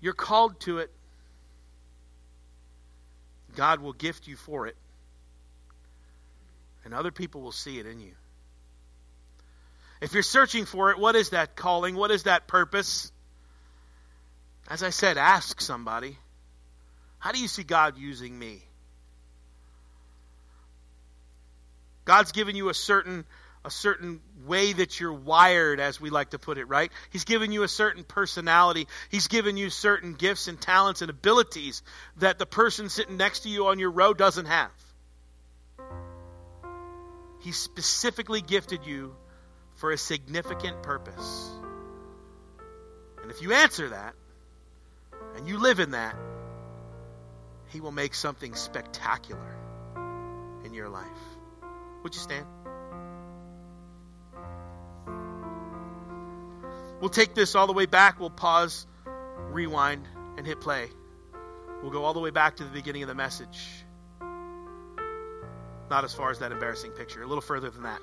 You're 0.00 0.14
called 0.14 0.60
to 0.60 0.78
it. 0.78 0.90
God 3.56 3.80
will 3.80 3.92
gift 3.92 4.26
you 4.26 4.36
for 4.36 4.66
it. 4.66 4.76
And 6.84 6.94
other 6.94 7.10
people 7.10 7.42
will 7.42 7.52
see 7.52 7.78
it 7.78 7.86
in 7.86 8.00
you. 8.00 8.12
If 10.00 10.14
you're 10.14 10.22
searching 10.22 10.64
for 10.64 10.90
it, 10.90 10.98
what 10.98 11.14
is 11.14 11.30
that 11.30 11.56
calling? 11.56 11.94
What 11.94 12.10
is 12.10 12.22
that 12.22 12.48
purpose? 12.48 13.12
As 14.68 14.82
I 14.82 14.90
said, 14.90 15.18
ask 15.18 15.60
somebody, 15.60 16.16
how 17.18 17.32
do 17.32 17.38
you 17.38 17.48
see 17.48 17.64
God 17.64 17.98
using 17.98 18.38
me? 18.38 18.62
God's 22.06 22.32
given 22.32 22.56
you 22.56 22.70
a 22.70 22.74
certain 22.74 23.26
a 23.64 23.70
certain 23.70 24.20
way 24.46 24.72
that 24.72 24.98
you're 24.98 25.12
wired, 25.12 25.80
as 25.80 26.00
we 26.00 26.10
like 26.10 26.30
to 26.30 26.38
put 26.38 26.56
it, 26.56 26.64
right? 26.64 26.90
He's 27.10 27.24
given 27.24 27.52
you 27.52 27.62
a 27.62 27.68
certain 27.68 28.04
personality. 28.04 28.86
He's 29.10 29.28
given 29.28 29.56
you 29.56 29.68
certain 29.68 30.14
gifts 30.14 30.48
and 30.48 30.60
talents 30.60 31.02
and 31.02 31.10
abilities 31.10 31.82
that 32.16 32.38
the 32.38 32.46
person 32.46 32.88
sitting 32.88 33.16
next 33.16 33.40
to 33.40 33.48
you 33.50 33.66
on 33.66 33.78
your 33.78 33.90
row 33.90 34.14
doesn't 34.14 34.46
have. 34.46 34.70
He 37.42 37.52
specifically 37.52 38.40
gifted 38.40 38.86
you 38.86 39.14
for 39.76 39.92
a 39.92 39.98
significant 39.98 40.82
purpose. 40.82 41.50
And 43.22 43.30
if 43.30 43.42
you 43.42 43.52
answer 43.52 43.90
that, 43.90 44.14
and 45.36 45.46
you 45.46 45.58
live 45.58 45.80
in 45.80 45.92
that, 45.92 46.16
He 47.68 47.80
will 47.80 47.92
make 47.92 48.14
something 48.14 48.54
spectacular 48.54 49.56
in 50.64 50.74
your 50.74 50.88
life. 50.88 51.06
Would 52.02 52.14
you 52.14 52.20
stand? 52.20 52.46
We'll 57.00 57.10
take 57.10 57.34
this 57.34 57.54
all 57.54 57.66
the 57.66 57.72
way 57.72 57.86
back. 57.86 58.20
We'll 58.20 58.30
pause, 58.30 58.86
rewind, 59.50 60.06
and 60.36 60.46
hit 60.46 60.60
play. 60.60 60.88
We'll 61.82 61.92
go 61.92 62.04
all 62.04 62.14
the 62.14 62.20
way 62.20 62.30
back 62.30 62.56
to 62.56 62.64
the 62.64 62.70
beginning 62.70 63.02
of 63.02 63.08
the 63.08 63.14
message. 63.14 63.66
Not 65.90 66.04
as 66.04 66.12
far 66.12 66.30
as 66.30 66.38
that 66.40 66.52
embarrassing 66.52 66.92
picture, 66.92 67.22
a 67.22 67.26
little 67.26 67.40
further 67.40 67.70
than 67.70 67.82
that. 67.84 68.00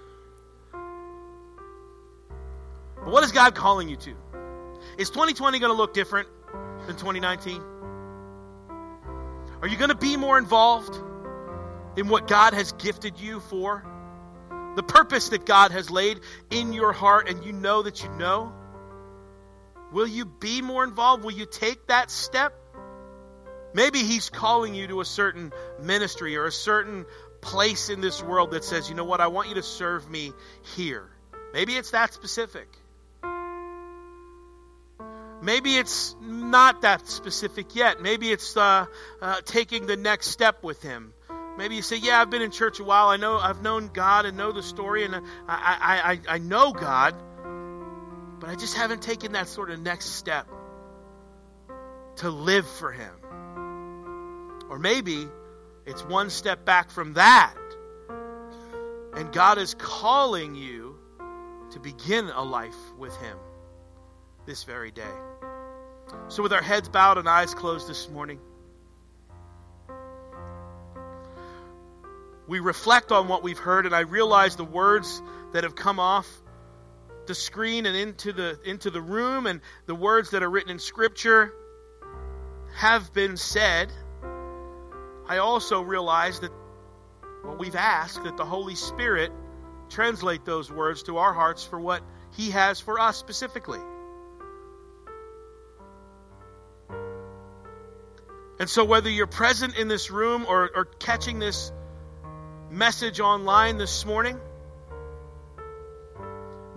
But 2.96 3.14
what 3.14 3.24
is 3.24 3.32
God 3.32 3.56
calling 3.56 3.88
you 3.88 3.96
to? 3.98 4.16
Is 4.98 5.10
2020 5.10 5.60
going 5.60 5.72
to 5.72 5.78
look 5.78 5.94
different? 5.94 6.28
than 6.88 6.96
2019? 6.96 7.62
Are 9.62 9.68
you 9.68 9.78
going 9.78 9.90
to 9.90 9.96
be 9.96 10.18
more 10.18 10.38
involved 10.38 10.96
in 11.98 12.08
what 12.08 12.28
God 12.28 12.54
has 12.54 12.72
gifted 12.74 13.20
you 13.20 13.40
for? 13.42 13.86
The 14.76 14.84
purpose 14.84 15.30
that 15.30 15.46
God 15.46 15.72
has 15.72 15.90
laid 15.90 16.20
in 16.50 16.74
your 16.74 16.94
heart 16.94 17.30
and 17.30 17.44
you 17.44 17.52
know 17.52 17.82
that 17.82 18.04
you 18.04 18.10
know? 18.10 18.54
Will 19.92 20.08
you 20.08 20.26
be 20.26 20.62
more 20.62 20.84
involved? 20.84 21.24
Will 21.24 21.32
you 21.32 21.46
take 21.46 21.88
that 21.88 22.12
step? 22.12 22.54
Maybe 23.74 24.00
He's 24.00 24.30
calling 24.30 24.76
you 24.76 24.88
to 24.88 25.02
a 25.02 25.06
certain 25.06 25.54
ministry 25.82 26.36
or 26.36 26.46
a 26.46 26.52
certain 26.52 27.06
place 27.42 27.90
in 27.90 28.02
this 28.02 28.22
world 28.22 28.52
that 28.52 28.64
says, 28.64 28.90
you 28.90 28.96
know 28.96 29.06
what, 29.06 29.22
I 29.22 29.28
want 29.28 29.50
you 29.50 29.56
to 29.56 29.64
serve 29.64 30.10
me 30.10 30.34
here. 30.76 31.10
Maybe 31.54 31.76
it's 31.76 31.92
that 31.92 32.14
specific. 32.14 32.68
Maybe 35.42 35.78
it's 35.78 36.16
not 36.20 36.82
that 36.82 37.08
specific 37.08 37.76
yet. 37.76 38.02
Maybe 38.02 38.32
it's 38.32 38.58
uh, 38.58 38.88
uh, 39.22 39.42
taking 39.46 39.86
the 39.86 39.96
next 39.96 40.30
step 40.30 40.64
with 40.64 40.82
Him. 40.82 41.14
Maybe 41.58 41.76
you 41.76 41.82
say, 41.82 41.98
"Yeah, 41.98 42.22
I've 42.22 42.30
been 42.30 42.42
in 42.42 42.52
church 42.52 42.80
a 42.80 42.84
while. 42.84 43.08
I 43.08 43.18
know 43.18 43.38
I've 43.38 43.62
known 43.62 43.90
God 43.94 44.26
and 44.26 44.36
know 44.38 44.52
the 44.52 44.64
story, 44.64 45.06
and 45.06 45.16
I, 45.16 45.22
I, 45.48 46.12
I, 46.12 46.36
I 46.36 46.38
know 46.40 46.72
God, 46.72 47.16
but 48.40 48.50
I 48.50 48.56
just 48.56 48.76
haven't 48.76 49.02
taken 49.02 49.34
that 49.34 49.48
sort 49.48 49.72
of 49.72 49.80
next 49.80 50.12
step 50.12 50.48
to 52.18 52.30
live 52.30 52.68
for 52.68 52.92
Him." 52.92 53.14
Or 54.70 54.80
maybe 54.80 55.28
it's 55.86 56.04
one 56.04 56.30
step 56.30 56.66
back 56.66 56.92
from 56.92 57.14
that, 57.14 57.56
and 59.14 59.32
God 59.32 59.58
is 59.58 59.74
calling 59.74 60.56
you 60.56 61.00
to 61.72 61.80
begin 61.80 62.30
a 62.30 62.44
life 62.44 62.76
with 62.98 63.16
Him 63.18 63.38
this 64.46 64.64
very 64.64 64.92
day. 64.92 65.04
So, 66.30 66.44
with 66.44 66.54
our 66.54 66.62
heads 66.62 66.90
bowed 66.90 67.18
and 67.18 67.28
eyes 67.28 67.54
closed 67.54 67.88
this 67.88 68.10
morning, 68.10 68.40
we 72.48 72.60
reflect 72.60 73.12
on 73.12 73.28
what 73.28 73.44
we've 73.44 73.58
heard, 73.58 73.86
and 73.86 73.94
I 73.94 74.02
realize 74.02 74.56
the 74.56 74.64
words 74.64 75.22
that 75.52 75.64
have 75.64 75.76
come 75.76 76.00
off 76.00 76.28
the 77.28 77.36
screen 77.36 77.86
and 77.86 77.96
into 77.96 78.34
the 78.34 78.60
into 78.66 78.90
the 78.90 79.02
room 79.02 79.46
and 79.46 79.62
the 79.86 79.96
words 79.96 80.32
that 80.32 80.44
are 80.44 80.50
written 80.50 80.72
in 80.72 80.80
scripture 80.80 81.54
have 82.76 83.14
been 83.14 83.38
said. 83.38 83.92
I 85.28 85.40
also 85.40 85.82
realize 85.82 86.40
that 86.40 86.52
what 87.44 87.60
we've 87.60 87.76
asked 87.76 88.24
that 88.24 88.38
the 88.38 88.46
holy 88.46 88.76
spirit 88.76 89.32
translate 89.90 90.46
those 90.46 90.72
words 90.72 91.04
to 91.04 91.18
our 91.18 91.34
hearts 91.34 91.64
for 91.64 91.80
what 91.80 92.02
he 92.36 92.52
has 92.52 92.80
for 92.80 93.00
us 93.00 93.18
specifically. 93.18 93.80
And 98.60 98.70
so 98.70 98.86
whether 98.86 99.10
you're 99.10 99.28
present 99.28 99.78
in 99.78 99.88
this 99.88 100.10
room 100.10 100.46
or, 100.48 100.70
or 100.74 100.86
catching 100.86 101.40
this 101.40 101.72
message 102.72 103.20
online 103.20 103.78
this 103.78 104.06
morning, 104.06 104.40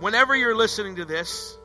whenever 0.01 0.35
you're 0.35 0.55
listening 0.55 0.97
to 0.97 1.05
this, 1.05 1.57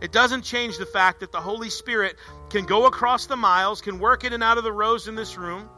it 0.00 0.10
doesn't 0.10 0.42
change 0.42 0.78
the 0.78 0.86
fact 0.86 1.20
that 1.20 1.32
the 1.32 1.40
Holy 1.40 1.70
Spirit 1.70 2.16
can 2.50 2.64
go 2.64 2.86
across 2.86 3.26
the 3.26 3.36
miles, 3.36 3.80
can 3.80 3.98
work 3.98 4.24
in 4.24 4.32
and 4.32 4.42
out 4.42 4.58
of 4.58 4.64
the 4.64 4.72
rows 4.72 5.06
in 5.06 5.14
this 5.14 5.36
room, 5.36 5.68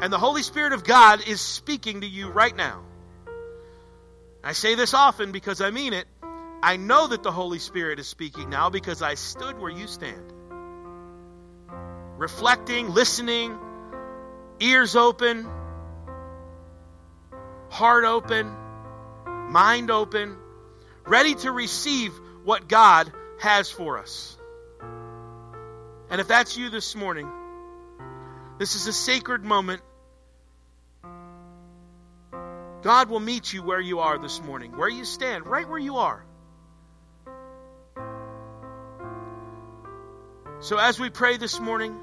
and 0.00 0.12
the 0.12 0.18
Holy 0.18 0.42
Spirit 0.42 0.72
of 0.72 0.84
God 0.84 1.26
is 1.26 1.40
speaking 1.40 2.02
to 2.02 2.06
you 2.06 2.28
right 2.28 2.54
now. 2.54 2.84
I 4.44 4.52
say 4.52 4.74
this 4.74 4.94
often 4.94 5.32
because 5.32 5.60
I 5.60 5.70
mean 5.70 5.92
it. 5.92 6.06
I 6.62 6.76
know 6.76 7.08
that 7.08 7.22
the 7.22 7.32
Holy 7.32 7.58
Spirit 7.58 7.98
is 7.98 8.06
speaking 8.06 8.50
now 8.50 8.70
because 8.70 9.00
I 9.00 9.14
stood 9.14 9.58
where 9.58 9.70
you 9.70 9.86
stand. 9.86 10.32
Reflecting, 12.16 12.90
listening, 12.90 13.56
ears 14.60 14.96
open, 14.96 15.48
heart 17.70 18.04
open, 18.04 18.52
mind 19.50 19.90
open, 19.90 20.36
ready 21.08 21.34
to 21.34 21.50
receive 21.50 22.12
what 22.44 22.68
God 22.68 23.10
has 23.40 23.70
for 23.70 23.98
us. 23.98 24.36
And 26.10 26.20
if 26.20 26.28
that's 26.28 26.56
you 26.56 26.70
this 26.70 26.94
morning, 26.94 27.30
this 28.58 28.74
is 28.74 28.86
a 28.86 28.92
sacred 28.92 29.44
moment. 29.44 29.82
God 32.82 33.10
will 33.10 33.20
meet 33.20 33.52
you 33.52 33.62
where 33.62 33.80
you 33.80 34.00
are 34.00 34.18
this 34.18 34.40
morning, 34.42 34.76
where 34.76 34.88
you 34.88 35.04
stand, 35.04 35.46
right 35.46 35.68
where 35.68 35.78
you 35.78 35.96
are. 35.96 36.24
So 40.60 40.76
as 40.76 40.98
we 40.98 41.10
pray 41.10 41.36
this 41.36 41.60
morning, 41.60 41.96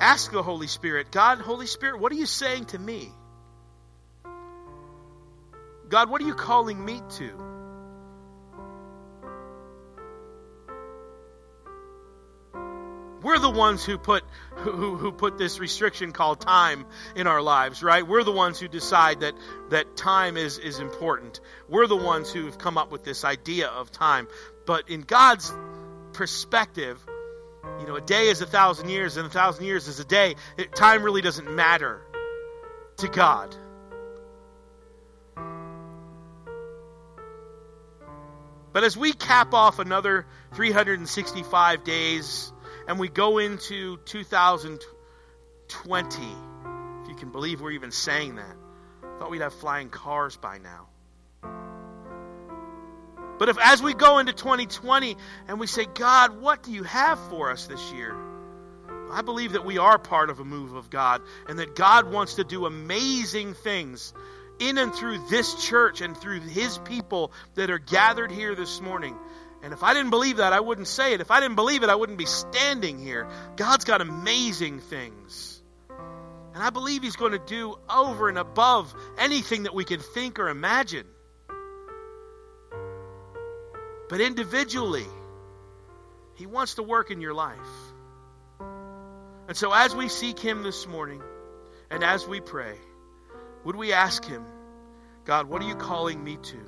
ask 0.00 0.32
the 0.32 0.42
Holy 0.42 0.66
Spirit, 0.66 1.10
God, 1.10 1.38
Holy 1.38 1.66
Spirit, 1.66 2.00
what 2.00 2.10
are 2.12 2.16
you 2.16 2.26
saying 2.26 2.66
to 2.66 2.78
me? 2.78 3.12
God, 5.88 6.10
what 6.10 6.20
are 6.20 6.26
you 6.26 6.34
calling 6.34 6.84
me 6.84 7.00
to? 7.16 7.48
We're 13.22 13.38
the 13.38 13.50
ones 13.50 13.84
who 13.84 13.98
put 13.98 14.22
who, 14.56 14.96
who 14.96 15.12
put 15.12 15.38
this 15.38 15.58
restriction 15.58 16.12
called 16.12 16.40
time 16.40 16.86
in 17.16 17.26
our 17.26 17.42
lives, 17.42 17.82
right? 17.82 18.06
We're 18.06 18.22
the 18.22 18.32
ones 18.32 18.60
who 18.60 18.68
decide 18.68 19.20
that 19.20 19.34
that 19.70 19.96
time 19.96 20.36
is 20.36 20.58
is 20.58 20.78
important. 20.78 21.40
We're 21.68 21.86
the 21.86 21.96
ones 21.96 22.30
who've 22.32 22.56
come 22.56 22.78
up 22.78 22.92
with 22.92 23.04
this 23.04 23.24
idea 23.24 23.68
of 23.68 23.90
time. 23.90 24.28
But 24.66 24.88
in 24.88 25.00
God's 25.00 25.52
perspective, 26.12 27.04
you 27.80 27.86
know, 27.86 27.96
a 27.96 28.00
day 28.00 28.28
is 28.28 28.40
a 28.40 28.46
thousand 28.46 28.88
years, 28.88 29.16
and 29.16 29.26
a 29.26 29.30
thousand 29.30 29.64
years 29.64 29.88
is 29.88 29.98
a 29.98 30.04
day. 30.04 30.36
It, 30.56 30.74
time 30.74 31.02
really 31.02 31.22
doesn't 31.22 31.50
matter 31.50 32.00
to 32.98 33.08
God. 33.08 33.54
But 38.78 38.84
as 38.84 38.96
we 38.96 39.12
cap 39.12 39.54
off 39.54 39.80
another 39.80 40.24
365 40.54 41.82
days 41.82 42.52
and 42.86 43.00
we 43.00 43.08
go 43.08 43.38
into 43.38 43.96
2020, 44.04 46.22
if 47.02 47.08
you 47.08 47.16
can 47.16 47.32
believe 47.32 47.60
we're 47.60 47.72
even 47.72 47.90
saying 47.90 48.36
that, 48.36 48.56
I 49.02 49.18
thought 49.18 49.32
we'd 49.32 49.40
have 49.40 49.54
flying 49.54 49.88
cars 49.88 50.36
by 50.36 50.58
now. 50.58 50.86
But 53.40 53.48
if 53.48 53.58
as 53.58 53.82
we 53.82 53.94
go 53.94 54.18
into 54.18 54.32
2020 54.32 55.16
and 55.48 55.58
we 55.58 55.66
say, 55.66 55.84
God, 55.84 56.40
what 56.40 56.62
do 56.62 56.70
you 56.70 56.84
have 56.84 57.18
for 57.30 57.50
us 57.50 57.66
this 57.66 57.90
year? 57.90 58.14
I 59.10 59.22
believe 59.22 59.54
that 59.54 59.64
we 59.64 59.78
are 59.78 59.98
part 59.98 60.30
of 60.30 60.38
a 60.38 60.44
move 60.44 60.74
of 60.74 60.88
God 60.88 61.22
and 61.48 61.58
that 61.58 61.74
God 61.74 62.12
wants 62.12 62.34
to 62.34 62.44
do 62.44 62.64
amazing 62.64 63.54
things 63.54 64.14
in 64.58 64.78
and 64.78 64.94
through 64.94 65.18
this 65.28 65.54
church 65.66 66.00
and 66.00 66.16
through 66.16 66.40
his 66.40 66.78
people 66.78 67.32
that 67.54 67.70
are 67.70 67.78
gathered 67.78 68.30
here 68.30 68.54
this 68.54 68.80
morning. 68.80 69.16
And 69.62 69.72
if 69.72 69.82
I 69.82 69.94
didn't 69.94 70.10
believe 70.10 70.36
that, 70.36 70.52
I 70.52 70.60
wouldn't 70.60 70.86
say 70.86 71.14
it. 71.14 71.20
If 71.20 71.30
I 71.30 71.40
didn't 71.40 71.56
believe 71.56 71.82
it, 71.82 71.90
I 71.90 71.94
wouldn't 71.94 72.18
be 72.18 72.26
standing 72.26 72.98
here. 72.98 73.28
God's 73.56 73.84
got 73.84 74.00
amazing 74.00 74.80
things. 74.80 75.60
And 76.54 76.62
I 76.62 76.70
believe 76.70 77.02
he's 77.02 77.16
going 77.16 77.32
to 77.32 77.38
do 77.38 77.76
over 77.88 78.28
and 78.28 78.38
above 78.38 78.94
anything 79.18 79.64
that 79.64 79.74
we 79.74 79.84
can 79.84 80.00
think 80.00 80.38
or 80.38 80.48
imagine. 80.48 81.06
But 84.08 84.20
individually, 84.20 85.06
he 86.34 86.46
wants 86.46 86.74
to 86.76 86.82
work 86.82 87.10
in 87.10 87.20
your 87.20 87.34
life. 87.34 87.58
And 89.48 89.56
so 89.56 89.72
as 89.72 89.94
we 89.94 90.08
seek 90.08 90.38
him 90.38 90.62
this 90.62 90.86
morning 90.86 91.22
and 91.90 92.02
as 92.02 92.26
we 92.26 92.40
pray, 92.40 92.74
would 93.64 93.76
we 93.76 93.92
ask 93.92 94.24
Him, 94.24 94.44
God, 95.24 95.48
what 95.48 95.62
are 95.62 95.68
you 95.68 95.74
calling 95.74 96.22
me 96.22 96.36
to? 96.36 96.58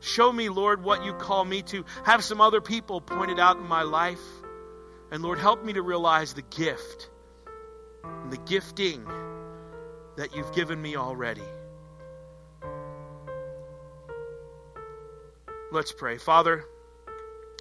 Show 0.00 0.32
me, 0.32 0.48
Lord, 0.48 0.82
what 0.82 1.04
you 1.04 1.12
call 1.12 1.44
me 1.44 1.62
to. 1.62 1.84
Have 2.04 2.24
some 2.24 2.40
other 2.40 2.60
people 2.60 3.00
pointed 3.00 3.38
out 3.38 3.58
in 3.58 3.66
my 3.66 3.82
life. 3.82 4.22
And 5.10 5.22
Lord, 5.22 5.38
help 5.38 5.64
me 5.64 5.74
to 5.74 5.82
realize 5.82 6.32
the 6.32 6.42
gift 6.42 7.10
and 8.04 8.32
the 8.32 8.38
gifting 8.38 9.04
that 10.16 10.34
you've 10.34 10.54
given 10.54 10.80
me 10.80 10.96
already. 10.96 11.42
Let's 15.72 15.92
pray. 15.92 16.18
Father, 16.18 16.64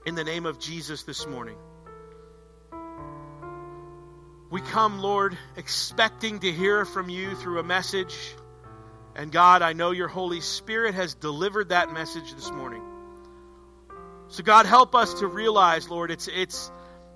in 0.06 0.16
the 0.16 0.24
name 0.24 0.46
of 0.46 0.60
Jesus 0.60 1.04
this 1.04 1.28
morning, 1.28 1.58
we 4.50 4.62
come, 4.62 5.00
Lord, 5.00 5.38
expecting 5.58 6.40
to 6.40 6.52
hear 6.52 6.84
from 6.84 7.10
you 7.10 7.36
through 7.36 7.60
a 7.60 7.64
message. 7.64 8.16
And 9.16 9.32
God, 9.32 9.62
I 9.62 9.74
know 9.74 9.92
your 9.92 10.08
Holy 10.08 10.42
Spirit 10.42 10.96
has 10.96 11.14
delivered 11.14 11.70
that 11.70 11.94
message 11.94 12.34
this 12.34 12.50
morning. 12.52 12.82
So, 14.30 14.44
God, 14.44 14.66
help 14.66 14.96
us 14.96 15.16
to 15.16 15.28
realize, 15.28 15.90
Lord, 15.90 16.10
it's, 16.10 16.28
it's 16.28 16.72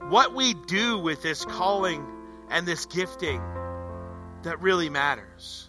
what 0.09 0.36
we 0.36 0.53
do 0.53 0.99
with 0.99 1.23
this 1.23 1.43
calling 1.45 2.05
and 2.49 2.67
this 2.67 2.86
gifting 2.86 3.41
that 4.43 4.61
really 4.61 4.89
matters. 4.89 5.67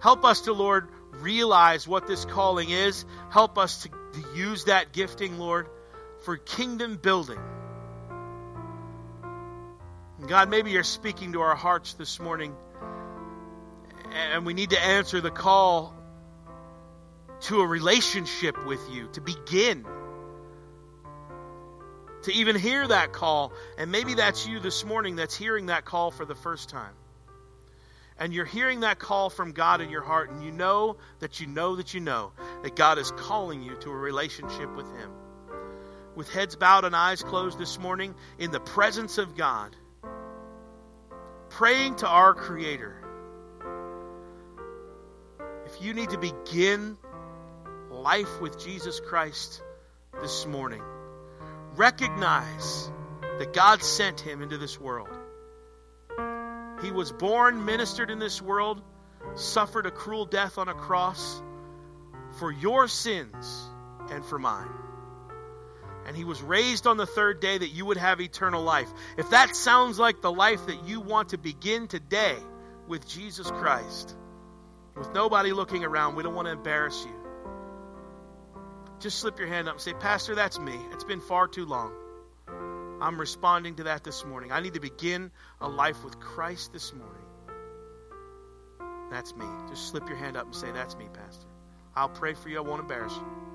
Help 0.00 0.24
us 0.24 0.42
to, 0.42 0.52
Lord, 0.52 0.88
realize 1.12 1.86
what 1.86 2.06
this 2.06 2.24
calling 2.24 2.70
is. 2.70 3.04
Help 3.30 3.58
us 3.58 3.82
to, 3.82 3.88
to 3.88 4.36
use 4.36 4.64
that 4.64 4.92
gifting, 4.92 5.38
Lord, 5.38 5.66
for 6.24 6.36
kingdom 6.36 6.96
building. 6.96 7.40
God, 10.28 10.50
maybe 10.50 10.70
you're 10.72 10.84
speaking 10.84 11.32
to 11.32 11.40
our 11.40 11.56
hearts 11.56 11.94
this 11.94 12.20
morning, 12.20 12.54
and 14.12 14.44
we 14.44 14.52
need 14.52 14.70
to 14.70 14.80
answer 14.80 15.22
the 15.22 15.30
call 15.30 15.94
to 17.40 17.62
a 17.62 17.66
relationship 17.66 18.66
with 18.66 18.80
you, 18.92 19.08
to 19.12 19.22
begin. 19.22 19.86
To 22.24 22.32
even 22.34 22.56
hear 22.56 22.86
that 22.86 23.14
call. 23.14 23.54
And 23.78 23.90
maybe 23.90 24.14
that's 24.14 24.46
you 24.46 24.60
this 24.60 24.84
morning 24.84 25.16
that's 25.16 25.34
hearing 25.34 25.66
that 25.66 25.86
call 25.86 26.10
for 26.10 26.26
the 26.26 26.34
first 26.34 26.68
time. 26.68 26.92
And 28.18 28.34
you're 28.34 28.44
hearing 28.44 28.80
that 28.80 28.98
call 28.98 29.30
from 29.30 29.52
God 29.52 29.80
in 29.80 29.88
your 29.88 30.02
heart, 30.02 30.30
and 30.30 30.44
you 30.44 30.50
know 30.50 30.98
that 31.20 31.40
you 31.40 31.46
know 31.46 31.76
that 31.76 31.94
you 31.94 32.00
know 32.00 32.32
that 32.64 32.76
God 32.76 32.98
is 32.98 33.10
calling 33.12 33.62
you 33.62 33.76
to 33.76 33.90
a 33.90 33.96
relationship 33.96 34.76
with 34.76 34.94
Him. 34.94 35.10
With 36.16 36.28
heads 36.28 36.54
bowed 36.54 36.84
and 36.84 36.94
eyes 36.94 37.22
closed 37.22 37.58
this 37.58 37.78
morning, 37.78 38.14
in 38.38 38.50
the 38.50 38.60
presence 38.60 39.16
of 39.16 39.34
God, 39.34 39.74
praying 41.58 41.96
to 41.96 42.06
our 42.06 42.34
Creator. 42.34 42.94
If 45.66 45.82
you 45.82 45.92
need 45.92 46.10
to 46.10 46.18
begin 46.18 46.96
life 47.90 48.40
with 48.40 48.64
Jesus 48.64 49.00
Christ 49.00 49.60
this 50.20 50.46
morning, 50.46 50.80
recognize 51.74 52.88
that 53.40 53.52
God 53.52 53.82
sent 53.82 54.20
him 54.20 54.40
into 54.40 54.56
this 54.56 54.80
world. 54.80 55.08
He 56.80 56.92
was 56.92 57.10
born, 57.10 57.64
ministered 57.64 58.12
in 58.12 58.20
this 58.20 58.40
world, 58.40 58.80
suffered 59.34 59.86
a 59.86 59.90
cruel 59.90 60.26
death 60.26 60.58
on 60.58 60.68
a 60.68 60.74
cross 60.74 61.42
for 62.38 62.52
your 62.52 62.86
sins 62.86 63.68
and 64.12 64.24
for 64.24 64.38
mine. 64.38 64.70
And 66.08 66.16
he 66.16 66.24
was 66.24 66.42
raised 66.42 66.88
on 66.88 66.96
the 66.96 67.06
third 67.06 67.38
day 67.38 67.58
that 67.58 67.68
you 67.68 67.86
would 67.86 67.98
have 67.98 68.20
eternal 68.20 68.64
life. 68.64 68.88
If 69.16 69.30
that 69.30 69.54
sounds 69.54 69.98
like 69.98 70.20
the 70.20 70.32
life 70.32 70.66
that 70.66 70.84
you 70.84 71.00
want 71.00 71.28
to 71.28 71.38
begin 71.38 71.86
today 71.86 72.36
with 72.88 73.06
Jesus 73.06 73.48
Christ, 73.48 74.16
with 74.96 75.12
nobody 75.14 75.52
looking 75.52 75.84
around, 75.84 76.16
we 76.16 76.24
don't 76.24 76.34
want 76.34 76.46
to 76.46 76.52
embarrass 76.52 77.04
you 77.04 77.18
just 79.00 79.18
slip 79.18 79.38
your 79.38 79.48
hand 79.48 79.68
up 79.68 79.74
and 79.74 79.80
say, 79.80 79.94
Pastor, 79.94 80.34
that's 80.34 80.58
me. 80.58 80.76
It's 80.92 81.04
been 81.04 81.20
far 81.20 81.46
too 81.46 81.64
long. 81.64 81.92
I'm 83.00 83.18
responding 83.18 83.76
to 83.76 83.84
that 83.84 84.02
this 84.02 84.24
morning. 84.24 84.50
I 84.50 84.60
need 84.60 84.74
to 84.74 84.80
begin 84.80 85.30
a 85.60 85.68
life 85.68 86.02
with 86.04 86.18
Christ 86.18 86.72
this 86.72 86.92
morning. 86.92 87.14
That's 89.10 89.34
me. 89.36 89.46
Just 89.68 89.88
slip 89.88 90.08
your 90.08 90.18
hand 90.18 90.36
up 90.36 90.46
and 90.46 90.54
say, 90.54 90.70
That's 90.72 90.96
me, 90.96 91.06
Pastor. 91.12 91.46
I'll 91.94 92.08
pray 92.08 92.34
for 92.34 92.48
you. 92.48 92.58
I 92.58 92.60
won't 92.60 92.80
embarrass 92.80 93.14
you. 93.14 93.47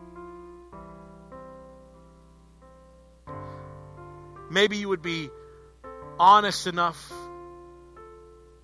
Maybe 4.50 4.78
you 4.78 4.90
would 4.90 5.02
be 5.02 5.30
honest 6.20 6.68
enough 6.68 7.12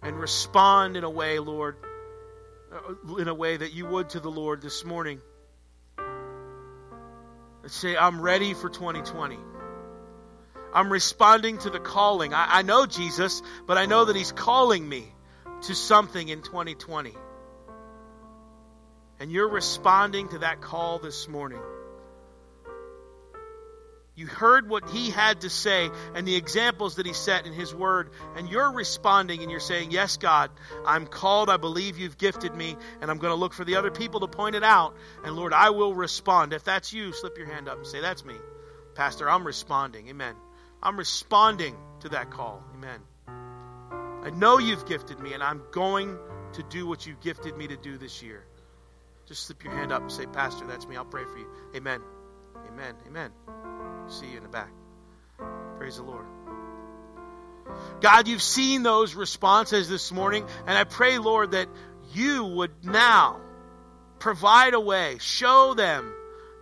and 0.01 0.19
respond 0.19 0.97
in 0.97 1.03
a 1.03 1.09
way, 1.09 1.39
Lord, 1.39 1.77
uh, 2.71 3.15
in 3.15 3.27
a 3.27 3.33
way 3.33 3.57
that 3.57 3.73
you 3.73 3.85
would 3.85 4.09
to 4.09 4.19
the 4.19 4.31
Lord 4.31 4.61
this 4.61 4.85
morning 4.85 5.21
say, 7.67 7.95
I'm 7.95 8.21
ready 8.21 8.53
for 8.53 8.69
2020. 8.69 9.37
I'm 10.73 10.91
responding 10.91 11.57
to 11.59 11.69
the 11.69 11.79
calling. 11.79 12.33
I, 12.33 12.59
I, 12.59 12.61
know 12.61 12.85
Jesus, 12.85 13.41
but 13.65 13.77
I 13.77 13.85
know 13.85 14.05
that 14.05 14.15
He's 14.15 14.31
calling 14.31 14.87
me 14.87 15.03
to 15.63 15.75
something 15.75 16.27
in 16.27 16.41
2020. 16.41 17.13
And 19.19 19.31
you're 19.31 19.49
responding 19.49 20.29
to 20.29 20.39
that 20.39 20.61
call 20.61 20.99
this 20.99 21.27
morning. 21.27 21.59
You 24.19 24.27
heard 24.27 24.67
what 24.67 24.89
he 24.89 25.09
had 25.09 25.39
to 25.41 25.49
say 25.49 25.89
and 26.13 26.27
the 26.27 26.35
examples 26.35 26.95
that 26.95 27.05
he 27.05 27.13
set 27.13 27.45
in 27.45 27.53
his 27.53 27.73
word, 27.73 28.09
and 28.35 28.49
you're 28.49 28.69
responding 28.69 29.41
and 29.43 29.49
you're 29.49 29.61
saying, 29.61 29.91
Yes, 29.91 30.17
God, 30.17 30.51
I'm 30.85 31.07
called. 31.07 31.49
I 31.49 31.55
believe 31.55 31.97
you've 31.97 32.17
gifted 32.17 32.53
me, 32.53 32.75
and 32.99 33.09
I'm 33.09 33.17
going 33.17 33.31
to 33.31 33.39
look 33.39 33.53
for 33.53 33.63
the 33.63 33.77
other 33.77 33.91
people 33.91 34.19
to 34.19 34.27
point 34.27 34.55
it 34.55 34.63
out. 34.63 34.93
And 35.23 35.37
Lord, 35.37 35.53
I 35.53 35.69
will 35.69 35.95
respond. 35.95 36.51
If 36.51 36.65
that's 36.65 36.91
you, 36.91 37.13
slip 37.13 37.37
your 37.37 37.47
hand 37.47 37.69
up 37.69 37.77
and 37.77 37.87
say, 37.87 38.01
That's 38.01 38.25
me. 38.25 38.35
Pastor, 38.93 39.29
I'm 39.29 39.47
responding. 39.47 40.09
Amen. 40.09 40.35
I'm 40.83 40.97
responding 40.97 41.77
to 42.01 42.09
that 42.09 42.29
call. 42.29 42.61
Amen. 42.75 42.99
I 43.25 44.31
know 44.31 44.57
you've 44.57 44.85
gifted 44.85 45.21
me, 45.21 45.31
and 45.31 45.41
I'm 45.41 45.63
going 45.71 46.17
to 46.55 46.63
do 46.63 46.85
what 46.85 47.07
you've 47.07 47.21
gifted 47.21 47.55
me 47.55 47.69
to 47.69 47.77
do 47.77 47.97
this 47.97 48.21
year. 48.21 48.43
Just 49.27 49.45
slip 49.45 49.63
your 49.63 49.71
hand 49.71 49.93
up 49.93 50.01
and 50.01 50.11
say, 50.11 50.25
Pastor, 50.25 50.67
that's 50.67 50.85
me. 50.85 50.97
I'll 50.97 51.05
pray 51.05 51.23
for 51.23 51.37
you. 51.37 51.47
Amen. 51.73 52.01
Amen. 52.67 52.95
Amen. 53.07 53.31
See 54.09 54.27
you 54.27 54.37
in 54.37 54.43
the 54.43 54.49
back. 54.49 54.71
Praise 55.77 55.97
the 55.97 56.03
Lord. 56.03 56.25
God, 58.01 58.27
you've 58.27 58.41
seen 58.41 58.81
those 58.81 59.13
responses 59.13 59.87
this 59.87 60.11
morning, 60.11 60.45
and 60.65 60.77
I 60.77 60.83
pray, 60.83 61.19
Lord, 61.19 61.51
that 61.51 61.67
you 62.13 62.43
would 62.43 62.83
now 62.83 63.39
provide 64.17 64.73
a 64.73 64.79
way, 64.79 65.17
show 65.19 65.75
them 65.75 66.13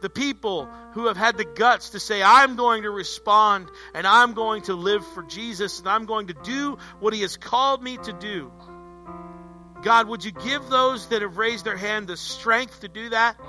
the 0.02 0.10
people 0.10 0.70
who 0.94 1.08
have 1.08 1.18
had 1.18 1.38
the 1.38 1.46
guts 1.46 1.92
to 1.92 2.00
say, 2.00 2.22
I'm 2.22 2.56
going 2.56 2.84
to 2.84 2.92
respond 2.92 3.70
and 3.94 4.06
I'm 4.06 4.34
going 4.34 4.64
to 4.64 4.74
live 4.74 5.06
for 5.14 5.24
Jesus 5.24 5.80
and 5.80 5.88
I'm 5.88 6.06
going 6.06 6.28
to 6.28 6.36
do 6.44 6.78
what 7.00 7.14
He 7.14 7.22
has 7.22 7.38
called 7.38 7.82
me 7.82 7.98
to 7.98 8.14
do. 8.14 8.52
God, 9.82 10.08
would 10.08 10.24
you 10.24 10.32
give 10.32 10.70
those 10.70 11.08
that 11.08 11.22
have 11.22 11.38
raised 11.38 11.66
their 11.66 11.78
hand 11.78 12.08
the 12.08 12.18
strength 12.18 12.82
to 12.82 12.88
do 12.88 13.10
that? 13.10 13.40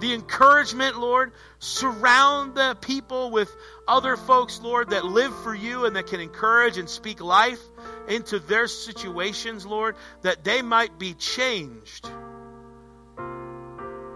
The 0.00 0.14
encouragement, 0.14 0.98
Lord. 0.98 1.32
Surround 1.58 2.54
the 2.54 2.76
people 2.80 3.30
with 3.30 3.54
other 3.86 4.16
folks, 4.16 4.60
Lord, 4.60 4.90
that 4.90 5.04
live 5.04 5.34
for 5.42 5.54
you 5.54 5.84
and 5.84 5.96
that 5.96 6.06
can 6.06 6.20
encourage 6.20 6.78
and 6.78 6.88
speak 6.88 7.20
life 7.20 7.60
into 8.08 8.38
their 8.38 8.66
situations, 8.66 9.66
Lord, 9.66 9.96
that 10.22 10.42
they 10.44 10.62
might 10.62 10.98
be 10.98 11.14
changed 11.14 12.10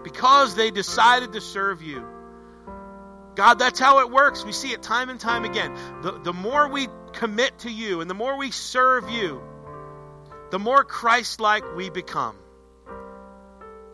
because 0.03 0.55
they 0.55 0.71
decided 0.71 1.33
to 1.33 1.41
serve 1.41 1.81
you. 1.81 2.05
God, 3.35 3.55
that's 3.55 3.79
how 3.79 3.99
it 3.99 4.09
works. 4.09 4.45
We 4.45 4.53
see 4.53 4.71
it 4.71 4.81
time 4.81 5.09
and 5.09 5.19
time 5.19 5.43
again. 5.43 5.73
The, 6.01 6.11
the 6.11 6.33
more 6.33 6.69
we 6.69 6.87
commit 7.13 7.59
to 7.59 7.71
you 7.71 8.01
and 8.01 8.09
the 8.09 8.13
more 8.13 8.37
we 8.37 8.51
serve 8.51 9.09
you, 9.09 9.41
the 10.51 10.59
more 10.59 10.83
Christ 10.83 11.39
like 11.39 11.75
we 11.75 11.89
become. 11.89 12.37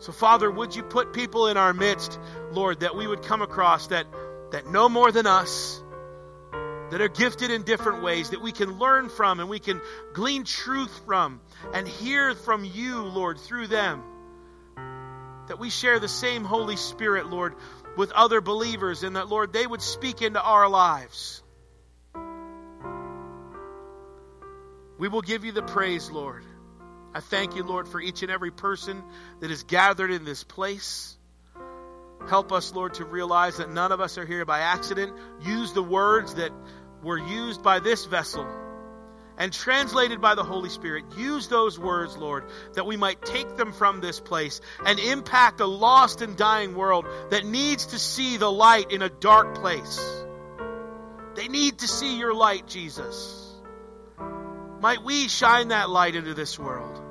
So, 0.02 0.10
Father, 0.10 0.50
would 0.50 0.74
you 0.74 0.82
put 0.82 1.12
people 1.12 1.46
in 1.46 1.56
our 1.56 1.72
midst, 1.72 2.18
Lord, 2.50 2.80
that 2.80 2.96
we 2.96 3.06
would 3.06 3.22
come 3.22 3.40
across 3.40 3.86
that, 3.86 4.04
that 4.50 4.66
know 4.66 4.88
more 4.88 5.12
than 5.12 5.28
us, 5.28 5.80
that 6.90 7.00
are 7.00 7.08
gifted 7.08 7.52
in 7.52 7.62
different 7.62 8.02
ways, 8.02 8.30
that 8.30 8.42
we 8.42 8.50
can 8.50 8.80
learn 8.80 9.08
from 9.08 9.38
and 9.38 9.48
we 9.48 9.60
can 9.60 9.80
glean 10.12 10.42
truth 10.42 10.90
from 11.06 11.40
and 11.72 11.86
hear 11.86 12.34
from 12.34 12.64
you, 12.64 13.02
Lord, 13.02 13.38
through 13.38 13.68
them. 13.68 14.02
That 15.46 15.60
we 15.60 15.70
share 15.70 16.00
the 16.00 16.08
same 16.08 16.42
Holy 16.42 16.76
Spirit, 16.76 17.28
Lord, 17.28 17.54
with 17.96 18.10
other 18.10 18.40
believers, 18.40 19.04
and 19.04 19.14
that, 19.14 19.28
Lord, 19.28 19.52
they 19.52 19.64
would 19.64 19.82
speak 19.82 20.20
into 20.20 20.42
our 20.42 20.68
lives. 20.68 21.44
We 24.98 25.06
will 25.06 25.22
give 25.22 25.44
you 25.44 25.52
the 25.52 25.62
praise, 25.62 26.10
Lord. 26.10 26.44
I 27.14 27.20
thank 27.20 27.56
you, 27.56 27.62
Lord, 27.62 27.88
for 27.88 28.00
each 28.00 28.22
and 28.22 28.30
every 28.30 28.50
person 28.50 29.02
that 29.40 29.50
is 29.50 29.64
gathered 29.64 30.10
in 30.10 30.24
this 30.24 30.44
place. 30.44 31.16
Help 32.28 32.52
us, 32.52 32.72
Lord, 32.72 32.94
to 32.94 33.04
realize 33.04 33.58
that 33.58 33.70
none 33.70 33.92
of 33.92 34.00
us 34.00 34.16
are 34.16 34.24
here 34.24 34.44
by 34.44 34.60
accident. 34.60 35.12
Use 35.42 35.72
the 35.72 35.82
words 35.82 36.34
that 36.36 36.52
were 37.02 37.18
used 37.18 37.62
by 37.62 37.80
this 37.80 38.06
vessel 38.06 38.46
and 39.36 39.52
translated 39.52 40.20
by 40.20 40.34
the 40.34 40.44
Holy 40.44 40.68
Spirit. 40.68 41.04
Use 41.16 41.48
those 41.48 41.78
words, 41.78 42.16
Lord, 42.16 42.44
that 42.74 42.86
we 42.86 42.96
might 42.96 43.22
take 43.22 43.56
them 43.56 43.72
from 43.72 44.00
this 44.00 44.20
place 44.20 44.60
and 44.86 44.98
impact 44.98 45.60
a 45.60 45.66
lost 45.66 46.22
and 46.22 46.36
dying 46.36 46.74
world 46.74 47.06
that 47.30 47.44
needs 47.44 47.86
to 47.86 47.98
see 47.98 48.36
the 48.36 48.50
light 48.50 48.92
in 48.92 49.02
a 49.02 49.08
dark 49.08 49.56
place. 49.56 50.00
They 51.34 51.48
need 51.48 51.78
to 51.78 51.88
see 51.88 52.18
your 52.18 52.34
light, 52.34 52.68
Jesus. 52.68 53.38
Might 54.80 55.02
we 55.02 55.28
shine 55.28 55.68
that 55.68 55.90
light 55.90 56.14
into 56.14 56.34
this 56.34 56.58
world? 56.58 57.01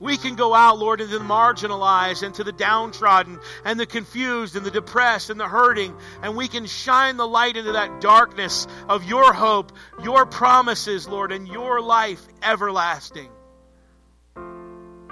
We 0.00 0.16
can 0.16 0.34
go 0.34 0.54
out, 0.54 0.78
Lord, 0.78 1.02
into 1.02 1.18
the 1.18 1.24
marginalized 1.24 2.22
and 2.22 2.34
to 2.36 2.42
the 2.42 2.52
downtrodden 2.52 3.38
and 3.66 3.78
the 3.78 3.84
confused 3.84 4.56
and 4.56 4.64
the 4.64 4.70
depressed 4.70 5.28
and 5.28 5.38
the 5.38 5.46
hurting, 5.46 5.94
and 6.22 6.36
we 6.36 6.48
can 6.48 6.64
shine 6.64 7.18
the 7.18 7.28
light 7.28 7.58
into 7.58 7.72
that 7.72 8.00
darkness 8.00 8.66
of 8.88 9.04
your 9.04 9.34
hope, 9.34 9.72
your 10.02 10.24
promises, 10.24 11.06
Lord, 11.06 11.32
and 11.32 11.46
your 11.46 11.82
life 11.82 12.22
everlasting. 12.42 13.28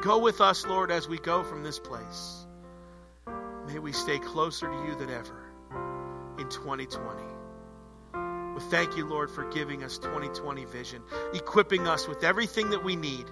Go 0.00 0.20
with 0.20 0.40
us, 0.40 0.64
Lord, 0.64 0.90
as 0.90 1.06
we 1.06 1.18
go 1.18 1.44
from 1.44 1.62
this 1.62 1.78
place. 1.78 2.46
May 3.66 3.78
we 3.78 3.92
stay 3.92 4.18
closer 4.18 4.68
to 4.68 4.86
you 4.86 4.94
than 4.94 5.10
ever 5.10 5.52
in 6.38 6.48
2020. 6.48 7.22
We 8.54 8.60
thank 8.70 8.96
you, 8.96 9.06
Lord, 9.06 9.30
for 9.30 9.44
giving 9.50 9.84
us 9.84 9.98
2020 9.98 10.64
vision, 10.64 11.02
equipping 11.34 11.86
us 11.86 12.08
with 12.08 12.24
everything 12.24 12.70
that 12.70 12.82
we 12.82 12.96
need 12.96 13.26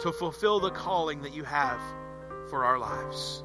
to 0.00 0.12
fulfill 0.12 0.60
the 0.60 0.70
calling 0.70 1.22
that 1.22 1.34
you 1.34 1.44
have 1.44 1.80
for 2.50 2.64
our 2.64 2.78
lives. 2.78 3.42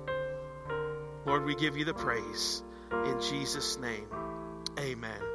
Lord, 1.25 1.45
we 1.45 1.55
give 1.55 1.77
you 1.77 1.85
the 1.85 1.93
praise. 1.93 2.63
In 2.91 3.19
Jesus' 3.21 3.79
name, 3.79 4.07
amen. 4.79 5.32